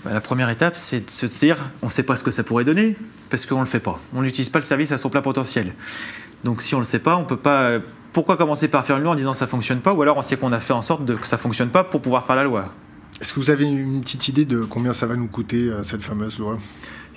Bah, 0.03 0.11
la 0.13 0.19
première 0.19 0.49
étape, 0.49 0.75
c'est 0.75 1.05
de 1.05 1.09
se 1.09 1.25
dire, 1.25 1.57
on 1.81 1.85
ne 1.85 1.91
sait 1.91 2.03
pas 2.03 2.17
ce 2.17 2.23
que 2.25 2.31
ça 2.31 2.43
pourrait 2.43 2.65
donner, 2.65 2.97
parce 3.29 3.45
qu'on 3.45 3.55
ne 3.55 3.61
le 3.61 3.65
fait 3.65 3.79
pas. 3.79 3.97
On 4.13 4.23
n'utilise 4.23 4.49
pas 4.49 4.59
le 4.59 4.65
service 4.65 4.91
à 4.91 4.97
son 4.97 5.09
plein 5.09 5.21
potentiel. 5.21 5.73
Donc 6.43 6.61
si 6.61 6.75
on 6.75 6.79
ne 6.79 6.83
le 6.83 6.87
sait 6.87 6.99
pas, 6.99 7.15
on 7.15 7.23
peut 7.23 7.37
pas. 7.37 7.79
Pourquoi 8.11 8.35
commencer 8.35 8.67
par 8.67 8.85
faire 8.85 8.97
une 8.97 9.03
loi 9.03 9.13
en 9.13 9.15
disant 9.15 9.33
ça 9.33 9.47
fonctionne 9.47 9.79
pas, 9.79 9.93
ou 9.93 10.01
alors 10.01 10.17
on 10.17 10.21
sait 10.21 10.35
qu'on 10.35 10.51
a 10.51 10.59
fait 10.59 10.73
en 10.73 10.81
sorte 10.81 11.05
de, 11.05 11.15
que 11.15 11.27
ça 11.27 11.37
fonctionne 11.37 11.69
pas 11.69 11.85
pour 11.85 12.01
pouvoir 12.01 12.25
faire 12.25 12.35
la 12.35 12.43
loi? 12.43 12.73
Est-ce 13.21 13.33
que 13.33 13.39
vous 13.39 13.51
avez 13.51 13.63
une 13.63 14.01
petite 14.01 14.27
idée 14.27 14.43
de 14.43 14.63
combien 14.63 14.91
ça 14.91 15.05
va 15.05 15.15
nous 15.15 15.27
coûter 15.27 15.69
euh, 15.69 15.83
cette 15.83 16.01
fameuse 16.01 16.39
loi? 16.39 16.57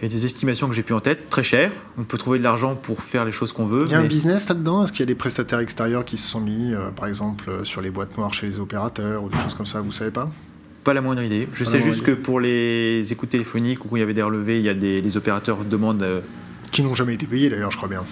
Il 0.05 0.13
y 0.13 0.15
a 0.15 0.19
des 0.19 0.25
estimations 0.27 0.69
que 0.69 0.75
j'ai 0.75 0.83
pu 0.83 0.93
en 0.93 1.01
tête, 1.01 1.31
très 1.31 1.43
cher. 1.43 1.73
On 1.99 2.05
peut 2.05 2.19
trouver 2.19 2.39
de 2.39 2.45
l'argent 2.45 2.77
pour 2.77 3.01
faire 3.01 3.25
les 3.25 3.31
choses 3.31 3.53
qu'on 3.53 3.65
veut. 3.65 3.85
Il 3.87 3.93
y 3.93 3.95
a 3.95 4.01
un 4.01 4.05
business 4.05 4.49
là-dedans? 4.49 4.85
Est-ce 4.85 4.93
qu'il 4.93 5.01
y 5.01 5.05
a 5.05 5.07
des 5.07 5.15
prestataires 5.15 5.61
extérieurs 5.61 6.05
qui 6.05 6.17
se 6.17 6.29
sont 6.29 6.41
mis, 6.41 6.75
euh, 6.75 6.91
par 6.91 7.09
exemple, 7.09 7.49
euh, 7.49 7.65
sur 7.65 7.81
les 7.81 7.91
boîtes 7.91 8.17
noires 8.19 8.35
chez 8.35 8.47
les 8.47 8.59
opérateurs 8.59 9.25
ou 9.25 9.29
des 9.29 9.39
choses 9.39 9.55
comme 9.55 9.67
ça? 9.67 9.81
Vous 9.81 9.93
savez 9.93 10.11
pas? 10.11 10.31
Pas 10.85 10.95
la 10.95 11.01
moindre 11.01 11.23
idée. 11.23 11.49
Je 11.53 11.65
sais 11.65 11.81
juste 11.81 12.05
que 12.05 12.13
pour 12.13 12.41
les 12.41 13.13
écoutes 13.13 13.31
téléphoniques 13.31 13.91
où 13.91 13.97
il 13.97 14.01
y 14.01 14.03
avait 14.03 14.15
des 14.15 14.23
relevés, 14.23 14.59
il 14.59 14.65
y 14.65 14.69
a 14.69 14.75
des 14.75 15.01
les 15.01 15.17
opérateurs 15.17 15.65
demandent. 15.65 16.23
Qui 16.71 16.83
n'ont 16.83 16.95
jamais 16.95 17.15
été 17.15 17.27
payés 17.27 17.49
d'ailleurs, 17.49 17.71
je 17.71 17.77
crois 17.77 17.89
bien 17.89 18.05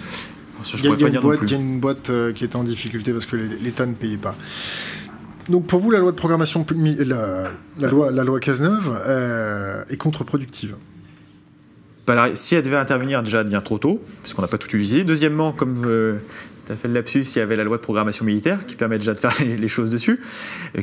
il 0.73 0.85
y, 0.85 1.05
a, 1.05 1.57
une 1.57 1.79
boîte, 1.79 2.09
euh, 2.09 2.31
qui 2.33 2.43
était 2.45 2.55
en 2.55 2.63
difficulté 2.63 3.11
parce 3.11 3.25
que 3.25 3.35
l'État 3.35 3.85
ne 3.85 3.93
payait 3.93 4.17
pas. 4.17 4.35
Donc 5.49 5.67
pour 5.67 5.79
vous, 5.79 5.91
la 5.91 5.99
loi 5.99 6.11
de 6.11 6.15
programmation, 6.15 6.65
la, 6.73 7.51
la 7.77 7.87
loi, 7.89 8.11
la 8.11 8.23
loi 8.23 8.39
Cazeneuve 8.39 8.97
euh, 9.05 9.83
est 9.89 9.97
contre-productive 9.97 10.75
si 12.33 12.55
elle 12.55 12.63
devait 12.63 12.77
intervenir 12.77 13.23
déjà 13.23 13.43
bien 13.43 13.61
trop 13.61 13.77
tôt, 13.77 14.01
parce 14.21 14.33
qu'on 14.33 14.41
n'a 14.41 14.47
pas 14.47 14.57
tout 14.57 14.67
utilisé. 14.67 15.03
Deuxièmement, 15.03 15.51
comme 15.51 15.83
euh, 15.85 16.17
tu 16.65 16.71
as 16.71 16.75
fait 16.75 16.87
le 16.87 16.93
lapsus, 16.93 17.21
il 17.21 17.39
y 17.39 17.41
avait 17.41 17.55
la 17.55 17.63
loi 17.63 17.77
de 17.77 17.81
programmation 17.81 18.25
militaire 18.25 18.65
qui 18.65 18.75
permet 18.75 18.97
déjà 18.97 19.13
de 19.13 19.19
faire 19.19 19.35
les, 19.39 19.67
choses 19.67 19.91
dessus, 19.91 20.19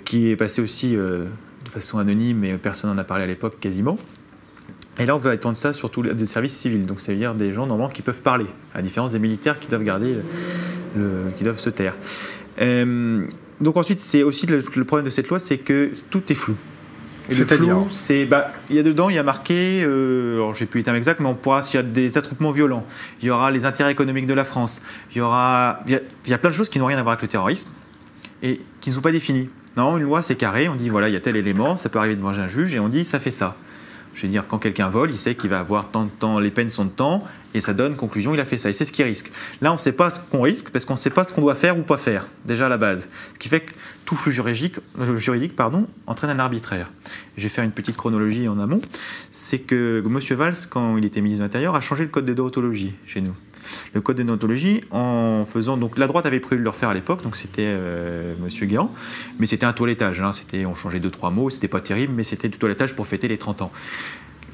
qui 0.05 0.31
est 0.31 0.37
passée 0.37 0.63
aussi 0.63 0.95
de 0.95 1.29
façon 1.69 1.99
anonyme, 1.99 2.39
mais 2.39 2.57
personne 2.57 2.91
n'en 2.91 2.99
a 2.99 3.05
parlé 3.05 3.25
à 3.25 3.27
l'époque 3.27 3.59
quasiment. 3.61 3.99
Et 4.99 5.07
là, 5.07 5.15
on 5.15 5.19
veut 5.19 5.33
étendre 5.33 5.57
ça 5.57 5.73
sur 5.73 5.91
tous 5.91 6.03
les 6.03 6.27
services 6.27 6.57
civils, 6.57 6.85
donc 6.85 7.01
ça 7.01 7.13
veut 7.13 7.19
dire 7.19 7.35
des 7.35 7.53
gens 7.53 7.67
normalement 7.67 7.93
qui 7.93 8.03
peuvent 8.03 8.23
parler, 8.23 8.47
à 8.75 8.83
différence 8.83 9.13
des 9.13 9.19
militaires 9.19 9.59
qui 9.59 9.69
doivent 9.69 9.85
garder, 9.85 10.19
qui 11.37 11.45
doivent 11.45 11.61
se 11.61 11.71
taire. 11.71 11.95
Euh, 12.61 13.27
donc 13.61 13.77
ensuite, 13.77 14.01
c'est 14.01 14.23
aussi 14.23 14.47
le, 14.47 14.63
problème 14.85 15.05
de 15.05 15.11
cette 15.11 15.29
loi, 15.29 15.39
c'est 15.39 15.59
que 15.59 15.91
tout 16.11 16.31
est 16.31 16.35
flou. 16.35 16.57
Et 17.29 17.35
le 17.35 17.45
flou, 17.45 17.87
c'est, 17.91 18.25
bah, 18.25 18.53
il 18.71 18.77
y 18.77 18.79
a 18.79 18.83
dedans, 18.83 19.09
il 19.09 19.17
y 19.17 19.19
a 19.19 19.23
marqué, 19.23 19.83
euh, 19.85 20.37
alors 20.37 20.55
j'ai 20.55 20.67
plus 20.67 20.79
les 20.79 20.85
termes 20.85 20.97
exacts, 20.97 21.21
mais 21.21 21.29
on 21.29 21.35
pourra, 21.35 21.63
s'il 21.63 21.77
y 21.77 21.79
a 21.79 21.83
des 21.83 22.19
attroupements 22.19 22.51
violents, 22.51 22.85
il 23.23 23.27
y 23.27 23.31
aura 23.31 23.51
les 23.51 23.67
intérêts 23.67 23.93
économiques 23.93 24.27
de 24.27 24.35
la 24.35 24.45
France, 24.45 24.83
il 25.13 25.19
y 25.19 25.21
aura, 25.21 25.81
il 25.87 26.01
y 26.27 26.35
a, 26.35 26.39
plein 26.39 26.51
de 26.51 26.55
choses 26.55 26.69
qui 26.69 26.79
n'ont 26.79 26.87
rien 26.87 26.99
à 26.99 27.03
voir 27.03 27.13
avec 27.13 27.23
le 27.23 27.29
terrorisme 27.29 27.71
et 28.43 28.61
qui 28.81 28.91
ne 28.91 28.95
sont 28.95 29.01
pas 29.01 29.13
définies. 29.13 29.49
Non, 29.77 29.97
une 29.99 30.05
loi 30.05 30.23
c'est 30.23 30.35
carré, 30.35 30.69
on 30.69 30.75
dit 30.75 30.89
voilà, 30.89 31.09
il 31.09 31.13
y 31.13 31.17
a 31.17 31.21
tel 31.21 31.37
élément, 31.37 31.77
ça 31.77 31.89
peut 31.89 31.99
arriver 31.99 32.17
devant 32.17 32.31
un 32.31 32.49
juge 32.49 32.75
et 32.75 32.81
on 32.81 32.89
dit 32.89 33.05
ça 33.05 33.21
fait 33.21 33.31
ça. 33.31 33.57
Je 34.15 34.23
veux 34.23 34.29
dire, 34.29 34.47
quand 34.47 34.59
quelqu'un 34.59 34.89
vole, 34.89 35.11
il 35.11 35.17
sait 35.17 35.35
qu'il 35.35 35.51
va 35.51 35.61
avoir 35.61 35.89
tant 35.89 36.05
de 36.05 36.11
temps, 36.11 36.39
les 36.39 36.51
peines 36.51 36.71
sont 36.71 36.85
de 36.85 36.91
temps, 36.91 37.25
et 37.55 37.61
ça 37.61 37.75
donne 37.75 37.97
conclusion, 37.97 38.35
il 38.35 38.41
a 38.41 38.45
fait 38.45 38.59
ça. 38.59 38.69
Et 38.69 38.73
c'est 38.73 38.85
ce 38.85 38.93
qu'il 38.93 39.05
risque. 39.05 39.31
Là, 39.61 39.71
on 39.71 39.75
ne 39.75 39.79
sait 39.79 39.93
pas 39.93 40.11
ce 40.11 40.21
qu'on 40.21 40.43
risque, 40.43 40.71
parce 40.71 40.85
qu'on 40.85 40.95
ne 40.95 40.99
sait 40.99 41.11
pas 41.11 41.25
ce 41.25 41.33
qu'on 41.33 41.41
doit 41.41 41.55
faire 41.55 41.79
ou 41.79 41.83
pas 41.83 41.97
faire, 41.97 42.27
déjà 42.45 42.67
à 42.67 42.69
la 42.69 42.77
base. 42.77 43.09
Ce 43.35 43.39
qui 43.39 43.49
fait 43.49 43.61
que 43.61 43.73
tout 44.05 44.17
flux 44.17 44.33
juridique, 44.33 44.77
euh, 44.99 45.17
juridique 45.17 45.55
pardon, 45.55 45.87
entraîne 46.07 46.31
un 46.31 46.39
arbitraire. 46.39 46.91
Je 47.37 47.45
vais 47.45 47.49
faire 47.49 47.65
une 47.65 47.73
petite 47.73 47.97
chronologie 47.97 48.49
en 48.49 48.59
amont. 48.59 48.81
C'est 49.31 49.61
que 49.61 50.03
M. 50.05 50.19
Valls, 50.37 50.55
quand 50.69 50.97
il 50.97 51.05
était 51.05 51.21
ministre 51.21 51.43
de 51.43 51.47
l'Intérieur, 51.47 51.75
a 51.75 51.81
changé 51.81 52.05
le 52.05 52.11
code 52.11 52.27
de 52.27 52.33
déontologie 52.33 52.93
chez 53.07 53.21
nous 53.21 53.35
le 53.95 54.01
code 54.01 54.17
de 54.17 54.23
déontologie 54.23 54.81
en 54.91 55.45
faisant. 55.45 55.77
Donc 55.77 55.99
la 55.99 56.07
droite 56.07 56.27
avait 56.27 56.41
prévu 56.41 56.61
de 56.61 56.65
le 56.65 56.71
refaire 56.71 56.91
à 56.91 56.95
l'époque, 56.95 57.23
donc 57.23 57.37
c'était 57.37 57.65
euh, 57.67 58.35
Monsieur 58.43 58.67
Guéant, 58.67 58.93
mais 59.39 59.47
c'était 59.47 59.67
un 59.67 59.73
toilettage. 59.73 60.21
Hein, 60.21 60.33
c'était, 60.33 60.67
on 60.67 60.75
changeait 60.75 61.01
deux 61.01 61.11
trois 61.11 61.31
mots, 61.31 61.51
c'était 61.51 61.69
pas 61.69 61.81
terrible, 61.81 62.13
mais 62.17 62.25
c'était 62.25 62.49
du 62.49 62.59
toilettage 62.59 62.95
pour 62.95 63.07
fêter 63.07 63.29
les 63.29 63.39
30 63.39 63.63
ans. 63.63 63.73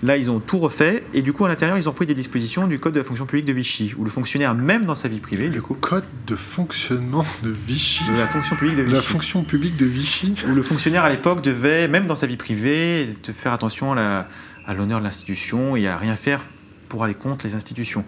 Là, 0.03 0.17
ils 0.17 0.31
ont 0.31 0.41
tout 0.41 0.59
refait 0.59 1.05
et 1.15 1.23
du 1.23 1.33
coup, 1.33 1.45
à 1.47 1.49
l'intérieur, 1.49 1.79
ils 1.79 1.89
ont 1.89 1.93
pris 1.93 2.05
des 2.05 2.15
dispositions 2.15 2.67
du 2.67 2.79
code 2.79 2.93
de 2.93 2.99
la 2.99 3.05
fonction 3.05 3.25
publique 3.25 3.47
de 3.47 3.53
Vichy, 3.53 3.95
où 3.97 4.05
le 4.05 4.11
fonctionnaire, 4.11 4.55
même 4.55 4.85
dans 4.85 4.95
sa 4.95 5.09
vie 5.09 5.21
privée, 5.21 5.49
du 5.49 5.63
coup. 5.63 5.75
Code 5.75 6.05
de 6.27 6.37
fonctionnement 6.37 7.25
de 7.43 7.51
Vichy. 7.51 8.05
De 8.11 8.19
la 8.19 8.27
fonction 8.27 8.57
publique 8.57 8.77
de 8.77 8.83
Vichy. 8.83 8.95
la 8.95 9.03
fonction 9.03 9.43
publique 9.43 9.77
de 9.77 9.87
Vichy. 9.87 10.35
Où 10.49 10.55
le 10.55 10.63
fonctionnaire 10.63 11.05
à 11.05 11.09
l'époque 11.09 11.41
devait, 11.41 11.89
même 11.89 12.05
dans 12.05 12.15
sa 12.15 12.27
vie 12.27 12.37
privée, 12.37 13.09
faire 13.23 13.55
attention 13.55 13.95
à 13.95 14.27
l'honneur 14.75 14.99
de 14.99 15.05
l'institution 15.05 15.77
et 15.77 15.89
à 15.89 15.97
rien 15.97 16.15
faire 16.15 16.45
pour 16.89 17.03
aller 17.03 17.15
contre 17.15 17.47
les 17.47 17.55
institutions 17.55 18.05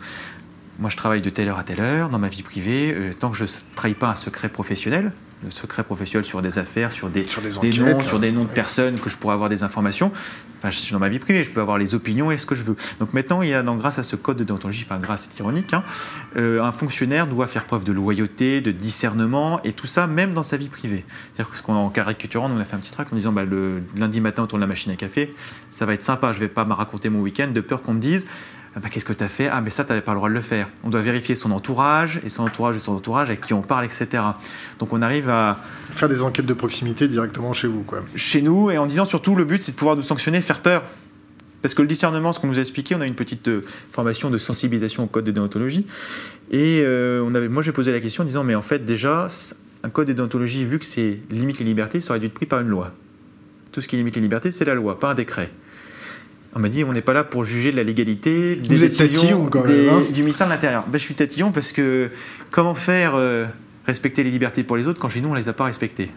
moi 0.79 0.91
je 0.91 0.97
travaille 0.97 1.23
de 1.23 1.31
telle 1.31 1.49
heure 1.49 1.59
à 1.59 1.64
telle 1.64 1.81
heure 1.81 2.09
dans 2.09 2.19
ma 2.19 2.29
vie 2.29 2.43
privée, 2.43 2.93
euh, 2.95 3.12
tant 3.12 3.31
que 3.31 3.37
je 3.37 3.45
ne 3.45 3.49
trahis 3.75 3.95
pas 3.95 4.09
un 4.09 4.14
secret 4.14 4.49
professionnel, 4.49 5.12
le 5.45 5.51
secret 5.51 5.85
professionnel 5.85 6.25
sur 6.25 6.43
des 6.43 6.59
affaires, 6.59 6.91
sur 6.91 7.11
des, 7.11 7.27
noms, 7.79 8.01
sur 8.01 8.19
des 8.19 8.33
noms 8.33 8.45
de 8.45 8.49
personnes 8.49 8.99
que 8.99 9.09
je 9.09 9.17
pourrais 9.17 9.35
avoir 9.35 9.49
des 9.49 9.62
informations. 9.62 10.11
Enfin, 10.57 10.71
je 10.71 10.79
suis 10.79 10.93
dans 10.93 10.99
ma 10.99 11.09
vie 11.09 11.21
privée, 11.21 11.45
je 11.45 11.51
peux 11.51 11.61
avoir 11.61 11.79
les 11.79 11.95
opinions 11.95 12.33
et 12.33 12.38
ce 12.38 12.47
que 12.47 12.57
je 12.57 12.64
veux. 12.64 12.77
Donc 12.99 13.12
maintenant, 13.12 13.43
il 13.43 13.51
y 13.51 13.55
a, 13.55 13.62
grâce 13.62 14.01
à 14.01 14.03
ce 14.03 14.17
code 14.17 14.37
de 14.38 14.45
déontologie, 14.45 14.85
enfin 14.85 14.99
grâce, 14.99 15.29
c'est 15.31 15.38
ironique, 15.38 15.73
hein, 15.73 15.85
euh, 16.37 16.61
un 16.62 16.73
fonctionnaire 16.73 17.29
doit 17.29 17.47
faire 17.47 17.64
preuve 17.64 17.85
de 17.85 17.93
loyauté, 17.93 18.61
de 18.61 18.73
discernement 18.73 19.62
et 19.62 19.73
tout 19.73 19.87
ça 19.87 20.09
même 20.09 20.35
dans 20.35 20.43
sa 20.43 20.57
vie 20.57 20.69
privée. 20.69 21.05
C'est-à-dire 21.33 21.51
que 21.51 21.57
ce 21.57 21.62
qu'on 21.62 21.75
en 21.75 21.91
caricaturant, 21.91 22.51
on 22.51 22.59
a 22.59 22.64
fait 22.64 22.75
un 22.75 22.81
petit 22.81 22.91
tract 22.93 23.12
en 23.12 23.17
disant 23.17 23.33
bah, 23.33 23.45
le 23.45 23.83
lundi 23.97 24.21
matin 24.21 24.43
autour 24.43 24.59
de 24.59 24.62
la 24.62 24.67
machine 24.67 24.91
à 24.91 24.97
café, 24.97 25.35
ça 25.71 25.87
va 25.87 25.95
être 25.95 26.03
sympa, 26.03 26.33
je 26.33 26.41
vais 26.41 26.49
pas 26.49 26.64
me 26.64 26.73
raconter 26.73 27.09
mon 27.11 27.21
week-end 27.21 27.49
de 27.49 27.61
peur 27.61 27.83
qu'on 27.83 27.95
me 27.95 28.01
dise 28.01 28.27
ah 28.79 28.81
bah, 28.81 28.91
qu'est-ce 28.93 29.05
que 29.05 29.12
tu 29.12 29.25
as 29.25 29.29
fait? 29.29 29.49
Ah, 29.49 29.61
mais 29.61 29.71
ça, 29.71 29.85
tu 29.85 29.88
n'avais 29.88 30.03
pas 30.03 30.12
le 30.12 30.19
droit 30.19 30.29
de 30.29 30.35
le 30.35 30.41
faire. 30.41 30.69
On 30.85 30.88
doit 30.88 31.03
vérifier 31.03 31.35
son 31.35 31.51
entourage 31.51 32.21
et 32.25 32.29
son 32.29 32.45
entourage 32.45 32.77
de 32.77 32.81
son 32.81 32.93
entourage 32.93 33.29
avec 33.29 33.41
qui 33.41 33.53
on 33.53 33.61
parle, 33.61 33.85
etc. 33.85 34.23
Donc 34.79 34.93
on 34.93 35.03
arrive 35.03 35.29
à. 35.29 35.59
Faire 35.91 36.09
des 36.09 36.23
enquêtes 36.23 36.47
de 36.47 36.55
proximité 36.55 37.09
directement 37.09 37.53
chez 37.53 37.67
vous, 37.67 37.83
quoi. 37.83 38.05
Chez 38.14 38.41
nous, 38.41 38.71
et 38.71 38.79
en 38.79 38.87
disant 38.87 39.05
surtout, 39.05 39.35
le 39.35 39.45
but, 39.45 39.61
c'est 39.62 39.73
de 39.73 39.77
pouvoir 39.77 39.97
nous 39.97 40.05
sanctionner, 40.05 40.41
faire 40.41 40.61
peur. 40.61 40.85
Parce 41.61 41.75
que 41.75 41.83
le 41.83 41.88
discernement, 41.88 42.33
ce 42.33 42.38
qu'on 42.38 42.47
nous 42.47 42.59
a 42.59 42.61
expliqué, 42.61 42.95
on 42.95 43.01
a 43.01 43.07
une 43.07 43.17
petite 43.17 43.49
euh, 43.49 43.64
formation 43.91 44.31
de 44.31 44.38
sensibilisation 44.38 45.03
au 45.03 45.07
code 45.09 45.25
de 45.25 45.33
déontologie. 45.33 45.85
Et 46.53 46.83
euh, 46.85 47.21
on 47.27 47.35
avait, 47.35 47.49
moi, 47.49 47.64
j'ai 47.64 47.73
posé 47.73 47.91
la 47.91 47.99
question 47.99 48.23
en 48.23 48.27
disant, 48.27 48.45
mais 48.45 48.55
en 48.55 48.62
fait, 48.62 48.85
déjà, 48.85 49.27
un 49.83 49.91
code 49.91 50.07
de 50.07 50.12
déontologie, 50.12 50.64
vu 50.64 50.79
que 50.79 50.85
c'est 50.85 51.19
limite 51.33 51.59
les 51.59 51.64
libertés, 51.64 52.01
ça 52.01 52.12
aurait 52.12 52.21
dû 52.21 52.27
être 52.27 52.35
pris 52.35 52.47
par 52.47 52.61
une 52.61 52.69
loi. 52.69 52.93
Tout 53.73 53.81
ce 53.81 53.88
qui 53.88 53.97
limite 53.97 54.14
les 54.14 54.23
libertés, 54.23 54.53
c'est 54.53 54.67
la 54.67 54.75
loi, 54.75 55.01
pas 55.01 55.11
un 55.11 55.14
décret. 55.14 55.51
On 56.55 56.61
m'a 56.61 56.69
dit 56.69 56.83
on 56.85 56.93
n'est 56.93 57.03
pas 57.03 57.13
là 57.13 57.25
pour 57.25 57.45
juger 57.45 57.71
de 57.71 57.77
la 57.77 57.83
légalité 57.83 58.57
des 58.57 58.79
décisions 58.79 59.51
hein. 59.55 60.03
du 60.11 60.23
ministère 60.23 60.47
de 60.47 60.53
l'Intérieur. 60.53 60.85
Ben, 60.87 60.99
je 60.99 61.05
suis 61.05 61.15
tatillon 61.15 61.53
parce 61.53 61.73
que 61.73 62.11
comment 62.51 62.75
faire 62.75 63.15
euh, 63.15 63.47
respecter 63.87 64.25
les 64.25 64.31
libertés 64.31 64.65
pour 64.65 64.77
les 64.77 64.87
autres 64.87 65.01
quand 65.01 65.09
chez 65.09 65.21
nous 65.21 65.29
on 65.29 65.35
les 65.35 65.49
a 65.49 65.53
pas 65.53 65.65
respectées? 65.65 66.11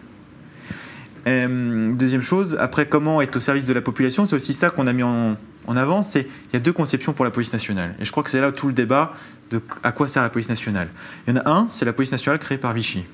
Euh, 1.26 1.92
deuxième 1.92 2.22
chose, 2.22 2.56
après 2.58 2.86
comment 2.86 3.22
être 3.22 3.36
au 3.36 3.40
service 3.40 3.66
de 3.66 3.72
la 3.72 3.80
population, 3.80 4.26
c'est 4.26 4.34
aussi 4.34 4.52
ça 4.52 4.70
qu'on 4.70 4.86
a 4.86 4.92
mis 4.92 5.04
en, 5.04 5.36
avant, 5.68 6.02
c'est 6.02 6.22
il 6.22 6.54
y 6.54 6.56
a 6.56 6.60
deux 6.60 6.72
conceptions 6.72 7.12
pour 7.12 7.24
la 7.24 7.30
police 7.30 7.52
nationale. 7.52 7.94
Et 8.00 8.04
je 8.04 8.10
crois 8.10 8.22
que 8.22 8.30
c'est 8.30 8.40
là 8.40 8.50
tout 8.50 8.66
le 8.66 8.72
débat 8.72 9.12
de 9.50 9.60
à 9.82 9.92
quoi 9.92 10.08
sert 10.08 10.22
la 10.22 10.30
police 10.30 10.48
nationale. 10.48 10.88
Il 11.26 11.36
y 11.36 11.38
en 11.38 11.42
a 11.42 11.50
un, 11.50 11.66
c'est 11.68 11.84
la 11.84 11.92
police 11.92 12.10
nationale 12.10 12.40
créée 12.40 12.58
par 12.58 12.72
Vichy, 12.72 13.04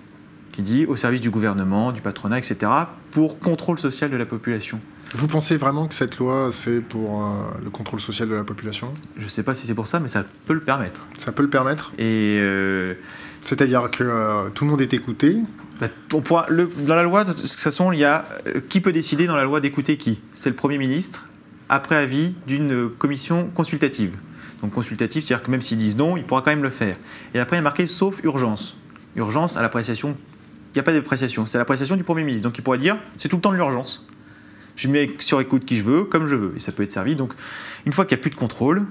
qui 0.53 0.63
dit 0.63 0.87
au 0.87 0.97
service 0.97 1.21
du 1.21 1.31
gouvernement, 1.31 1.93
du 1.93 2.01
patronat, 2.01 2.39
etc., 2.39 2.73
pour 3.11 3.39
contrôle 3.39 3.79
social 3.79 4.11
de 4.11 4.17
la 4.17 4.25
population. 4.25 4.81
Vous 5.14 5.27
pensez 5.27 5.57
vraiment 5.57 5.88
que 5.88 5.94
cette 5.94 6.18
loi, 6.18 6.49
c'est 6.51 6.81
pour 6.81 7.25
euh, 7.25 7.31
le 7.64 7.71
contrôle 7.71 8.01
social 8.01 8.29
de 8.29 8.35
la 8.35 8.44
population? 8.44 8.92
Je 9.16 9.25
ne 9.25 9.31
sais 9.31 9.42
pas 9.42 9.55
si 9.55 9.66
c'est 9.66 9.75
pour 9.75 9.87
ça, 9.87 10.01
mais 10.01 10.09
ça 10.09 10.25
peut 10.47 10.53
le 10.53 10.61
permettre. 10.61 11.07
Ça 11.16 11.33
peut 11.33 11.42
le 11.42 11.49
permettre? 11.49 11.92
Et 11.97 12.38
euh, 12.42 12.94
C'est-à-dire 13.40 13.90
que 13.90 14.05
euh, 14.05 14.51
tout 14.51 14.64
le 14.64 14.71
monde 14.71 14.83
est 14.83 14.92
écouté? 14.92 15.38
bah, 15.81 15.88
on 16.12 16.21
pourra, 16.21 16.44
le, 16.51 16.71
Dans 16.87 16.94
la 16.94 17.05
loi, 17.05 17.25
de 17.25 17.33
toute 17.33 17.49
façon, 17.49 17.90
il 17.92 18.01
y 18.01 18.05
a 18.05 18.27
qui 18.68 18.83
peut 18.83 18.92
décider 18.92 19.27
dans 19.27 19.37
la 19.37 19.44
loi 19.44 19.61
d'écouter 19.61 19.97
qui? 19.97 20.21
C'est 20.35 20.51
le 20.51 20.57
Premier 20.57 20.77
ministre, 20.77 21.25
après 21.71 21.97
avis 21.97 22.37
d'une 22.47 22.90
commission 22.90 23.49
consultative. 23.55 24.14
Donc 24.61 24.73
consultative, 24.73 25.23
c'est-à-dire 25.23 25.44
que 25.44 25.51
même 25.51 25.62
s'ils 25.62 25.79
disent 25.79 25.97
non, 25.97 26.18
il 26.18 26.25
pourra 26.25 26.42
quand 26.42 26.51
même 26.51 26.62
le 26.62 26.71
faire. 26.71 26.97
Et 27.33 27.38
après, 27.38 27.57
il 27.57 27.61
y 27.61 27.61
a 27.61 27.62
marqué 27.62 27.87
sauf 27.87 28.23
urgence. 28.25 28.77
Urgence 29.16 29.57
à 29.57 29.62
l'appréciation. 29.62 30.16
Il 30.75 30.77
n'y 30.77 30.81
a 30.81 30.83
pas 30.83 30.92
d'appréciation, 30.92 31.47
c'est 31.47 31.57
l'appréciation 31.57 31.97
du 31.97 32.05
Premier 32.05 32.25
ministre. 32.25 32.47
Donc 32.47 32.59
il 32.59 32.62
pourrait 32.62 32.77
dire 32.77 32.99
c'est 33.16 33.29
tout 33.29 33.37
le 33.37 33.42
temps 33.42 33.53
de 33.53 33.57
l'urgence 33.57 34.07
je 34.79 34.88
mets 34.88 35.11
sur 35.19 35.41
écoute 35.41 35.64
qui 35.64 35.77
je 35.77 35.83
veux, 35.83 36.05
comme 36.05 36.27
je 36.27 36.37
veux, 36.37 36.53
et 36.57 36.61
ça 36.61 36.73
peut 36.73 36.85
être 36.85 36.93
servi. 36.93 37.17
Donc, 37.17 37.33
une 37.85 37.93
fois 37.93 38.05
qu'il 38.05 38.17
n'y 38.17 38.21
a 38.21 38.23
plus 38.23 38.31
de 38.31 38.37
contrôle, 38.37 38.87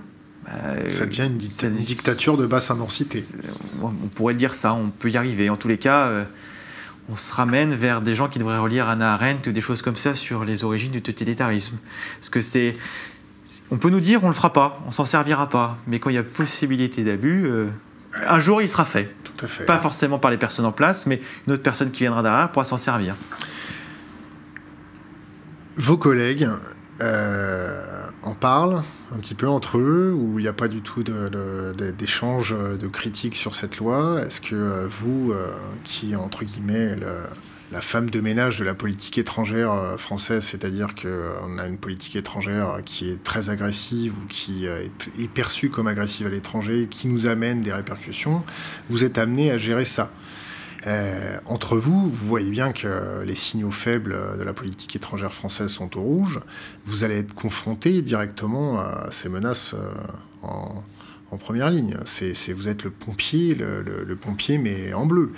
bah, 0.45 0.52
ça 0.89 1.06
devient 1.06 1.28
une, 1.28 1.38
dictature 1.38 2.38
de 2.38 2.45
basse 2.45 2.69
intensité. 2.69 3.23
On 3.82 3.89
pourrait 4.13 4.34
dire 4.34 4.54
ça, 4.54 4.73
on 4.73 4.89
peut 4.89 5.10
y 5.10 5.17
arriver. 5.17 5.50
En 5.50 5.56
tous 5.56 5.69
les 5.69 5.78
cas, 5.78 6.08
euh, 6.08 6.26
on 7.10 7.15
se 7.15 7.34
ramène 7.34 7.73
vers 7.73 8.02
des 8.02 8.13
gens 8.13 8.28
qui 8.28 8.38
devraient 8.38 8.58
relire 8.58 8.89
Anna 8.89 9.13
Arendt 9.13 9.50
ou 9.50 9.54
des 9.54 9.62
choses 9.62 9.82
comme 9.82 9.95
ça 9.95 10.13
sur 10.13 10.43
les 10.43 10.65
origines 10.65 10.91
du 10.91 11.02
totalitarisme. 11.02 11.78
Parce 12.19 12.30
que 12.30 12.41
c'est. 12.41 12.73
On 13.71 13.78
peut 13.78 13.89
nous 13.89 14.02
dire 14.02 14.26
on 14.26 14.28
le 14.28 14.34
fera 14.34 14.52
pas, 14.52 14.84
on 14.88 14.91
s'en 14.91 15.06
servira 15.06 15.47
pas, 15.47 15.78
mais 15.88 16.00
quand 16.00 16.10
il 16.10 16.17
y 16.17 16.19
a 16.19 16.23
possibilité 16.23 17.06
d'abus, 17.06 17.45
euh, 17.45 17.69
un 18.28 18.41
jour 18.41 18.62
il 18.62 18.67
sera 18.67 18.84
fait. 18.84 19.10
Tout 19.23 19.45
à 19.45 19.47
fait. 19.47 19.63
Pas 19.63 19.80
forcément 19.80 20.19
par 20.19 20.32
les 20.32 20.38
personnes 20.38 20.65
en 20.65 20.73
place, 20.73 21.06
mais 21.06 21.21
une 21.47 21.54
autre 21.54 21.63
personne 21.63 21.91
qui 21.91 22.04
viendra 22.04 22.21
derrière 22.23 22.52
pourra 22.52 22.65
s'en 22.65 22.76
servir. 22.76 23.15
Vos 25.78 25.96
collègues 25.96 26.50
euh, 27.02 28.08
en 28.24 28.34
parlent 28.34 28.82
un 29.12 29.20
petit 29.20 29.36
peu 29.36 29.48
entre 29.48 29.78
eux, 29.78 30.12
ou 30.12 30.40
il 30.40 30.42
n'y 30.42 30.48
a 30.48 30.54
pas 30.54 30.68
du 30.68 30.82
tout 30.82 31.04
d'échange 31.04 32.58
de, 32.58 32.78
de, 32.78 32.88
critiques 32.88 33.36
sur 33.36 33.54
cette 33.54 33.78
loi? 33.78 34.20
Est-ce 34.26 34.42
que 34.42 34.56
euh, 34.56 34.88
vous, 34.88 35.32
euh, 35.32 35.52
qui 35.84 36.16
entre 36.16 36.46
guillemets 36.46 36.96
la 37.72 37.82
femme 37.82 38.10
de 38.10 38.20
ménage 38.22 38.58
de 38.58 38.63
la 38.63 38.74
politique 38.74 39.20
étrangère 39.20 40.00
française, 40.00 40.44
c'est-à-dire 40.46 40.96
qu'on 40.96 41.60
a 41.60 41.68
une 41.68 41.78
politique 41.78 42.16
étrangère 42.16 42.80
qui 42.84 43.12
est 43.12 43.24
très 43.24 43.52
agressive 43.52 44.13
ou 44.13 44.28
qui 44.28 44.66
est 44.66 45.28
perçue 45.32 45.70
comme 45.70 45.86
agressive 45.86 46.26
à 46.26 46.30
l'étranger, 46.30 46.88
qui 46.90 47.08
nous 47.08 47.28
amène 47.28 47.62
des 47.62 47.74
répercussions, 47.74 48.42
vous 48.90 49.04
êtes 49.04 49.20
amené 49.20 49.52
à 49.52 49.58
gérer 49.60 49.86
ça? 49.86 50.12
Euh, 50.86 51.40
entre 51.46 51.78
vous, 51.78 52.10
vous 52.10 52.28
voyez 52.28 52.50
bien 52.50 52.72
que 52.72 53.24
les 53.26 53.36
signaux 53.36 53.72
faibles 53.72 54.16
de 54.38 54.44
la 54.44 54.54
politique 54.54 54.96
étrangère 54.96 55.34
française 55.34 55.70
sont 55.70 55.98
au 55.98 56.02
rouge. 56.02 56.40
Vous 56.86 57.04
allez 57.04 57.18
être 57.18 57.34
confronté 57.34 58.02
directement 58.02 58.80
à 58.80 59.08
ces 59.12 59.30
menaces 59.30 59.74
euh, 59.74 60.48
en, 60.48 60.84
première 61.40 61.70
ligne. 61.70 61.98
C'est, 62.06 62.34
vous 62.54 62.68
êtes 62.68 62.84
le 62.84 62.90
pompier, 62.90 63.54
le, 63.54 64.16
pompier, 64.16 64.58
mais 64.58 64.94
en 64.94 65.06
bleu. 65.06 65.34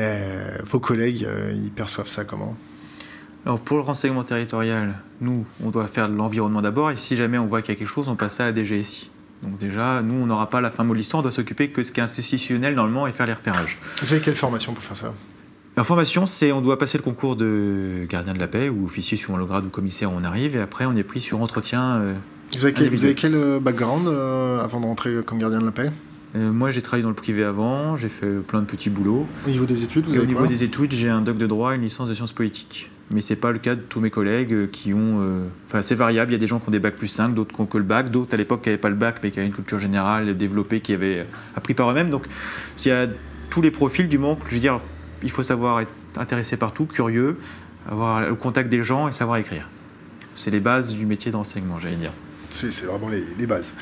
Euh, 0.00 0.58
vos 0.64 0.80
collègues, 0.80 1.26
ils 1.54 1.70
perçoivent 1.70 2.08
ça 2.08 2.24
comment? 2.24 2.56
Alors 3.44 3.60
pour 3.60 3.76
le 3.76 3.84
renseignement 3.84 4.24
territorial, 4.24 4.94
nous, 5.20 5.46
on 5.62 5.70
doit 5.70 5.86
faire 5.86 6.08
de 6.08 6.16
l'environnement 6.16 6.62
d'abord, 6.62 6.90
et 6.90 6.96
si 6.96 7.14
jamais 7.14 7.38
on 7.38 7.46
voit 7.46 7.62
qu'il 7.62 7.74
y 7.74 7.76
a 7.76 7.78
quelque 7.78 7.86
chose, 7.86 8.08
on 8.08 8.16
passe 8.16 8.34
ça 8.34 8.46
à 8.46 8.52
DGSI. 8.52 9.08
Donc 9.42 9.58
déjà, 9.58 10.02
nous, 10.02 10.14
on 10.14 10.26
n'aura 10.26 10.50
pas 10.50 10.60
la 10.60 10.70
fin 10.70 10.84
mot 10.84 10.92
de 10.94 10.98
l'histoire, 10.98 11.20
on 11.20 11.22
doit 11.22 11.30
s'occuper 11.30 11.68
que 11.70 11.82
ce 11.82 11.92
qui 11.92 12.00
est 12.00 12.02
institutionnel 12.02 12.74
normalement 12.74 13.06
et 13.06 13.12
faire 13.12 13.26
les 13.26 13.34
repérages. 13.34 13.78
Vous 14.00 14.12
avez 14.12 14.22
quelle 14.22 14.34
formation 14.34 14.72
pour 14.72 14.82
faire 14.82 14.96
ça? 14.96 15.14
La 15.76 15.84
formation, 15.84 16.24
c'est 16.24 16.52
on 16.52 16.62
doit 16.62 16.78
passer 16.78 16.96
le 16.96 17.02
concours 17.02 17.36
de 17.36 18.06
gardien 18.08 18.32
de 18.32 18.38
la 18.38 18.48
paix 18.48 18.70
ou 18.70 18.86
officier 18.86 19.18
suivant 19.18 19.36
le 19.36 19.44
grade 19.44 19.66
ou 19.66 19.68
commissaire 19.68 20.10
où 20.10 20.16
on 20.16 20.24
arrive, 20.24 20.56
et 20.56 20.60
après 20.60 20.86
on 20.86 20.96
est 20.96 21.02
pris 21.02 21.20
sur 21.20 21.42
entretien. 21.42 21.96
Euh, 21.96 22.14
vous, 22.52 22.64
avez 22.64 23.14
quel, 23.14 23.34
euh, 23.34 23.60
background 23.60 24.06
euh, 24.08 24.64
avant 24.64 24.80
de 24.80 24.86
rentrer 24.86 25.16
comme 25.26 25.38
gardien 25.38 25.60
de 25.60 25.66
la 25.66 25.72
paix? 25.72 25.90
Moi, 26.36 26.70
j'ai 26.70 26.82
travaillé 26.82 27.02
dans 27.02 27.10
le 27.10 27.14
privé 27.14 27.44
avant, 27.44 27.96
j'ai 27.96 28.08
fait 28.08 28.40
plein 28.40 28.60
de 28.60 28.66
petits 28.66 28.90
boulots. 28.90 29.26
Au 29.46 29.50
niveau 29.50 29.66
des 29.66 29.82
études, 29.82 30.06
Au 30.08 30.24
niveau 30.24 30.46
des 30.46 30.64
études, 30.64 30.92
j'ai 30.92 31.08
un 31.08 31.20
doc 31.20 31.38
de 31.38 31.46
droit 31.46 31.72
et 31.72 31.76
une 31.76 31.82
licence 31.82 32.08
de 32.08 32.14
sciences 32.14 32.32
politiques 32.32 32.90
mais 33.10 33.20
c'est 33.20 33.36
pas 33.36 33.52
le 33.52 33.58
cas 33.58 33.74
de 33.74 33.80
tous 33.80 34.00
mes 34.00 34.10
collègues 34.10 34.52
euh, 34.52 34.66
qui 34.66 34.92
ont. 34.92 35.20
Euh, 35.20 35.46
enfin, 35.66 35.80
c'est 35.80 35.94
variable. 35.94 36.32
Il 36.32 36.34
y 36.34 36.36
a 36.36 36.40
des 36.40 36.46
gens 36.46 36.58
qui 36.58 36.68
ont 36.68 36.72
des 36.72 36.78
bacs 36.78 36.96
plus 36.96 37.08
5, 37.08 37.34
d'autres 37.34 37.54
qui 37.54 37.60
ont 37.60 37.66
que 37.66 37.78
le 37.78 37.84
bac, 37.84 38.10
d'autres 38.10 38.34
à 38.34 38.36
l'époque 38.36 38.62
qui 38.62 38.68
n'avaient 38.68 38.80
pas 38.80 38.88
le 38.88 38.96
bac, 38.96 39.20
mais 39.22 39.30
qui 39.30 39.38
avaient 39.38 39.46
une 39.46 39.54
culture 39.54 39.78
générale 39.78 40.36
développée, 40.36 40.80
qui 40.80 40.92
avaient 40.92 41.26
appris 41.54 41.74
par 41.74 41.90
eux-mêmes. 41.90 42.10
Donc, 42.10 42.26
il 42.84 42.88
y 42.88 42.90
a 42.90 43.06
tous 43.50 43.62
les 43.62 43.70
profils 43.70 44.08
du 44.08 44.18
manque. 44.18 44.40
Je 44.48 44.54
veux 44.54 44.60
dire, 44.60 44.80
il 45.22 45.30
faut 45.30 45.44
savoir 45.44 45.80
être 45.80 45.92
intéressé 46.16 46.56
partout, 46.56 46.86
curieux, 46.86 47.36
avoir 47.88 48.28
le 48.28 48.34
contact 48.34 48.68
des 48.68 48.82
gens 48.82 49.06
et 49.06 49.12
savoir 49.12 49.38
écrire. 49.38 49.68
C'est 50.34 50.50
les 50.50 50.60
bases 50.60 50.92
du 50.92 51.06
métier 51.06 51.30
d'enseignement, 51.30 51.78
j'allais 51.78 51.96
dire. 51.96 52.12
C'est 52.50 52.84
vraiment 52.84 53.08
les, 53.08 53.24
les 53.38 53.46
bases. 53.46 53.72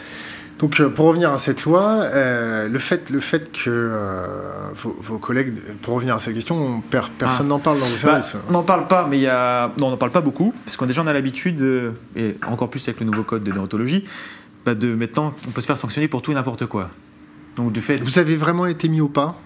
Donc, 0.64 0.80
euh, 0.80 0.88
pour 0.88 1.04
revenir 1.04 1.30
à 1.30 1.38
cette 1.38 1.64
loi, 1.64 2.04
euh, 2.04 2.70
le, 2.70 2.78
fait, 2.78 3.10
le 3.10 3.20
fait 3.20 3.52
que 3.52 3.68
euh, 3.68 4.26
vos, 4.82 5.18
collègues, 5.18 5.52
pour 5.82 5.92
revenir 5.92 6.14
à 6.14 6.18
cette 6.20 6.32
question, 6.32 6.82
personne 6.88 7.20
ah. 7.20 7.42
n'en 7.42 7.58
parle 7.58 7.78
dans 7.78 7.84
vos 7.84 7.92
bah, 7.92 8.22
services. 8.22 8.36
on 8.48 8.52
n'en 8.52 8.62
parle 8.62 8.86
pas, 8.86 9.06
mais 9.06 9.18
il 9.18 9.24
y 9.24 9.26
a, 9.26 9.70
non, 9.76 9.88
on 9.88 9.90
n'en 9.90 9.98
parle 9.98 10.12
pas 10.12 10.22
beaucoup, 10.22 10.54
parce 10.64 10.78
qu'on 10.78 10.86
déjà 10.86 11.02
on 11.02 11.06
a 11.06 11.12
l'habitude, 11.12 11.62
et 12.16 12.36
encore 12.46 12.70
plus 12.70 12.88
avec 12.88 12.98
le 13.00 13.04
nouveau 13.04 13.24
code 13.24 13.44
de 13.44 13.52
déontologie, 13.52 14.04
bah, 14.64 14.74
de 14.74 14.94
maintenant, 14.94 15.34
on 15.46 15.50
peut 15.50 15.60
se 15.60 15.66
faire 15.66 15.76
sanctionner 15.76 16.08
pour 16.08 16.22
tout 16.22 16.32
et 16.32 16.34
n'importe 16.34 16.64
quoi. 16.64 16.88
Donc, 17.56 17.70
du 17.70 17.82
fait. 17.82 17.98
Vous 17.98 18.18
avez 18.18 18.38
vraiment 18.38 18.64
été 18.64 18.88
mis 18.88 19.02
au 19.02 19.08
pas? 19.08 19.38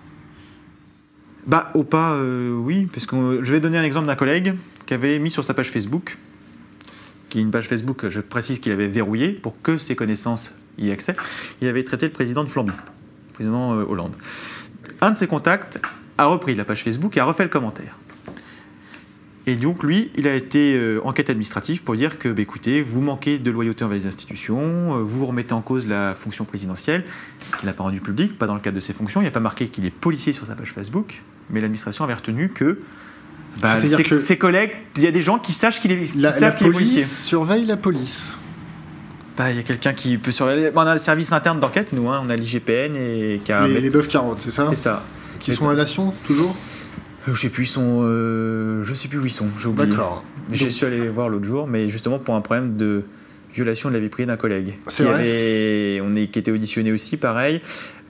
Bah, 1.48 1.72
au 1.74 1.83
pas, 1.83 2.16
oui, 2.16 2.87
parce 2.92 3.07
que 3.07 3.40
je 3.42 3.52
vais 3.52 3.59
donner 3.59 3.78
un 3.78 3.83
exemple 3.83 4.07
d'un 4.07 4.14
collègue 4.14 4.54
qui 4.87 4.94
avait 4.94 5.18
mis 5.18 5.33
sur 5.33 5.42
sa 5.42 5.52
page 5.52 5.72
Facebook, 5.72 6.16
qui 7.28 7.40
est 7.40 7.42
une 7.42 7.50
page 7.50 7.66
Facebook, 7.66 8.09
je 8.09 8.20
précise 8.20 8.61
qu'il 8.61 8.70
avait 8.70 8.87
verrouillée 8.87 9.33
pour 9.33 9.61
que 9.61 9.78
ses 9.78 9.96
connaissances 9.96 10.54
y 10.86 10.92
accès, 10.92 11.16
il 11.60 11.68
avait 11.68 11.84
traité 11.84 12.06
le 12.06 12.12
président 12.12 12.44
de 12.44 12.48
Flamby, 12.48 12.72
le 12.72 13.32
président 13.34 13.74
euh, 13.74 13.84
Hollande. 13.84 14.14
Un 15.00 15.10
de 15.12 15.18
ses 15.18 15.26
contacts 15.26 15.80
a 16.16 16.26
repris 16.26 16.54
la 16.54 16.64
page 16.64 16.82
Facebook 16.82 17.16
et 17.16 17.20
a 17.20 17.24
refait 17.24 17.44
le 17.44 17.48
commentaire. 17.48 17.98
Et 19.48 19.56
donc, 19.56 19.82
lui, 19.82 20.10
il 20.14 20.28
a 20.28 20.34
été 20.34 20.74
euh, 20.76 21.00
enquête 21.04 21.30
administrative 21.30 21.82
pour 21.82 21.94
dire 21.94 22.18
que, 22.18 22.28
bah, 22.28 22.42
écoutez, 22.42 22.82
vous 22.82 23.00
manquez 23.00 23.38
de 23.38 23.50
loyauté 23.50 23.82
envers 23.82 23.96
les 23.96 24.06
institutions, 24.06 24.94
euh, 24.94 25.02
vous 25.02 25.24
remettez 25.24 25.54
en 25.54 25.62
cause 25.62 25.86
la 25.86 26.14
fonction 26.14 26.44
présidentielle, 26.44 27.02
qu'il 27.58 27.66
n'a 27.66 27.72
pas 27.72 27.84
rendu 27.84 28.02
public, 28.02 28.36
pas 28.36 28.46
dans 28.46 28.54
le 28.54 28.60
cadre 28.60 28.74
de 28.74 28.80
ses 28.80 28.92
fonctions. 28.92 29.22
Il 29.22 29.24
n'y 29.24 29.28
a 29.28 29.32
pas 29.32 29.40
marqué 29.40 29.68
qu'il 29.68 29.86
est 29.86 29.90
policier 29.90 30.34
sur 30.34 30.46
sa 30.46 30.54
page 30.54 30.72
Facebook, 30.72 31.22
mais 31.48 31.62
l'administration 31.62 32.04
avait 32.04 32.12
retenu 32.12 32.50
que 32.50 32.82
bah, 33.62 33.78
ses, 33.80 34.36
collègues, 34.36 34.72
il 34.96 35.04
y 35.04 35.06
a 35.06 35.12
des 35.12 35.22
gens 35.22 35.38
qui, 35.38 35.52
sachent 35.52 35.80
qu'il 35.80 35.92
est, 35.92 36.02
qui 36.02 36.30
savent 36.30 36.56
qu'il 36.56 36.66
est 36.66 36.70
policier. 36.70 37.02
surveille 37.02 37.64
la 37.64 37.78
police 37.78 38.38
il 39.51 39.57
y 39.57 39.61
a 39.61 39.62
quelqu'un 39.62 39.92
qui 39.92 40.18
peut 40.18 40.33
surveiller. 40.33 40.70
on 40.74 40.81
a 40.81 40.92
un 40.92 40.98
service 40.98 41.33
interne 41.33 41.61
d'enquête, 41.61 41.92
nous, 41.92 42.11
hein. 42.11 42.20
on 42.24 42.31
a 42.31 42.37
l'IGPN 42.37 42.96
et 42.96 43.40
qui 43.44 43.53
a. 43.53 43.66
Les, 43.66 43.81
les 43.81 43.90
bœufs 43.90 44.07
carottes, 44.09 44.40
c'est 44.40 44.51
ça 44.51 44.66
C'est 44.70 44.77
ça. 44.77 45.05
Qui 45.38 45.53
sont 45.53 45.68
à 45.68 45.74
Nation, 45.74 46.12
toujours 46.27 46.57
euh, 47.29 47.35
je 47.35 47.40
sais 47.40 47.48
plus, 47.48 47.64
ils 47.64 47.68
sont. 47.68 48.01
Euh, 48.03 48.83
je 48.85 48.94
sais 48.94 49.09
plus 49.09 49.18
où 49.18 49.27
ils 49.27 49.31
sont, 49.31 49.46
j'ai 49.59 49.68
oublié. 49.68 49.90
D'accord. 49.90 50.24
J'ai 50.51 50.70
su 50.70 50.85
aller 50.85 50.98
les 50.98 51.09
voir 51.09 51.29
l'autre 51.29 51.44
jour, 51.44 51.66
mais 51.66 51.88
justement 51.88 52.18
pour 52.18 52.35
un 52.35 52.40
problème 52.40 52.77
de 52.77 53.05
violation 53.53 53.88
de 53.88 53.94
la 53.94 54.01
vie 54.01 54.09
privée 54.09 54.27
d'un 54.27 54.37
collègue. 54.37 54.79
C'est 54.87 55.05
vrai. 55.05 55.14
Avait, 55.14 56.01
on 56.03 56.14
est, 56.14 56.29
qui 56.29 56.38
était 56.38 56.51
auditionné 56.51 56.92
aussi, 56.92 57.16
pareil. 57.16 57.61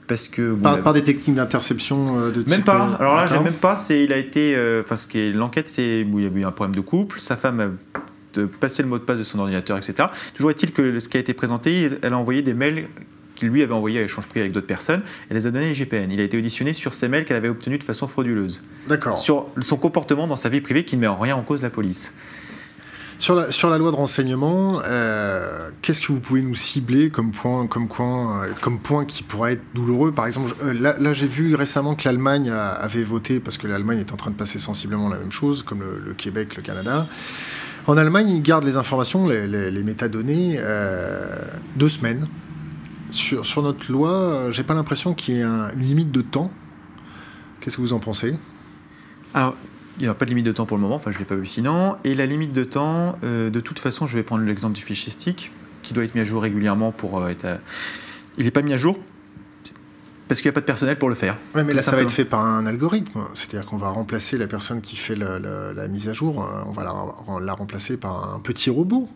Parce 0.07 0.27
que, 0.27 0.55
par, 0.55 0.93
des 0.93 1.03
techniques 1.03 1.35
d'interception 1.35 2.19
euh, 2.19 2.31
de 2.31 2.49
Même 2.49 2.63
pas. 2.63 2.97
Alors 2.99 3.15
là, 3.15 3.27
j'ai 3.27 3.39
même 3.39 3.53
pas. 3.53 3.75
C'est, 3.75 4.03
il 4.03 4.13
a 4.13 4.17
été. 4.17 4.55
Enfin, 4.83 4.95
ce 4.95 5.07
qui 5.07 5.19
est 5.19 5.31
l'enquête, 5.33 5.69
c'est 5.69 6.03
où 6.03 6.19
il 6.19 6.25
y 6.25 6.27
a 6.27 6.39
eu 6.39 6.45
un 6.45 6.51
problème 6.51 6.75
de 6.75 6.81
couple. 6.81 7.19
Sa 7.19 7.35
femme 7.35 7.59
a 7.59 7.67
de 8.33 8.45
passer 8.45 8.83
le 8.83 8.89
mot 8.89 8.97
de 8.97 9.03
passe 9.03 9.19
de 9.19 9.23
son 9.23 9.39
ordinateur, 9.39 9.77
etc. 9.77 10.09
Toujours 10.33 10.51
est-il 10.51 10.71
que 10.71 10.99
ce 10.99 11.09
qui 11.09 11.17
a 11.17 11.19
été 11.19 11.33
présenté, 11.33 11.89
elle 12.01 12.13
a 12.13 12.17
envoyé 12.17 12.41
des 12.41 12.53
mails 12.53 12.87
qu'il 13.39 13.49
lui 13.49 13.63
avait 13.63 13.73
envoyés 13.73 13.99
à 13.99 14.03
échange 14.03 14.27
prix 14.27 14.41
avec 14.41 14.51
d'autres 14.51 14.67
personnes, 14.67 15.01
elle 15.29 15.37
les 15.37 15.47
a 15.47 15.51
donnés 15.51 15.67
à 15.67 15.69
l'IGPN. 15.69 16.11
Il 16.11 16.19
a 16.19 16.23
été 16.23 16.37
auditionné 16.37 16.73
sur 16.73 16.93
ces 16.93 17.07
mails 17.07 17.23
qu'elle 17.23 17.37
avait 17.37 17.49
obtenus 17.49 17.79
de 17.79 17.83
façon 17.83 18.05
frauduleuse. 18.05 18.63
D'accord. 18.87 19.17
Sur 19.17 19.47
son 19.61 19.77
comportement 19.77 20.27
dans 20.27 20.35
sa 20.35 20.49
vie 20.49 20.61
privée 20.61 20.83
qui 20.83 20.97
ne 20.97 21.01
met 21.01 21.07
en 21.07 21.17
rien 21.17 21.35
en 21.35 21.41
cause 21.41 21.61
la 21.61 21.69
police. 21.69 22.13
Sur 23.17 23.35
la, 23.35 23.51
sur 23.51 23.69
la 23.69 23.77
loi 23.77 23.91
de 23.91 23.97
renseignement, 23.97 24.81
euh, 24.85 25.69
qu'est-ce 25.81 25.99
que 25.99 26.07
vous 26.13 26.21
pouvez 26.21 26.41
nous 26.41 26.55
cibler 26.55 27.09
comme 27.09 27.31
point, 27.31 27.67
comme, 27.67 27.89
point, 27.89 28.43
euh, 28.43 28.53
comme 28.61 28.79
point 28.79 29.03
qui 29.03 29.23
pourrait 29.23 29.53
être 29.53 29.63
douloureux? 29.73 30.13
Par 30.13 30.25
exemple, 30.25 30.53
euh, 30.63 30.73
là, 30.73 31.13
j'ai 31.13 31.27
vu 31.27 31.53
récemment 31.55 31.95
que 31.95 32.07
l'Allemagne 32.07 32.49
avait 32.49 33.03
voté, 33.03 33.41
parce 33.41 33.57
que 33.57 33.67
l'Allemagne 33.67 33.99
est 33.99 34.13
en 34.13 34.15
train 34.15 34.31
de 34.31 34.37
passer 34.37 34.57
sensiblement 34.57 35.09
la 35.09 35.17
même 35.17 35.33
chose, 35.33 35.63
comme 35.63 35.81
le 35.81 36.13
Québec, 36.13 36.55
le 36.55 36.61
Canada. 36.61 37.07
En 37.89 37.97
Allemagne, 37.97 38.29
ils 38.29 38.43
gardent 38.43 38.65
les 38.65 38.77
informations, 38.77 39.27
les, 39.27 39.83
métadonnées, 39.83 40.57
euh, 40.59 41.41
deux 41.75 41.89
semaines. 41.89 42.27
Sur, 43.09 43.47
sur 43.47 43.63
notre 43.63 43.91
loi, 43.91 44.11
euh, 44.11 44.51
j'ai 44.51 44.61
pas 44.61 44.75
l'impression 44.75 45.15
qu'il 45.15 45.33
y 45.33 45.39
ait 45.39 45.43
une 45.43 45.71
limite 45.73 46.11
de 46.11 46.21
temps. 46.21 46.51
Qu'est-ce 47.59 47.77
que 47.77 47.81
vous 47.81 47.93
en 47.93 47.99
pensez? 47.99 48.35
Alors, 49.33 49.55
il 49.97 50.03
n'y 50.03 50.07
a 50.07 50.13
pas 50.13 50.25
de 50.25 50.29
limite 50.29 50.45
de 50.45 50.51
temps 50.51 50.67
pour 50.67 50.77
le 50.77 50.83
moment, 50.83 50.97
enfin 50.97 51.09
je 51.09 51.15
ne 51.15 51.21
l'ai 51.21 51.25
pas 51.25 51.33
vu 51.33 51.47
sinon. 51.47 51.95
Et 52.03 52.13
la 52.13 52.27
limite 52.27 52.51
de 52.51 52.63
temps, 52.63 53.17
euh, 53.23 53.49
de 53.49 53.59
toute 53.59 53.79
façon, 53.79 54.05
je 54.05 54.19
vais 54.19 54.23
prendre 54.23 54.43
l'exemple 54.45 54.75
du 54.75 54.83
fichier 54.83 55.11
qui 55.81 55.93
doit 55.95 56.03
être 56.03 56.13
mis 56.13 56.21
à 56.21 56.25
jour 56.25 56.43
régulièrement 56.43 56.91
pour 56.91 57.27
être... 57.27 57.59
Il 58.37 58.45
n'est 58.45 58.51
pas 58.51 58.61
mis 58.61 58.73
à 58.73 58.77
jour 58.77 58.99
parce 60.29 60.41
qu'il 60.41 60.47
n'y 60.47 60.53
a 60.53 60.53
pas 60.53 60.61
de 60.61 60.65
personnel 60.65 60.95
pour 60.95 61.09
le 61.09 61.15
faire. 61.15 61.37
Mais 61.55 61.73
là, 61.73 61.81
ça 61.81 61.91
va 61.91 62.03
être 62.03 62.11
fait 62.11 62.23
par 62.23 62.45
un 62.45 62.67
algorithme. 62.67 63.23
C'est-à-dire 63.33 63.67
qu'on 63.67 63.77
va 63.77 63.89
remplacer 63.89 64.37
la 64.37 64.45
personne 64.45 64.79
qui 64.79 64.95
fait 64.95 65.15
la 65.15 65.87
mise 65.87 66.07
à 66.07 66.13
jour, 66.13 66.43
euh, 66.43 66.63
on 66.67 66.71
va 66.71 66.83
la, 67.41 67.53
remplacer 67.53 67.97
par 67.97 68.35
un 68.35 68.39
petit 68.39 68.69
robot. 68.69 69.09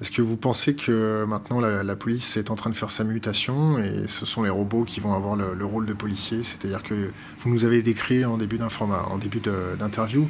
Est-ce 0.00 0.10
que 0.10 0.20
vous 0.20 0.36
pensez 0.36 0.74
que 0.74 1.24
maintenant 1.24 1.60
la, 1.60 1.96
police 1.96 2.36
est 2.36 2.50
en 2.50 2.56
train 2.56 2.68
de 2.68 2.74
faire 2.74 2.90
sa 2.90 3.04
mutation 3.04 3.78
et 3.78 4.08
ce 4.08 4.26
sont 4.26 4.42
les 4.42 4.50
robots 4.50 4.84
qui 4.84 4.98
vont 4.98 5.14
avoir 5.14 5.36
le, 5.36 5.64
rôle 5.64 5.86
de 5.86 5.94
policier? 5.94 6.42
C'est-à-dire 6.42 6.82
que 6.82 7.10
vous 7.38 7.48
nous 7.48 7.64
avez 7.64 7.80
décrit 7.80 8.24
en 8.24 8.36
début 8.36 8.58
en 8.58 9.18
début 9.18 9.40
d'interview 9.40 10.28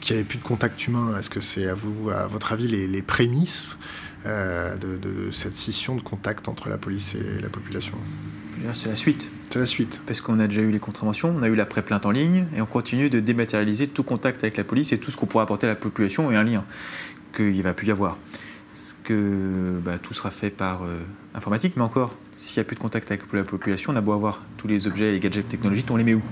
qu'il 0.00 0.14
n'y 0.14 0.20
avait 0.20 0.28
plus 0.28 0.38
de 0.38 0.44
contact 0.44 0.86
humain. 0.86 1.18
Est-ce 1.18 1.28
que 1.28 1.40
c'est 1.40 1.66
à 1.66 1.74
vous, 1.74 2.10
à 2.10 2.28
votre 2.28 2.52
avis, 2.52 2.68
les, 2.68 3.02
prémices 3.02 3.78
euh, 4.26 4.76
de 4.76 5.32
cette 5.32 5.56
scission 5.56 5.96
de 5.96 6.02
contact 6.02 6.46
entre 6.46 6.68
la 6.68 6.78
police 6.78 7.16
et 7.16 7.40
la 7.42 7.48
population? 7.48 7.98
C'est 8.72 8.88
la 8.88 8.96
suite. 8.96 9.30
C'est 9.50 9.58
la 9.58 9.66
suite. 9.66 10.00
Parce 10.06 10.20
qu'on 10.20 10.38
a 10.38 10.46
déjà 10.46 10.62
eu 10.62 10.70
les 10.70 10.78
contraventions, 10.78 11.34
on 11.36 11.42
a 11.42 11.48
eu 11.48 11.54
la 11.54 11.66
pré-plainte 11.66 12.06
en 12.06 12.10
ligne, 12.10 12.46
et 12.56 12.60
on 12.60 12.66
continue 12.66 13.10
de 13.10 13.20
dématérialiser 13.20 13.86
tout 13.86 14.02
contact 14.02 14.42
avec 14.44 14.56
la 14.56 14.64
police 14.64 14.92
et 14.92 14.98
tout 14.98 15.10
ce 15.10 15.16
qu'on 15.16 15.26
pourrait 15.26 15.44
apporter 15.44 15.66
à 15.66 15.70
la 15.70 15.76
population 15.76 16.30
et 16.30 16.36
un 16.36 16.42
lien 16.42 16.64
qu'il 17.34 17.56
ne 17.56 17.62
va 17.62 17.72
plus 17.72 17.88
y 17.88 17.90
avoir. 17.90 18.16
Ce 18.70 18.94
que 19.04 19.78
bah, 19.84 19.98
tout 19.98 20.14
sera 20.14 20.30
fait 20.30 20.50
par 20.50 20.84
euh, 20.84 20.96
informatique, 21.34 21.74
mais 21.76 21.82
encore, 21.82 22.16
s'il 22.36 22.60
n'y 22.60 22.62
a 22.62 22.64
plus 22.64 22.76
de 22.76 22.80
contact 22.80 23.10
avec 23.10 23.30
la 23.32 23.44
population, 23.44 23.92
on 23.92 23.96
a 23.96 24.00
beau 24.00 24.12
avoir 24.12 24.40
tous 24.56 24.68
les 24.68 24.86
objets 24.86 25.08
et 25.08 25.12
les 25.12 25.20
gadgets 25.20 25.46
technologiques, 25.46 25.90
on 25.90 25.96
les 25.96 26.04
met 26.04 26.14
où? 26.14 26.22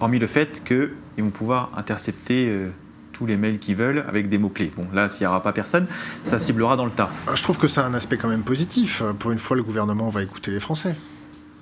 Hormis 0.00 0.18
le 0.18 0.26
fait 0.26 0.64
qu'ils 0.64 1.22
vont 1.22 1.30
pouvoir 1.30 1.70
intercepter 1.76 2.48
euh, 2.48 2.70
tous 3.12 3.26
les 3.26 3.36
mails 3.36 3.58
qu'ils 3.58 3.76
veulent 3.76 4.04
avec 4.08 4.28
des 4.28 4.38
mots-clés. 4.38 4.72
Bon, 4.74 4.86
là, 4.92 5.08
s'il 5.08 5.24
n'y 5.24 5.28
aura 5.28 5.42
pas 5.42 5.52
personne, 5.52 5.86
ça 6.22 6.38
ciblera 6.38 6.74
dans 6.74 6.86
le 6.86 6.90
tas. 6.90 7.10
Ah, 7.28 7.36
je 7.36 7.42
trouve 7.42 7.58
que 7.58 7.68
c'est 7.68 7.82
un 7.82 7.94
aspect 7.94 8.16
quand 8.16 8.28
même 8.28 8.42
positif. 8.42 9.02
Pour 9.18 9.30
une 9.30 9.38
fois, 9.38 9.56
le 9.56 9.62
gouvernement 9.62 10.08
va 10.08 10.22
écouter 10.22 10.50
les 10.50 10.60
Français. 10.60 10.96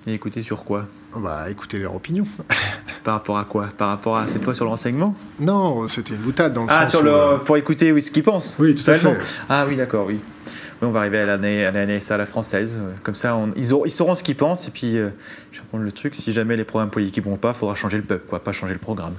Et 0.06 0.14
écouter 0.14 0.42
sur 0.42 0.64
quoi? 0.64 0.86
Bah, 1.16 1.50
écouter 1.50 1.78
leur 1.78 1.94
opinion. 1.94 2.26
Par 3.04 3.14
rapport 3.14 3.38
à 3.38 3.44
quoi? 3.44 3.68
Par 3.76 3.88
rapport 3.88 4.16
à 4.16 4.26
cette 4.26 4.44
loi 4.44 4.54
sur 4.54 4.64
le 4.64 4.70
renseignement? 4.70 5.14
Non, 5.40 5.88
c'était 5.88 6.14
une 6.14 6.20
boutade 6.20 6.52
dans 6.52 6.64
le 6.64 6.68
ah, 6.70 6.82
sens 6.82 6.90
sur 6.90 7.02
le... 7.02 7.10
Euh, 7.10 7.36
pour 7.38 7.56
écouter 7.56 7.92
oui, 7.92 8.02
ce 8.02 8.10
qu'ils 8.10 8.22
pensent 8.22 8.56
Oui, 8.58 8.74
tout 8.74 8.88
à 8.90 8.94
fait. 8.94 9.16
Ah 9.48 9.66
oui, 9.68 9.76
d'accord, 9.76 10.06
oui. 10.06 10.20
oui. 10.46 10.52
On 10.80 10.90
va 10.90 11.00
arriver 11.00 11.18
à 11.18 11.26
l'année 11.26 11.66
à 11.66 11.72
la 11.72 11.86
NSA, 11.86 12.14
à 12.14 12.18
la 12.18 12.26
française. 12.26 12.78
Comme 13.02 13.16
ça, 13.16 13.34
on... 13.34 13.50
ils, 13.56 13.72
ils, 13.84 13.90
sauront 13.90 14.14
ce 14.14 14.22
qu'ils 14.22 14.36
pensent. 14.36 14.68
Et 14.68 14.70
puis, 14.70 14.96
euh, 14.96 15.08
je 15.50 15.58
vais 15.58 15.66
prendre 15.66 15.84
le 15.84 15.92
truc, 15.92 16.14
si 16.14 16.32
jamais 16.32 16.56
les 16.56 16.64
programmes 16.64 16.90
politiques 16.90 17.24
ne 17.24 17.30
vont 17.30 17.36
pas, 17.36 17.50
il 17.50 17.54
faudra 17.54 17.74
changer 17.74 17.96
le 17.96 18.04
peuple, 18.04 18.26
quoi, 18.28 18.42
pas 18.44 18.52
changer 18.52 18.74
le 18.74 18.80
programme. 18.80 19.14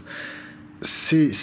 C'est 0.82 1.34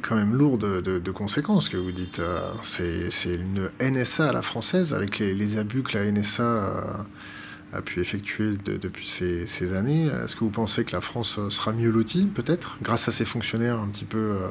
quand 0.00 0.14
même 0.14 0.34
lourd 0.34 0.58
de, 0.58 0.80
de, 0.80 1.10
conséquences 1.10 1.68
que 1.68 1.76
vous 1.76 1.90
dites. 1.90 2.20
Euh, 2.20 2.40
c'est 2.62 3.34
une 3.34 3.68
NSA 3.80 4.28
à 4.28 4.32
la 4.32 4.42
française, 4.42 4.94
avec 4.94 5.18
les, 5.18 5.34
les 5.34 5.58
abus 5.58 5.82
que 5.82 5.98
la 5.98 6.04
NSA 6.12 6.44
a 7.72 7.82
pu 7.82 8.00
effectuer 8.00 8.54
depuis 8.64 9.06
ces, 9.06 9.72
années. 9.72 10.08
Est-ce 10.24 10.34
que 10.34 10.40
vous 10.40 10.50
pensez 10.50 10.84
que 10.84 10.92
la 10.92 11.00
France 11.00 11.40
sera 11.48 11.72
mieux 11.72 11.90
lotie, 11.90 12.26
peut-être, 12.26 12.78
grâce 12.82 13.08
à 13.08 13.12
ses 13.12 13.24
fonctionnaires 13.24 13.80
un 13.80 13.88
petit 13.88 14.04
peu 14.04 14.18
euh, 14.18 14.48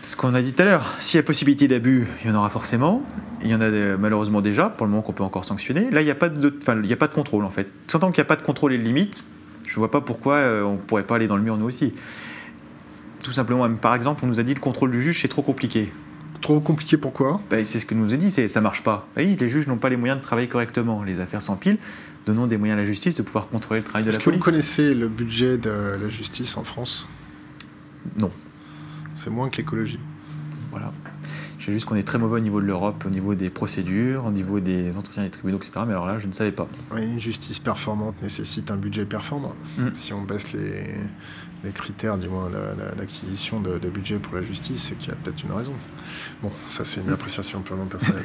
Ce 0.00 0.16
qu'on 0.16 0.34
a 0.34 0.40
dit 0.40 0.52
tout 0.52 0.62
à 0.62 0.64
l'heure, 0.64 0.86
s'il 0.98 1.18
y 1.18 1.20
a 1.20 1.22
possibilité 1.22 1.68
d'abus, 1.68 2.06
il 2.24 2.30
y 2.30 2.32
en 2.32 2.36
aura 2.36 2.50
forcément. 2.50 3.02
Il 3.42 3.48
y 3.48 3.54
en 3.54 3.60
a 3.60 3.66
euh, 3.66 3.96
malheureusement 3.98 4.40
déjà, 4.40 4.70
pour 4.70 4.86
le 4.86 4.90
moment 4.90 5.02
qu'on 5.02 5.12
peut 5.12 5.24
encore 5.24 5.44
sanctionner. 5.44 5.90
Là, 5.90 6.00
il 6.00 6.04
n'y 6.04 6.10
a, 6.10 6.14
pas 6.14 6.30
de, 6.30 6.58
il 6.82 6.92
a 6.92 6.96
pas 6.96 7.08
de 7.08 7.14
contrôle, 7.14 7.44
en 7.44 7.50
fait. 7.50 7.68
Tant 7.86 7.98
qu'il 8.10 8.22
n'y 8.22 8.26
a 8.26 8.28
pas 8.28 8.36
de 8.36 8.42
contrôle 8.42 8.72
et 8.72 8.78
de 8.78 8.82
limite, 8.82 9.24
je 9.64 9.72
ne 9.72 9.76
vois 9.76 9.90
pas 9.90 10.00
pourquoi 10.00 10.36
euh, 10.36 10.62
on 10.62 10.72
ne 10.72 10.78
pourrait 10.78 11.06
pas 11.06 11.16
aller 11.16 11.26
dans 11.26 11.36
le 11.36 11.42
mur, 11.42 11.56
nous 11.56 11.66
aussi. 11.66 11.92
Tout 13.22 13.32
simplement, 13.32 13.68
par 13.74 13.94
exemple, 13.94 14.24
on 14.24 14.26
nous 14.26 14.40
a 14.40 14.42
dit 14.42 14.54
que 14.54 14.58
le 14.58 14.64
contrôle 14.64 14.90
du 14.90 15.02
juge, 15.02 15.20
c'est 15.20 15.28
trop 15.28 15.42
compliqué. 15.42 15.92
Trop 16.40 16.58
compliqué 16.58 16.96
pourquoi? 16.96 17.40
Ben, 17.50 17.64
C'est 17.64 17.78
ce 17.78 17.86
que 17.86 17.94
nous 17.94 18.12
a 18.12 18.16
dit, 18.16 18.32
c'est 18.32 18.48
ça 18.48 18.60
marche 18.60 18.82
pas. 18.82 19.06
Oui, 19.16 19.36
les 19.38 19.48
juges 19.48 19.68
n'ont 19.68 19.76
pas 19.76 19.88
les 19.88 19.96
moyens 19.96 20.18
de 20.18 20.24
travailler 20.24 20.48
correctement. 20.48 21.04
Les 21.04 21.20
affaires 21.20 21.40
s'empilent 21.40 21.78
donnons 22.26 22.46
des 22.46 22.56
moyens 22.56 22.78
à 22.78 22.82
la 22.82 22.86
justice 22.86 23.14
de 23.14 23.22
pouvoir 23.22 23.48
contrôler 23.48 23.80
le 23.80 23.84
travail 23.84 24.04
de 24.04 24.10
la 24.10 24.18
police. 24.18 24.26
Est-ce 24.26 24.34
que 24.34 24.38
vous 24.38 24.50
connaissez 24.50 24.94
le 24.94 25.08
budget 25.08 25.58
de 25.58 25.96
la 26.00 26.08
justice 26.08 26.56
en 26.56 26.64
France? 26.64 27.06
Non. 28.18 28.30
C'est 29.14 29.30
moins 29.30 29.48
que 29.48 29.58
l'écologie. 29.58 30.00
Voilà. 30.70 30.92
Je 31.58 31.66
sais 31.66 31.72
juste 31.72 31.84
qu'on 31.84 31.94
est 31.94 32.02
très 32.02 32.18
mauvais 32.18 32.38
au 32.38 32.42
niveau 32.42 32.60
de 32.60 32.66
l'Europe, 32.66 33.04
au 33.06 33.10
niveau 33.10 33.36
des 33.36 33.48
procédures, 33.48 34.24
au 34.24 34.32
niveau 34.32 34.58
des 34.58 34.96
entretiens 34.96 35.22
des 35.22 35.30
tribunaux, 35.30 35.58
etc. 35.58 35.72
Mais 35.86 35.92
alors 35.92 36.06
là, 36.06 36.18
je 36.18 36.26
ne 36.26 36.32
savais 36.32 36.50
pas. 36.50 36.66
Une 36.96 37.20
justice 37.20 37.60
performante 37.60 38.20
nécessite 38.20 38.70
un 38.72 38.76
budget 38.76 39.04
performant. 39.04 39.54
Mm. 39.78 39.88
Si 39.92 40.12
on 40.12 40.22
baisse 40.22 40.52
les, 40.54 40.96
les 41.64 41.70
critères, 41.70 42.18
du 42.18 42.28
moins, 42.28 42.50
d'acquisition 42.96 43.60
de, 43.60 43.78
budget 43.88 44.18
pour 44.18 44.34
la 44.34 44.42
justice, 44.42 44.88
c'est 44.88 44.98
qu'il 44.98 45.10
y 45.10 45.12
a 45.12 45.16
peut-être 45.16 45.44
une 45.44 45.52
raison. 45.52 45.74
Bon, 46.42 46.50
ça, 46.66 46.84
c'est 46.84 47.00
une 47.00 47.10
mm. 47.10 47.14
appréciation 47.14 47.62
purement 47.62 47.86
personnelle. 47.86 48.24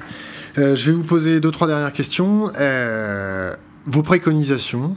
Euh, 0.58 0.76
je 0.76 0.90
vais 0.90 0.98
vous 0.98 1.04
poser 1.04 1.40
deux, 1.40 1.52
trois 1.52 1.68
dernières 1.68 1.94
questions. 1.94 2.52
Euh, 2.58 3.56
vos 3.88 4.04
préconisations, 4.04 4.96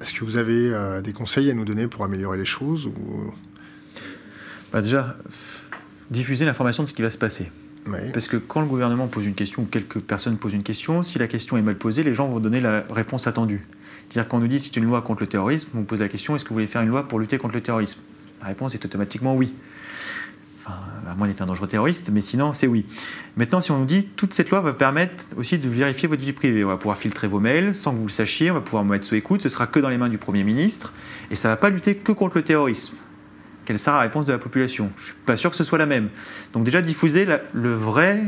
est-ce 0.00 0.12
que 0.12 0.24
vous 0.24 0.36
avez 0.36 0.72
euh, 0.72 1.00
des 1.00 1.12
conseils 1.12 1.50
à 1.50 1.54
nous 1.54 1.64
donner 1.64 1.86
pour 1.86 2.04
améliorer 2.04 2.36
les 2.38 2.44
choses 2.44 2.86
ou... 2.86 2.92
bah 4.72 4.82
Déjà, 4.82 5.16
diffuser 6.10 6.44
l'information 6.44 6.82
de 6.82 6.88
ce 6.88 6.94
qui 6.94 7.02
va 7.02 7.10
se 7.10 7.18
passer. 7.18 7.50
Parce 8.12 8.28
que 8.28 8.36
quand 8.36 8.60
le 8.60 8.68
gouvernement 8.68 9.08
pose 9.08 9.26
une 9.26 9.34
question 9.34 9.62
ou 9.62 9.64
quelques 9.64 9.98
personnes 9.98 10.36
posent 10.36 10.54
une 10.54 10.62
question, 10.62 11.02
si 11.02 11.18
la 11.18 11.26
question 11.26 11.56
est 11.56 11.62
mal 11.62 11.76
posée, 11.76 12.04
les 12.04 12.14
gens 12.14 12.28
vont 12.28 12.38
donner 12.38 12.60
la 12.60 12.84
réponse 12.90 13.26
attendue. 13.26 13.66
C'est-à-dire 14.08 14.28
qu'on 14.28 14.38
nous 14.38 14.46
dit 14.46 14.60
c'est 14.60 14.76
une 14.76 14.84
loi 14.84 15.02
contre 15.02 15.22
le 15.22 15.26
terrorisme, 15.26 15.78
on 15.78 15.84
pose 15.84 16.00
la 16.00 16.08
question 16.08 16.36
est-ce 16.36 16.44
que 16.44 16.50
vous 16.50 16.54
voulez 16.54 16.68
faire 16.68 16.82
une 16.82 16.90
loi 16.90 17.08
pour 17.08 17.18
lutter 17.18 17.38
contre 17.38 17.54
le 17.54 17.60
terrorisme? 17.60 18.00
La 18.40 18.48
réponse 18.48 18.74
est 18.74 18.84
automatiquement 18.84 19.34
oui 19.34 19.52
enfin, 20.64 20.74
à 21.10 21.14
moins 21.14 21.26
d'être 21.26 21.42
un 21.42 21.46
dangereux 21.46 21.66
terroriste, 21.66 22.10
mais 22.12 22.20
sinon, 22.20 22.52
c'est 22.52 22.66
oui. 22.66 22.86
Maintenant, 23.36 23.60
si 23.60 23.70
on 23.70 23.78
nous 23.78 23.84
dit, 23.84 24.06
toute 24.06 24.32
cette 24.32 24.50
loi 24.50 24.60
va 24.60 24.72
permettre 24.72 25.26
aussi 25.36 25.58
de 25.58 25.68
vérifier 25.68 26.08
votre 26.08 26.22
vie 26.22 26.32
privée. 26.32 26.64
On 26.64 26.68
va 26.68 26.76
pouvoir 26.76 26.96
filtrer 26.96 27.28
vos 27.28 27.40
mails 27.40 27.74
sans 27.74 27.92
que 27.92 27.98
vous 27.98 28.06
le 28.06 28.10
sachiez, 28.10 28.50
on 28.50 28.54
va 28.54 28.60
pouvoir 28.60 28.84
mettre 28.84 29.04
sous 29.04 29.14
écoute, 29.14 29.42
ce 29.42 29.48
sera 29.48 29.66
que 29.66 29.80
dans 29.80 29.88
les 29.88 29.98
mains 29.98 30.08
du 30.08 30.18
Premier 30.18 30.44
ministre, 30.44 30.92
et 31.30 31.36
ça 31.36 31.48
ne 31.48 31.52
va 31.52 31.56
pas 31.56 31.70
lutter 31.70 31.96
que 31.96 32.12
contre 32.12 32.36
le 32.36 32.42
terrorisme. 32.42 32.96
Quelle 33.64 33.78
sera 33.78 33.96
la 33.96 34.02
réponse 34.02 34.26
de 34.26 34.32
la 34.32 34.38
population? 34.38 34.90
Je 34.96 35.00
ne 35.00 35.06
suis 35.06 35.14
pas 35.24 35.36
sûr 35.36 35.50
que 35.50 35.56
ce 35.56 35.64
soit 35.64 35.78
la 35.78 35.86
même. 35.86 36.08
Donc 36.52 36.64
déjà, 36.64 36.82
diffuser 36.82 37.26
le 37.52 37.74
vrai 37.74 38.20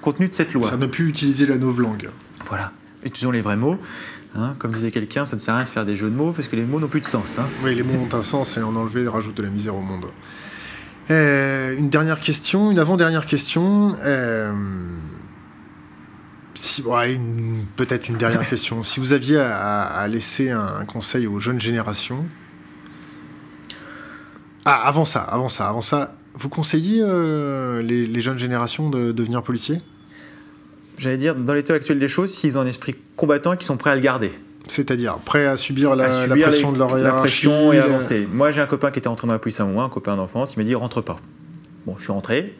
contenu 0.00 0.28
de 0.28 0.34
cette 0.34 0.52
loi. 0.52 0.70
Ça 0.70 0.76
ne 0.76 0.86
plus 0.86 1.08
utiliser 1.08 1.46
la 1.46 1.56
langue. 1.56 2.10
Voilà. 2.46 2.72
Utilisons 3.04 3.30
les 3.30 3.40
vrais 3.40 3.56
mots. 3.56 3.78
Hein. 4.34 4.54
comme 4.58 4.72
disait 4.72 4.90
quelqu'un, 4.90 5.24
ça 5.24 5.36
ne 5.36 5.40
sert 5.40 5.54
à 5.54 5.56
rien 5.56 5.64
de 5.64 5.70
faire 5.70 5.86
des 5.86 5.96
jeux 5.96 6.10
de 6.10 6.14
mots 6.14 6.32
parce 6.32 6.48
que 6.48 6.56
les 6.56 6.62
mots 6.62 6.78
n'ont 6.78 6.88
plus 6.88 7.00
de 7.00 7.06
sens. 7.06 7.38
Hein. 7.38 7.48
Oui, 7.64 7.74
les 7.74 7.82
mots 7.82 7.94
ont 7.94 8.14
un 8.14 8.22
sens 8.22 8.56
et 8.56 8.62
en 8.62 8.76
enlever 8.76 9.08
rajoute 9.08 9.36
de 9.36 9.42
la 9.42 9.48
misère 9.48 9.74
au 9.74 9.80
monde. 9.80 10.06
Euh, 11.10 11.76
une 11.76 11.88
dernière 11.88 12.20
question, 12.20 12.70
une 12.70 12.78
avant-dernière 12.78 13.26
question. 13.26 13.96
Euh, 14.04 14.52
peut-être 17.76 18.08
une 18.08 18.16
dernière 18.16 18.46
question. 18.50 18.82
Si 18.82 19.00
vous 19.00 19.12
aviez 19.12 19.38
à, 19.38 20.06
laisser 20.08 20.50
un, 20.50 20.84
conseil 20.84 21.26
aux 21.26 21.40
jeunes 21.40 21.60
générations. 21.60 22.26
Ah, 24.64 24.86
avant 24.86 25.06
ça, 25.06 25.20
avant 25.20 25.48
ça, 25.48 25.68
avant 25.68 25.80
ça, 25.80 26.14
vous 26.34 26.50
conseillez 26.50 27.00
euh, 27.02 27.80
les, 27.80 28.20
jeunes 28.20 28.38
générations 28.38 28.90
de, 28.90 29.12
devenir 29.12 29.42
policiers? 29.42 29.80
J'allais 30.98 31.16
dire, 31.16 31.34
dans 31.34 31.54
l'état 31.54 31.74
actuel 31.74 31.98
des 31.98 32.08
choses, 32.08 32.34
s'ils 32.34 32.58
ont 32.58 32.62
un 32.62 32.66
esprit 32.66 32.96
combattant 33.16 33.54
et 33.54 33.56
qu'ils 33.56 33.66
sont 33.66 33.76
prêts 33.76 33.90
à 33.90 33.94
le 33.94 34.02
garder. 34.02 34.32
C'est-à-dire 34.68 35.18
prêt 35.18 35.46
à 35.46 35.56
subir 35.56 35.96
la, 35.96 36.08
pression 36.08 36.72
de 36.72 36.78
leur 36.78 36.96
La 36.96 37.12
pression 37.12 37.72
et 37.72 37.78
avancer. 37.78 38.28
Moi, 38.32 38.50
j'ai 38.50 38.60
un 38.60 38.66
copain 38.66 38.90
qui 38.90 38.98
était 38.98 39.08
rentré 39.08 39.26
dans 39.26 39.32
la 39.32 39.38
police 39.38 39.60
à 39.60 39.64
un 39.64 39.66
moment, 39.66 39.84
un 39.84 39.88
copain 39.88 40.16
d'enfance, 40.16 40.54
il 40.54 40.58
m'a 40.58 40.64
dit 40.64 40.74
rentre 40.74 41.00
pas. 41.00 41.16
Bon, 41.86 41.96
je 41.96 42.04
suis 42.04 42.12
rentré. 42.12 42.54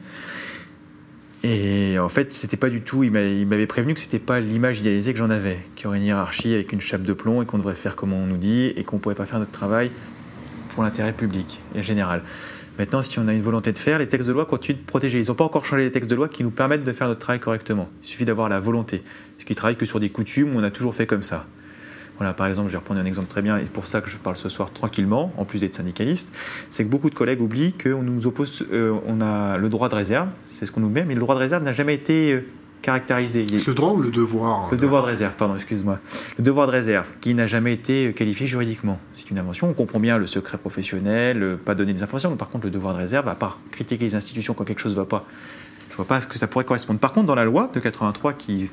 Et 1.44 1.98
en 1.98 2.08
fait, 2.08 2.34
c'était 2.34 2.56
pas 2.56 2.68
du 2.68 2.80
tout. 2.80 3.04
Il 3.04 3.12
m'avait 3.12 3.66
prévenu 3.66 3.94
que 3.94 4.00
c'était 4.00 4.18
pas 4.18 4.40
l'image 4.40 4.80
idéalisée 4.80 5.12
que 5.12 5.18
j'en 5.18 5.30
avais, 5.30 5.58
qu'il 5.76 5.84
y 5.84 5.86
aurait 5.86 5.98
une 5.98 6.04
hiérarchie 6.04 6.52
avec 6.54 6.72
une 6.72 6.80
chape 6.80 7.02
de 7.02 7.12
plomb 7.12 7.42
et 7.42 7.46
qu'on 7.46 7.58
devrait 7.58 7.76
faire 7.76 7.94
comme 7.94 8.12
on 8.12 8.26
nous 8.26 8.38
dit 8.38 8.72
et 8.76 8.82
qu'on 8.82 8.98
pourrait 8.98 9.14
pas 9.14 9.26
faire 9.26 9.38
notre 9.38 9.52
travail 9.52 9.92
pour 10.74 10.82
l'intérêt 10.82 11.12
public 11.12 11.60
et 11.74 11.82
général. 11.82 12.22
Maintenant, 12.78 13.02
si 13.02 13.18
on 13.18 13.26
a 13.26 13.32
une 13.32 13.42
volonté 13.42 13.72
de 13.72 13.78
faire, 13.78 13.98
les 13.98 14.08
textes 14.08 14.28
de 14.28 14.32
loi 14.32 14.46
continuent 14.46 14.78
de 14.78 14.84
protéger. 14.84 15.20
Ils 15.20 15.28
n'ont 15.28 15.34
pas 15.34 15.44
encore 15.44 15.64
changé 15.64 15.82
les 15.82 15.90
textes 15.90 16.08
de 16.08 16.14
loi 16.14 16.28
qui 16.28 16.44
nous 16.44 16.50
permettent 16.50 16.84
de 16.84 16.92
faire 16.92 17.08
notre 17.08 17.18
travail 17.18 17.40
correctement. 17.40 17.88
Il 18.02 18.06
suffit 18.06 18.24
d'avoir 18.24 18.48
la 18.48 18.60
volonté. 18.60 19.02
Ce 19.36 19.44
qui 19.44 19.54
travaille 19.56 19.76
que 19.76 19.86
sur 19.86 19.98
des 19.98 20.10
coutumes, 20.10 20.52
on 20.54 20.62
a 20.62 20.70
toujours 20.70 20.94
fait 20.94 21.06
comme 21.06 21.24
ça. 21.24 21.46
Voilà, 22.18 22.34
par 22.34 22.48
exemple, 22.48 22.68
je 22.68 22.72
vais 22.72 22.78
reprendre 22.78 23.00
un 23.00 23.04
exemple 23.04 23.28
très 23.28 23.42
bien, 23.42 23.58
et 23.58 23.64
pour 23.64 23.86
ça 23.86 24.00
que 24.00 24.10
je 24.10 24.16
parle 24.16 24.36
ce 24.36 24.48
soir 24.48 24.72
tranquillement, 24.72 25.32
en 25.36 25.44
plus 25.44 25.60
d'être 25.60 25.76
syndicaliste, 25.76 26.32
c'est 26.68 26.84
que 26.84 26.88
beaucoup 26.88 27.10
de 27.10 27.14
collègues 27.14 27.40
oublient 27.40 27.72
qu'on 27.72 28.02
nous 28.02 28.26
oppose, 28.26 28.66
euh, 28.72 28.98
on 29.06 29.20
a 29.20 29.56
le 29.56 29.68
droit 29.68 29.88
de 29.88 29.94
réserve, 29.94 30.28
c'est 30.48 30.66
ce 30.66 30.72
qu'on 30.72 30.80
nous 30.80 30.90
met, 30.90 31.04
mais 31.04 31.14
le 31.14 31.20
droit 31.20 31.36
de 31.36 31.40
réserve 31.40 31.62
n'a 31.62 31.70
jamais 31.70 31.94
été 31.94 32.34
euh, 32.34 32.44
caractérisé. 32.82 33.46
Le 33.66 33.72
droit 33.72 33.92
ou 33.92 34.02
le 34.02 34.10
devoir 34.10 34.68
Le 34.72 34.76
devoir 34.76 35.02
de 35.02 35.06
réserve, 35.06 35.36
pardon, 35.36 35.54
excuse-moi. 35.54 36.00
Le 36.38 36.42
devoir 36.42 36.66
de 36.66 36.72
réserve, 36.72 37.12
qui 37.20 37.34
n'a 37.34 37.46
jamais 37.46 37.72
été 37.72 38.08
euh, 38.08 38.12
qualifié 38.12 38.48
juridiquement. 38.48 38.98
C'est 39.12 39.30
une 39.30 39.38
invention, 39.38 39.68
on 39.68 39.74
comprend 39.74 40.00
bien 40.00 40.18
le 40.18 40.26
secret 40.26 40.58
professionnel, 40.58 41.56
pas 41.64 41.76
donner 41.76 41.92
des 41.92 42.02
informations, 42.02 42.30
mais 42.30 42.36
par 42.36 42.48
contre, 42.48 42.64
le 42.64 42.72
devoir 42.72 42.94
de 42.94 42.98
réserve, 42.98 43.28
à 43.28 43.36
part 43.36 43.60
critiquer 43.70 44.04
les 44.04 44.16
institutions 44.16 44.54
quand 44.54 44.64
quelque 44.64 44.80
chose 44.80 44.96
ne 44.96 45.00
va 45.00 45.06
pas, 45.06 45.24
je 45.86 45.92
ne 45.92 45.96
vois 45.98 46.06
pas 46.06 46.16
à 46.16 46.20
ce 46.20 46.26
que 46.26 46.36
ça 46.36 46.48
pourrait 46.48 46.64
correspondre. 46.64 46.98
Par 46.98 47.12
contre, 47.12 47.26
dans 47.26 47.36
la 47.36 47.44
loi 47.44 47.70
de 47.72 47.78
83 47.78 48.32
qui 48.32 48.68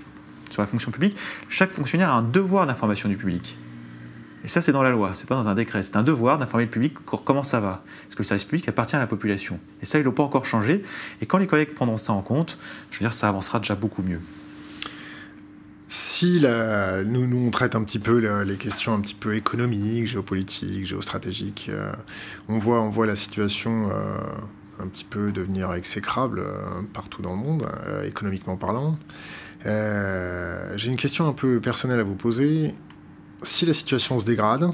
sur 0.49 0.61
la 0.61 0.67
fonction 0.67 0.91
publique, 0.91 1.17
chaque 1.49 1.71
fonctionnaire 1.71 2.09
a 2.09 2.13
un 2.13 2.23
devoir 2.23 2.67
d'information 2.67 3.09
du 3.09 3.17
public. 3.17 3.57
Et 4.43 4.47
ça, 4.47 4.61
c'est 4.61 4.71
dans 4.71 4.83
la 4.83 4.91
loi, 4.91 5.15
c'est 5.15 5.27
pas 5.27 5.35
dans 5.35 5.49
un 5.49 5.55
décret. 5.55 5.81
C'est 5.81 5.95
un 5.95 6.03
devoir 6.03 6.37
d'informer 6.37 6.65
le 6.65 6.69
public 6.69 6.93
comment 7.03 7.41
ça 7.41 7.59
va. 7.59 7.83
Parce 8.03 8.13
que 8.13 8.19
le 8.19 8.25
service 8.25 8.45
public 8.45 8.69
appartient 8.69 8.95
à 8.95 8.99
la 8.99 9.07
population. 9.07 9.59
Et 9.81 9.85
ça, 9.85 9.97
ils 9.97 10.03
l'ont 10.03 10.11
pas 10.11 10.21
encore 10.21 10.45
changé. 10.45 10.83
Et 11.19 11.25
quand 11.25 11.39
les 11.39 11.47
collègues 11.47 11.73
prendront 11.73 11.97
ça 11.97 12.13
en 12.13 12.21
compte, 12.21 12.59
je 12.91 12.99
veux 12.99 13.03
dire, 13.03 13.13
ça 13.13 13.27
avancera 13.27 13.57
déjà 13.57 13.73
beaucoup 13.73 14.03
mieux. 14.03 14.19
Si 15.87 16.45
nous, 17.05 17.25
nous, 17.25 17.47
on 17.47 17.51
traite 17.51 17.75
un 17.75 17.83
petit 17.83 17.99
peu 17.99 18.17
les 18.43 18.57
questions 18.57 18.93
un 18.93 19.01
petit 19.01 19.15
peu 19.15 19.35
économiques, 19.35 20.07
géopolitiques, 20.07 20.85
géostratégiques, 20.85 21.67
euh, 21.69 21.91
on, 22.47 22.57
voit, 22.57 23.05
la 23.05 23.15
situation 23.15 23.89
euh, 23.89 24.17
un 24.83 24.87
petit 24.87 25.05
peu 25.05 25.31
devenir 25.31 25.73
exécrable 25.73 26.39
euh, 26.39 26.81
partout 26.93 27.21
dans 27.21 27.31
le 27.31 27.41
monde, 27.41 27.67
économiquement 28.03 28.57
parlant. 28.57 28.97
J'ai 29.66 30.88
une 30.88 30.97
question 30.97 31.28
un 31.28 31.34
peu 31.34 31.59
personnelle 31.59 31.99
à 31.99 32.03
vous 32.03 32.16
poser. 32.16 32.76
Si 33.43 33.66
la 33.66 33.74
situation 33.74 34.20
se 34.20 34.26
dégrade, 34.26 34.70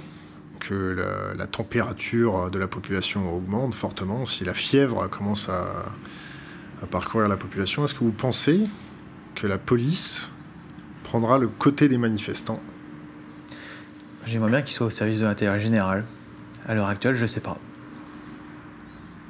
que 0.59 1.33
la, 1.37 1.47
température 1.47 2.49
de 2.49 2.59
la 2.59 2.67
population 2.67 3.33
augmente 3.35 3.75
fortement, 3.75 4.25
si 4.25 4.45
la 4.45 4.53
fièvre 4.53 5.09
commence 5.09 5.49
à 5.49 6.85
parcourir 6.87 7.27
la 7.27 7.37
population, 7.37 7.83
est-ce 7.83 7.95
que 7.95 8.03
vous 8.03 8.11
pensez 8.11 8.67
que 9.35 9.47
la 9.47 9.57
police 9.57 10.31
prendra 11.03 11.37
le 11.37 11.47
côté 11.47 11.89
des 11.89 11.97
manifestants? 11.97 12.61
J'aimerais 14.25 14.51
bien 14.51 14.61
qu'il 14.61 14.75
soit 14.75 14.87
au 14.87 14.91
service 14.91 15.19
de 15.19 15.25
l'intérêt 15.25 15.59
général. 15.59 16.05
À 16.67 16.75
l'heure 16.75 16.87
actuelle, 16.87 17.15
je 17.15 17.23
ne 17.23 17.27
sais 17.27 17.41
pas. 17.41 17.57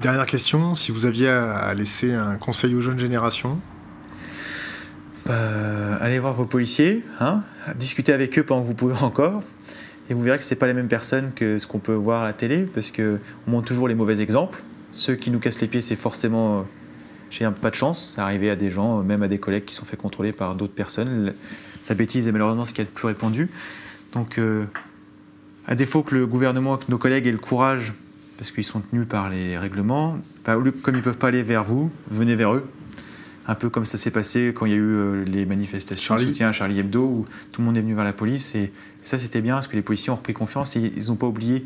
Dernière 0.01 0.26
question, 0.26 0.76
si 0.76 0.91
vous 0.91 1.05
aviez 1.05 1.30
à 1.30 1.74
laisser 1.74 2.14
un 2.14 2.36
conseil 2.36 2.76
aux 2.76 2.82
jeunes 2.82 2.99
générations 2.99 3.59
bah, 5.26 5.95
Allez 5.99 6.19
voir 6.19 6.34
vos 6.34 6.45
policiers, 6.45 7.03
hein, 7.19 7.43
discutez 7.76 8.13
avec 8.13 8.38
eux 8.39 8.43
pendant 8.43 8.61
que 8.61 8.67
vous 8.67 8.74
pouvez 8.74 8.95
encore, 9.01 9.43
et 10.09 10.13
vous 10.13 10.22
verrez 10.22 10.38
que 10.38 10.43
ce 10.43 10.55
pas 10.55 10.67
les 10.67 10.74
mêmes 10.74 10.88
personnes 10.88 11.32
que 11.36 11.59
ce 11.59 11.67
qu'on 11.67 11.80
peut 11.80 11.93
voir 11.93 12.24
à 12.24 12.26
la 12.26 12.34
télé, 12.34 12.63
parce 12.63 12.91
qu'on 12.91 13.19
montre 13.47 13.67
toujours 13.67 13.88
les 13.88 13.95
mauvais 13.95 14.22
exemples. 14.22 14.61
Ceux 14.91 15.15
qui 15.15 15.32
nous 15.32 15.39
cassent 15.39 15.61
les 15.61 15.67
pieds, 15.67 15.82
c'est 15.82 15.95
forcément 15.95 16.65
j'ai 17.30 17.45
un 17.45 17.53
pas 17.53 17.69
de 17.69 17.76
chance, 17.76 18.17
arrivé 18.17 18.49
à 18.49 18.57
des 18.57 18.69
gens, 18.69 19.03
même 19.03 19.24
à 19.24 19.30
des 19.30 19.39
collègues 19.39 19.63
qui 19.63 19.74
sont 19.74 19.86
fait 19.86 19.95
contrôler 19.95 20.34
par 20.34 20.55
d'autres 20.55 20.74
personnes 20.74 21.34
la 21.89 21.95
bêtise 21.95 22.28
est 22.28 22.32
malheureusement 22.32 22.65
ce 22.65 22.74
qui 22.74 22.82
est 22.82 22.86
le 22.86 22.89
plus 22.89 23.07
répandu. 23.07 23.49
Donc, 24.13 24.38
euh, 24.38 24.65
à 25.67 25.76
défaut 25.76 26.03
que 26.03 26.15
le 26.15 26.26
gouvernement, 26.26 26.78
que 26.78 26.89
nos 26.89 26.97
collègues 26.97 27.28
aient 27.28 27.32
le 27.32 27.38
courage, 27.38 27.93
parce 28.38 28.51
qu'ils 28.51 28.63
sont 28.63 28.80
tenus 28.80 29.05
par 29.07 29.30
les 29.30 29.57
règlements, 29.57 30.17
bah, 30.45 30.57
comme 30.82 30.95
ils 30.95 30.99
ne 30.99 31.03
peuvent 31.03 31.17
pas 31.17 31.28
aller 31.28 31.43
vers 31.43 31.63
vous, 31.63 31.91
venez 32.09 32.36
vers 32.36 32.53
eux. 32.53 32.65
Un 33.47 33.55
peu 33.55 33.69
comme 33.69 33.85
ça 33.85 33.97
s'est 33.97 34.11
passé 34.11 34.53
quand 34.55 34.65
il 34.65 34.71
y 34.71 34.75
a 34.75 34.77
eu 34.77 34.95
euh, 34.95 35.25
les 35.25 35.45
manifestations 35.45 36.15
de 36.15 36.21
soutien 36.21 36.49
à 36.49 36.51
Charlie 36.51 36.79
Hebdo, 36.79 37.01
où 37.01 37.25
tout 37.51 37.61
le 37.61 37.65
monde 37.65 37.77
est 37.77 37.81
venu 37.81 37.95
vers 37.95 38.03
la 38.03 38.13
police. 38.13 38.55
Et, 38.55 38.71
ça, 39.03 39.17
c'était 39.17 39.41
bien, 39.41 39.55
parce 39.55 39.67
que 39.67 39.75
les 39.75 39.81
policiers 39.81 40.11
ont 40.11 40.15
repris 40.15 40.33
confiance 40.33 40.75
et 40.75 40.93
ils 40.95 41.07
n'ont 41.07 41.15
pas 41.15 41.25
oublié, 41.25 41.65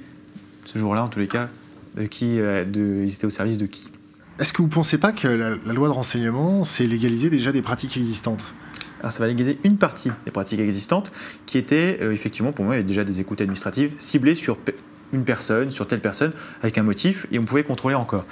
ce 0.65 0.78
jour-là, 0.78 1.03
en 1.03 1.09
tous 1.09 1.19
les 1.19 1.28
cas, 1.28 1.49
de 1.97 2.05
qui, 2.05 2.39
euh, 2.39 2.63
de, 2.63 3.03
ils 3.03 3.13
étaient 3.13 3.26
au 3.26 3.32
service 3.32 3.57
de 3.57 3.65
qui. 3.65 3.91
Est-ce 4.39 4.53
que 4.53 4.57
vous 4.57 4.67
ne 4.67 4.73
pensez 4.73 4.97
pas 4.97 5.11
que 5.11 5.28
la, 5.28 5.51
la 5.65 5.73
loi 5.73 5.88
de 5.88 5.93
renseignement, 5.93 6.63
c'est 6.63 6.88
légaliser 6.88 7.30
déjà 7.30 7.51
des 7.51 7.61
pratiques 7.61 7.97
existantes? 7.97 8.53
Alors 9.01 9.11
ça 9.11 9.19
va 9.19 9.28
légaliser 9.28 9.59
une 9.63 9.78
partie 9.78 10.11
des 10.26 10.32
pratiques 10.32 10.59
existantes 10.59 11.11
qui 11.45 11.57
étaient 11.57 11.99
euh, 12.01 12.11
effectivement 12.11 12.51
pour 12.51 12.65
moi 12.65 12.82
déjà 12.82 13.03
des 13.03 13.19
écoutes 13.19 13.39
administratives 13.41 13.91
ciblées 13.99 14.34
sur 14.34 14.57
une 15.14 15.24
personne, 15.24 15.72
sur 15.72 15.88
telle 15.88 16.01
personne, 16.01 16.32
avec 16.62 16.78
un 16.78 16.84
motif, 16.84 17.28
et 17.32 17.39
on 17.39 17.43
pouvait 17.43 17.64
contrôler 17.64 17.95
encore. 17.95 18.26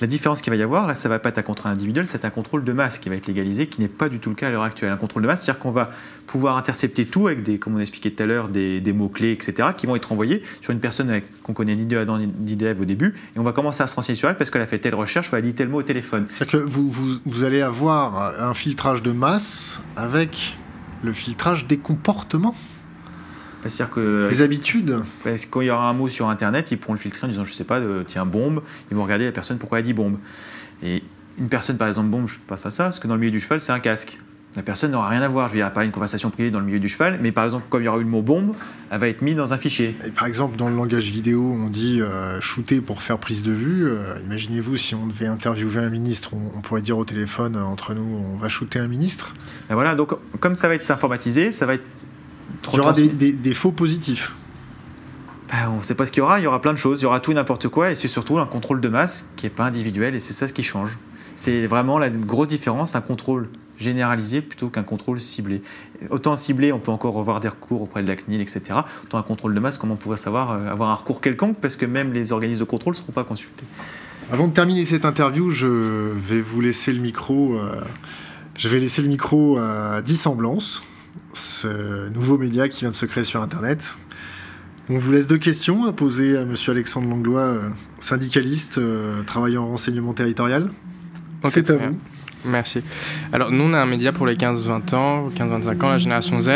La 0.00 0.06
différence 0.06 0.42
qu'il 0.42 0.50
va 0.50 0.56
y 0.56 0.62
avoir, 0.62 0.86
là, 0.86 0.94
ça 0.94 1.08
va 1.08 1.18
pas 1.18 1.30
être 1.30 1.38
un 1.38 1.42
contrôle 1.42 1.72
individuel, 1.72 2.06
c'est 2.06 2.26
un 2.26 2.30
contrôle 2.30 2.64
de 2.64 2.72
masse 2.72 2.98
qui 2.98 3.08
va 3.08 3.16
être 3.16 3.26
légalisé, 3.26 3.66
qui 3.66 3.80
n'est 3.80 3.88
pas 3.88 4.10
du 4.10 4.18
tout 4.18 4.28
le 4.28 4.34
cas 4.34 4.48
à 4.48 4.50
l'heure 4.50 4.62
actuelle. 4.62 4.90
Un 4.90 4.98
contrôle 4.98 5.22
de 5.22 5.26
masse, 5.26 5.42
c'est-à-dire 5.42 5.58
qu'on 5.58 5.70
va 5.70 5.90
pouvoir 6.26 6.58
intercepter 6.58 7.06
tout 7.06 7.28
avec 7.28 7.42
des, 7.42 7.58
comme 7.58 7.76
on 7.76 7.78
a 7.78 7.80
expliqué 7.80 8.12
tout 8.12 8.22
à 8.22 8.26
l'heure, 8.26 8.50
des, 8.50 8.92
mots-clés, 8.92 9.32
etc., 9.32 9.70
qui 9.74 9.86
vont 9.86 9.96
être 9.96 10.12
envoyés 10.12 10.42
sur 10.60 10.72
une 10.72 10.80
personne 10.80 11.22
qu'on 11.42 11.54
connaît 11.54 11.76
ni 11.76 11.86
de 11.86 11.96
Adam 11.96 12.18
ni 12.18 12.56
d'Ève 12.56 12.80
au 12.80 12.84
début, 12.84 13.14
et 13.34 13.38
on 13.38 13.42
va 13.42 13.52
commencer 13.52 13.82
à 13.82 13.86
se 13.86 13.94
renseigner 13.94 14.16
sur 14.16 14.28
elle 14.28 14.36
parce 14.36 14.50
qu'elle 14.50 14.62
a 14.62 14.66
fait 14.66 14.78
telle 14.78 14.94
recherche 14.94 15.32
ou 15.32 15.36
elle 15.36 15.44
a 15.44 15.46
dit 15.46 15.54
tel 15.54 15.68
mot 15.68 15.78
au 15.78 15.82
téléphone. 15.82 16.26
C'est-à-dire 16.34 16.60
que 16.60 16.70
vous, 16.70 16.90
vous 17.24 17.44
allez 17.44 17.62
avoir 17.62 18.38
un 18.38 18.52
filtrage 18.52 19.02
de 19.02 19.12
masse 19.12 19.80
avec 19.96 20.58
le 21.02 21.12
filtrage 21.14 21.66
des 21.66 21.78
comportements 21.78 22.54
c'est-à-dire 23.68 23.94
que. 23.94 24.28
Les 24.30 24.42
habitudes 24.42 24.98
Parce 25.24 25.46
que 25.46 25.50
quand 25.50 25.60
il 25.60 25.66
y 25.66 25.70
aura 25.70 25.88
un 25.88 25.92
mot 25.92 26.08
sur 26.08 26.28
Internet, 26.28 26.70
ils 26.70 26.78
pourront 26.78 26.94
le 26.94 26.98
filtrer 26.98 27.26
en 27.26 27.30
disant, 27.30 27.44
je 27.44 27.52
sais 27.52 27.64
pas, 27.64 27.80
tiens, 28.06 28.26
bombe. 28.26 28.62
Ils 28.90 28.96
vont 28.96 29.04
regarder 29.04 29.24
la 29.24 29.32
personne 29.32 29.58
pourquoi 29.58 29.78
elle 29.78 29.84
dit 29.84 29.92
bombe. 29.92 30.18
Et 30.82 31.02
une 31.38 31.48
personne, 31.48 31.76
par 31.76 31.88
exemple, 31.88 32.08
bombe, 32.08 32.28
je 32.28 32.38
passe 32.38 32.66
à 32.66 32.70
ça, 32.70 32.84
parce 32.84 32.98
que 32.98 33.08
dans 33.08 33.14
le 33.14 33.20
milieu 33.20 33.32
du 33.32 33.40
cheval, 33.40 33.60
c'est 33.60 33.72
un 33.72 33.80
casque. 33.80 34.18
La 34.56 34.62
personne 34.62 34.92
n'aura 34.92 35.10
rien 35.10 35.20
à 35.20 35.28
voir. 35.28 35.48
Je 35.48 35.52
veux 35.52 35.58
dire, 35.58 35.70
pas 35.70 35.84
une 35.84 35.90
conversation 35.90 36.30
privée 36.30 36.50
dans 36.50 36.60
le 36.60 36.64
milieu 36.64 36.78
du 36.78 36.88
cheval, 36.88 37.18
mais 37.20 37.30
par 37.30 37.44
exemple, 37.44 37.66
comme 37.68 37.82
il 37.82 37.84
y 37.84 37.88
aura 37.88 37.98
eu 37.98 38.04
le 38.04 38.08
mot 38.08 38.22
bombe, 38.22 38.54
elle 38.90 38.98
va 38.98 39.08
être 39.08 39.20
mise 39.20 39.36
dans 39.36 39.52
un 39.52 39.58
fichier. 39.58 39.94
Et 40.06 40.10
par 40.10 40.26
exemple, 40.26 40.56
dans 40.56 40.70
le 40.70 40.74
langage 40.74 41.10
vidéo, 41.10 41.58
on 41.62 41.68
dit 41.68 42.00
euh, 42.00 42.40
shooter 42.40 42.80
pour 42.80 43.02
faire 43.02 43.18
prise 43.18 43.42
de 43.42 43.52
vue. 43.52 43.86
Euh, 43.86 44.14
imaginez-vous 44.24 44.78
si 44.78 44.94
on 44.94 45.06
devait 45.06 45.26
interviewer 45.26 45.84
un 45.84 45.90
ministre, 45.90 46.30
on, 46.32 46.62
pourrait 46.62 46.80
dire 46.80 46.96
au 46.96 47.04
téléphone 47.04 47.54
euh, 47.54 47.62
entre 47.62 47.92
nous, 47.92 48.18
on 48.18 48.38
va 48.38 48.48
shooter 48.48 48.78
un 48.78 48.88
ministre. 48.88 49.34
Et 49.70 49.74
voilà, 49.74 49.94
donc 49.94 50.14
comme 50.40 50.54
ça 50.54 50.68
va 50.68 50.74
être 50.74 50.90
informatisé, 50.90 51.52
ça 51.52 51.66
va 51.66 51.74
être 51.74 52.06
il 52.72 52.76
y 52.76 52.80
aura 52.80 52.92
des, 52.92 53.54
faux 53.54 53.72
positifs. 53.72 54.34
Ben, 55.48 55.70
on 55.70 55.78
ne 55.78 55.82
sait 55.82 55.94
pas 55.94 56.06
ce 56.06 56.12
qu'il 56.12 56.20
y 56.20 56.22
aura, 56.22 56.40
il 56.40 56.44
y 56.44 56.46
aura 56.46 56.60
plein 56.60 56.72
de 56.72 56.78
choses, 56.78 57.00
il 57.00 57.04
y 57.04 57.06
aura 57.06 57.20
tout 57.20 57.30
et 57.30 57.34
n'importe 57.34 57.68
quoi, 57.68 57.90
et 57.90 57.94
c'est 57.94 58.08
surtout 58.08 58.38
un 58.38 58.46
contrôle 58.46 58.80
de 58.80 58.88
masse 58.88 59.30
qui 59.36 59.46
n'est 59.46 59.50
pas 59.50 59.64
individuel, 59.64 60.14
et 60.14 60.18
c'est 60.18 60.32
ça 60.32 60.48
ce 60.48 60.52
qui 60.52 60.62
change. 60.62 60.98
C'est 61.36 61.66
vraiment 61.66 61.98
la 61.98 62.10
grosse 62.10 62.48
différence, 62.48 62.96
un 62.96 63.00
contrôle 63.00 63.48
généralisé 63.78 64.40
plutôt 64.40 64.68
qu'un 64.68 64.82
contrôle 64.82 65.20
ciblé. 65.20 65.62
Autant 66.10 66.36
ciblé, 66.36 66.72
on 66.72 66.78
peut 66.78 66.90
encore 66.90 67.14
revoir 67.14 67.40
des 67.40 67.48
recours 67.48 67.82
auprès 67.82 68.02
de 68.02 68.08
la 68.08 68.16
CNIL, 68.16 68.40
etc. 68.40 68.62
Autant 69.04 69.18
un 69.18 69.22
contrôle 69.22 69.54
de 69.54 69.60
masse, 69.60 69.78
comment 69.78 69.94
on 69.94 69.98
pourrait 69.98 70.16
savoir 70.16 70.52
euh, 70.52 70.66
avoir 70.66 70.90
un 70.90 70.94
recours 70.94 71.20
quelconque, 71.20 71.58
parce 71.60 71.76
que 71.76 71.86
même 71.86 72.12
les 72.12 72.32
organismes 72.32 72.60
de 72.60 72.64
contrôle 72.64 72.94
ne 72.94 72.98
seront 72.98 73.12
pas 73.12 73.24
consultés. 73.24 73.66
Avant 74.32 74.48
de 74.48 74.52
terminer 74.52 74.84
cette 74.86 75.04
interview, 75.04 75.50
je 75.50 75.66
vais 75.66 76.40
vous 76.40 76.60
laisser 76.60 76.92
le 76.92 77.00
micro. 77.00 77.56
Euh, 77.56 77.80
je 78.58 78.68
vais 78.68 78.78
laisser 78.78 79.02
le 79.02 79.08
micro 79.08 79.58
à 79.58 80.00
Dissemblance 80.00 80.82
ce 81.36 82.08
nouveau 82.08 82.38
média 82.38 82.68
qui 82.68 82.80
vient 82.80 82.90
de 82.90 82.94
se 82.94 83.06
créer 83.06 83.24
sur 83.24 83.42
Internet. 83.42 83.96
On 84.88 84.98
vous 84.98 85.12
laisse 85.12 85.26
deux 85.26 85.38
questions 85.38 85.84
à 85.86 85.92
poser 85.92 86.36
à 86.36 86.44
Monsieur 86.44 86.72
Alexandre 86.72 87.08
Langlois, 87.08 87.40
euh, 87.40 87.68
syndicaliste, 88.00 88.78
euh, 88.78 89.22
travaillant 89.24 89.64
en 89.64 89.68
renseignement 89.68 90.12
territorial. 90.12 90.70
C'est 91.44 91.70
à 91.70 91.76
vous. 91.76 91.98
Merci. 92.44 92.82
Alors, 93.32 93.50
nous, 93.50 93.64
on 93.64 93.74
a 93.74 93.78
un 93.78 93.86
média 93.86 94.12
pour 94.12 94.26
les 94.26 94.36
15-20 94.36 94.94
ans, 94.94 95.28
15-25 95.30 95.84
ans, 95.84 95.88
la 95.88 95.98
génération 95.98 96.40
Z. 96.40 96.48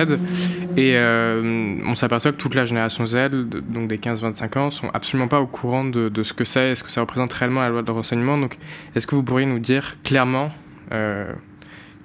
Et 0.76 0.94
euh, 0.94 1.80
on 1.84 1.96
s'aperçoit 1.96 2.30
que 2.30 2.36
toute 2.36 2.54
la 2.54 2.64
génération 2.64 3.04
Z, 3.04 3.30
donc 3.68 3.88
des 3.88 3.98
15-25 3.98 4.58
ans, 4.58 4.70
sont 4.70 4.88
absolument 4.94 5.26
pas 5.26 5.40
au 5.40 5.48
courant 5.48 5.84
de, 5.84 6.22
ce 6.22 6.32
que 6.32 6.44
c'est, 6.44 6.76
ce 6.76 6.84
que 6.84 6.92
ça 6.92 7.00
représente 7.00 7.32
réellement 7.32 7.60
la 7.60 7.70
loi 7.70 7.82
de 7.82 7.90
renseignement. 7.90 8.38
Donc, 8.38 8.58
est-ce 8.94 9.08
que 9.08 9.16
vous 9.16 9.24
pourriez 9.24 9.46
nous 9.46 9.58
dire 9.58 9.96
clairement 10.04 10.52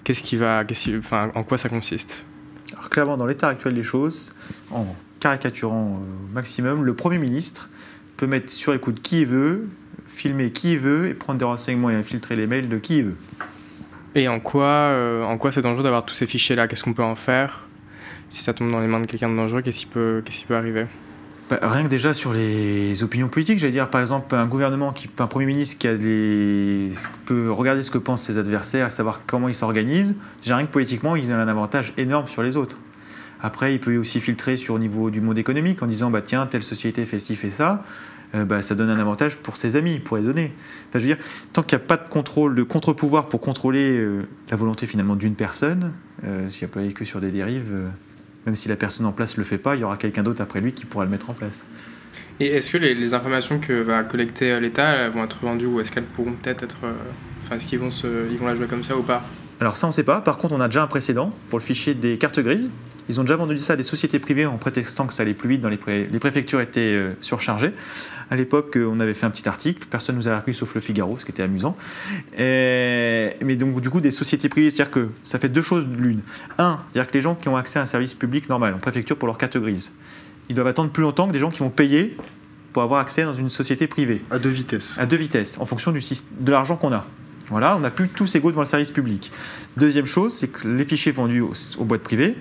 qu'est-ce 0.03 0.23
qui 0.23 0.35
va, 0.35 0.63
enfin, 0.97 1.31
en 1.35 1.43
quoi 1.43 1.59
ça 1.59 1.69
consiste? 1.69 2.25
Alors 2.73 2.89
clairement, 2.89 3.17
dans 3.17 3.25
l'état 3.25 3.49
actuel 3.49 3.75
des 3.75 3.83
choses, 3.83 4.35
en 4.71 4.85
caricaturant 5.19 6.01
au 6.01 6.33
maximum, 6.33 6.83
le 6.83 6.93
Premier 6.93 7.17
ministre 7.17 7.69
peut 8.17 8.27
mettre 8.27 8.51
sur 8.51 8.73
écoute 8.73 9.01
qui 9.01 9.21
il 9.21 9.27
veut, 9.27 9.67
filmer 10.07 10.51
qui 10.51 10.73
il 10.73 10.79
veut 10.79 11.07
et 11.07 11.13
prendre 11.13 11.39
des 11.39 11.45
renseignements 11.45 11.89
et 11.89 11.95
infiltrer 11.95 12.35
les 12.35 12.47
mails 12.47 12.69
de 12.69 12.77
qui 12.77 12.99
il 12.99 13.05
veut. 13.05 13.17
Et 14.15 14.27
en 14.27 14.39
quoi, 14.39 14.65
euh, 14.65 15.23
en 15.23 15.37
quoi 15.37 15.51
c'est 15.51 15.61
dangereux 15.61 15.83
d'avoir 15.83 16.05
tous 16.05 16.15
ces 16.15 16.25
fichiers-là? 16.25 16.67
Qu'est-ce 16.67 16.83
qu'on 16.83 16.93
peut 16.93 17.03
en 17.03 17.15
faire? 17.15 17.67
Si 18.29 18.41
ça 18.41 18.53
tombe 18.53 18.71
dans 18.71 18.79
les 18.79 18.87
mains 18.87 19.01
de 19.01 19.05
quelqu'un 19.05 19.29
de 19.29 19.35
dangereux, 19.35 19.61
qu'est-ce 19.61 19.79
qui 19.79 19.85
peut, 19.85 20.21
qu'est-ce 20.25 20.39
qui 20.39 20.45
peut 20.45 20.55
arriver? 20.55 20.87
Rien 21.49 21.83
que 21.83 21.87
déjà 21.87 22.13
sur 22.13 22.33
les 22.33 23.03
opinions 23.03 23.27
politiques, 23.27 23.59
j'allais 23.59 23.73
dire, 23.73 23.89
par 23.89 24.01
exemple, 24.01 24.33
un 24.35 24.47
gouvernement, 24.47 24.91
qui, 24.91 25.09
un 25.19 25.27
Premier 25.27 25.45
ministre 25.45 25.77
qui 25.77 25.87
a 25.87 25.95
peut 27.25 27.51
regarder 27.51 27.83
ce 27.83 27.91
que 27.91 27.97
pensent 27.97 28.23
ses 28.23 28.37
adversaires, 28.37 28.91
savoir 28.91 29.21
comment 29.27 29.47
ils 29.47 29.53
s'organisent, 29.53 30.17
déjà 30.41 30.57
rien 30.57 30.65
que 30.65 30.71
politiquement, 30.71 31.15
ils 31.15 31.31
ont 31.31 31.35
un 31.35 31.47
avantage 31.47 31.93
énorme 31.97 32.27
sur 32.27 32.43
les 32.43 32.57
autres. 32.57 32.77
Après, 33.41 33.75
il 33.75 33.79
peut 33.79 33.95
aussi 33.97 34.19
filtrer 34.19 34.57
sur 34.57 34.75
le 34.75 34.79
niveau 34.79 35.11
du 35.11 35.21
monde 35.21 35.37
économique 35.37 35.83
en 35.83 35.87
disant, 35.87 36.09
bah, 36.09 36.21
tiens, 36.21 36.47
telle 36.47 36.63
société 36.63 37.05
fait 37.05 37.19
ci, 37.19 37.35
fait 37.35 37.49
ça. 37.49 37.83
Euh, 38.33 38.43
bah, 38.43 38.61
ça 38.61 38.73
donne 38.75 38.89
un 38.89 38.99
avantage 38.99 39.37
pour 39.37 39.55
ses 39.55 39.75
amis, 39.75 39.99
pour 39.99 40.17
les 40.17 40.23
donner. 40.23 40.51
Enfin, 40.89 40.99
je 40.99 41.07
veux 41.07 41.15
dire, 41.15 41.23
tant 41.53 41.61
qu'il 41.61 41.77
n'y 41.77 41.83
a 41.83 41.87
pas 41.87 41.97
de 41.97 42.09
contrôle, 42.09 42.55
de 42.55 42.63
contre-pouvoir 42.63 43.29
pour 43.29 43.39
contrôler 43.39 43.97
euh, 43.97 44.23
la 44.49 44.57
volonté 44.57 44.87
finalement 44.87 45.15
d'une 45.15 45.35
personne, 45.35 45.93
euh, 46.23 46.49
s'il 46.49 46.67
n'y 46.67 46.71
a 46.71 46.73
pas 46.73 46.93
que 46.93 47.05
sur 47.05 47.21
des 47.21 47.29
dérives, 47.29 47.71
même 48.45 48.55
si 48.55 48.69
la 48.69 48.75
personne 48.75 49.05
en 49.05 49.11
place 49.11 49.37
ne 49.37 49.41
le 49.41 49.45
fait 49.45 49.57
pas, 49.57 49.75
il 49.75 49.81
y 49.81 49.83
aura 49.83 49.97
quelqu'un 49.97 50.23
d'autre 50.23 50.41
après 50.41 50.61
lui 50.61 50.73
qui 50.73 50.85
pourra 50.85 51.05
le 51.05 51.11
mettre 51.11 51.29
en 51.29 51.33
place. 51.33 51.65
Et 52.39 52.47
est-ce 52.47 52.69
que 52.69 52.77
les, 52.77 53.13
informations 53.13 53.59
que 53.59 53.73
va 53.81 54.03
collecter 54.03 54.59
l'État 54.59 55.09
vont 55.09 55.23
être 55.23 55.37
vendues 55.41 55.67
ou 55.67 55.79
est-ce 55.79 55.91
qu'elles 55.91 56.03
pourront 56.03 56.33
peut-être 56.33 56.63
être. 56.63 56.77
Euh, 56.83 56.93
enfin, 57.43 57.55
est-ce 57.55 57.65
qu'ils 57.65 57.79
vont, 57.79 57.89
ils 58.29 58.37
vont 58.37 58.47
la 58.47 58.55
jouer 58.55 58.67
comme 58.67 58.83
ça 58.83 58.97
ou 58.97 59.03
pas? 59.03 59.23
Alors, 59.61 59.77
ça, 59.77 59.87
on 59.87 59.91
ne 59.91 59.93
sait 59.93 60.03
pas. 60.03 60.19
Par 60.19 60.37
contre, 60.37 60.53
on 60.53 60.59
a 60.59 60.67
déjà 60.67 60.83
un 60.83 60.87
précédent 60.87 61.31
pour 61.49 61.59
le 61.59 61.63
fichier 61.63 61.93
des 61.93 62.17
cartes 62.17 62.39
grises. 62.41 62.71
Ils 63.09 63.19
ont 63.19 63.23
déjà 63.23 63.35
vendu 63.35 63.57
ça 63.57 63.73
à 63.73 63.75
des 63.75 63.83
sociétés 63.83 64.19
privées 64.19 64.45
en 64.45 64.57
prétextant 64.57 65.05
que 65.07 65.13
ça 65.13 65.23
allait 65.23 65.33
plus 65.33 65.49
vite 65.49 65.61
dans 65.61 65.69
les, 65.69 65.79
les 65.87 66.19
préfectures 66.19 66.61
étaient 66.61 66.81
euh, 66.81 67.13
surchargées. 67.21 67.71
À 68.29 68.35
l'époque, 68.35 68.77
euh, 68.77 68.89
on 68.91 68.99
avait 68.99 69.13
fait 69.13 69.25
un 69.25 69.29
petit 69.29 69.47
article, 69.47 69.87
personne 69.89 70.15
nous 70.15 70.27
a 70.27 70.35
appris 70.35 70.53
sauf 70.53 70.73
le 70.73 70.81
Figaro, 70.81 71.17
ce 71.19 71.25
qui 71.25 71.31
était 71.31 71.43
amusant. 71.43 71.75
mais 72.37 73.55
donc, 73.57 73.79
du 73.81 73.89
coup, 73.89 74.01
des 74.01 74.11
sociétés 74.11 74.49
privées, 74.49 74.69
c'est-à-dire 74.69 74.91
que 74.91 75.09
ça 75.23 75.39
fait 75.39 75.49
deux 75.49 75.61
choses 75.61 75.87
l'une. 75.87 76.21
Un, 76.57 76.79
c'est-à-dire 76.89 77.11
que 77.11 77.17
les 77.17 77.21
gens 77.21 77.35
qui 77.35 77.49
ont 77.49 77.57
accès 77.57 77.79
à 77.79 77.83
un 77.83 77.87
service 77.87 78.13
public 78.13 78.49
normal, 78.49 78.73
en 78.73 78.79
préfecture 78.79 79.17
pour 79.17 79.27
leur 79.27 79.37
carte 79.37 79.57
grise, 79.57 79.91
ils 80.49 80.55
doivent 80.55 80.67
attendre 80.67 80.91
plus 80.91 81.03
longtemps 81.03 81.27
que 81.27 81.33
des 81.33 81.39
gens 81.39 81.49
qui 81.49 81.59
vont 81.59 81.69
payer 81.69 82.17
pour 82.73 82.83
avoir 82.83 82.99
accès 82.99 83.23
dans 83.23 83.33
une 83.33 83.49
société 83.49 83.87
privée. 83.87 84.21
À 84.31 84.37
deux 84.37 84.49
vitesses. 84.49 84.97
À 84.99 85.05
deux 85.05 85.17
vitesses, 85.17 85.57
en 85.59 85.65
fonction 85.65 85.91
du 85.91 86.01
de 86.39 86.51
l'argent 86.51 86.75
qu'on 86.75 86.91
a. 86.91 87.05
Voilà, 87.49 87.77
on 87.77 87.79
n'a 87.79 87.91
plus 87.91 88.09
tous 88.09 88.35
égaux 88.35 88.49
devant 88.49 88.63
le 88.63 88.67
service 88.67 88.91
public. 88.91 89.31
Deuxième 89.77 90.05
chose, 90.05 90.33
c'est 90.33 90.47
que 90.47 90.67
les 90.67 90.83
fichiers 90.83 91.11
vendus 91.11 91.41
aux, 91.41 91.83
boîtes 91.85 92.01
privées, 92.01 92.35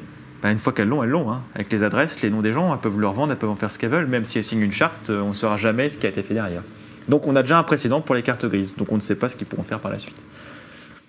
bah, 0.45 0.53
une 0.53 0.59
fois 0.59 0.75
qu'elles 0.75 0.89
l'ont, 0.89 1.03
elles 1.03 1.09
l'ont. 1.09 1.33
Hein. 1.33 1.43
Avec 1.55 1.73
les 1.73 1.83
adresses, 1.85 2.21
les 2.21 2.29
noms 2.29 2.43
des 2.43 2.53
gens, 2.53 2.71
elles 2.71 2.79
peuvent 2.79 3.01
leur 3.01 3.15
vendre, 3.15 3.33
elles 3.33 3.39
peuvent 3.39 3.49
en 3.49 3.55
faire 3.55 3.71
ce 3.71 3.79
qu'elles 3.79 3.89
veulent. 3.89 4.07
Même 4.07 4.27
si 4.27 4.37
elles 4.37 4.45
signent 4.45 4.61
une 4.61 4.73
charte, 4.73 5.09
on 5.09 5.29
ne 5.29 5.33
saura 5.33 5.57
jamais 5.57 5.89
ce 5.89 5.97
qui 5.97 6.05
a 6.05 6.11
été 6.11 6.23
fait 6.23 6.35
derrière. 6.35 6.63
Donc 7.09 7.27
on 7.27 7.35
a 7.35 7.41
déjà 7.41 7.59
un 7.59 7.63
précédent 7.63 8.03
pour 8.03 8.15
les 8.15 8.21
cartes 8.21 8.45
grises. 8.45 8.77
Donc 8.77 8.93
on 8.93 8.97
ne 8.97 9.01
sait 9.01 9.15
pas 9.15 9.31
ce 9.31 9.37
qu'ils 9.37 9.47
pourront 9.47 9.63
faire 9.63 9.81
par 9.81 9.91
la 9.91 9.99
suite. 9.99 10.19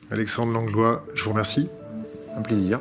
Alexandre 0.09 0.53
Langlois, 0.53 1.03
je 1.15 1.23
vous 1.25 1.31
remercie. 1.31 1.67
Un 2.37 2.43
plaisir. 2.43 2.79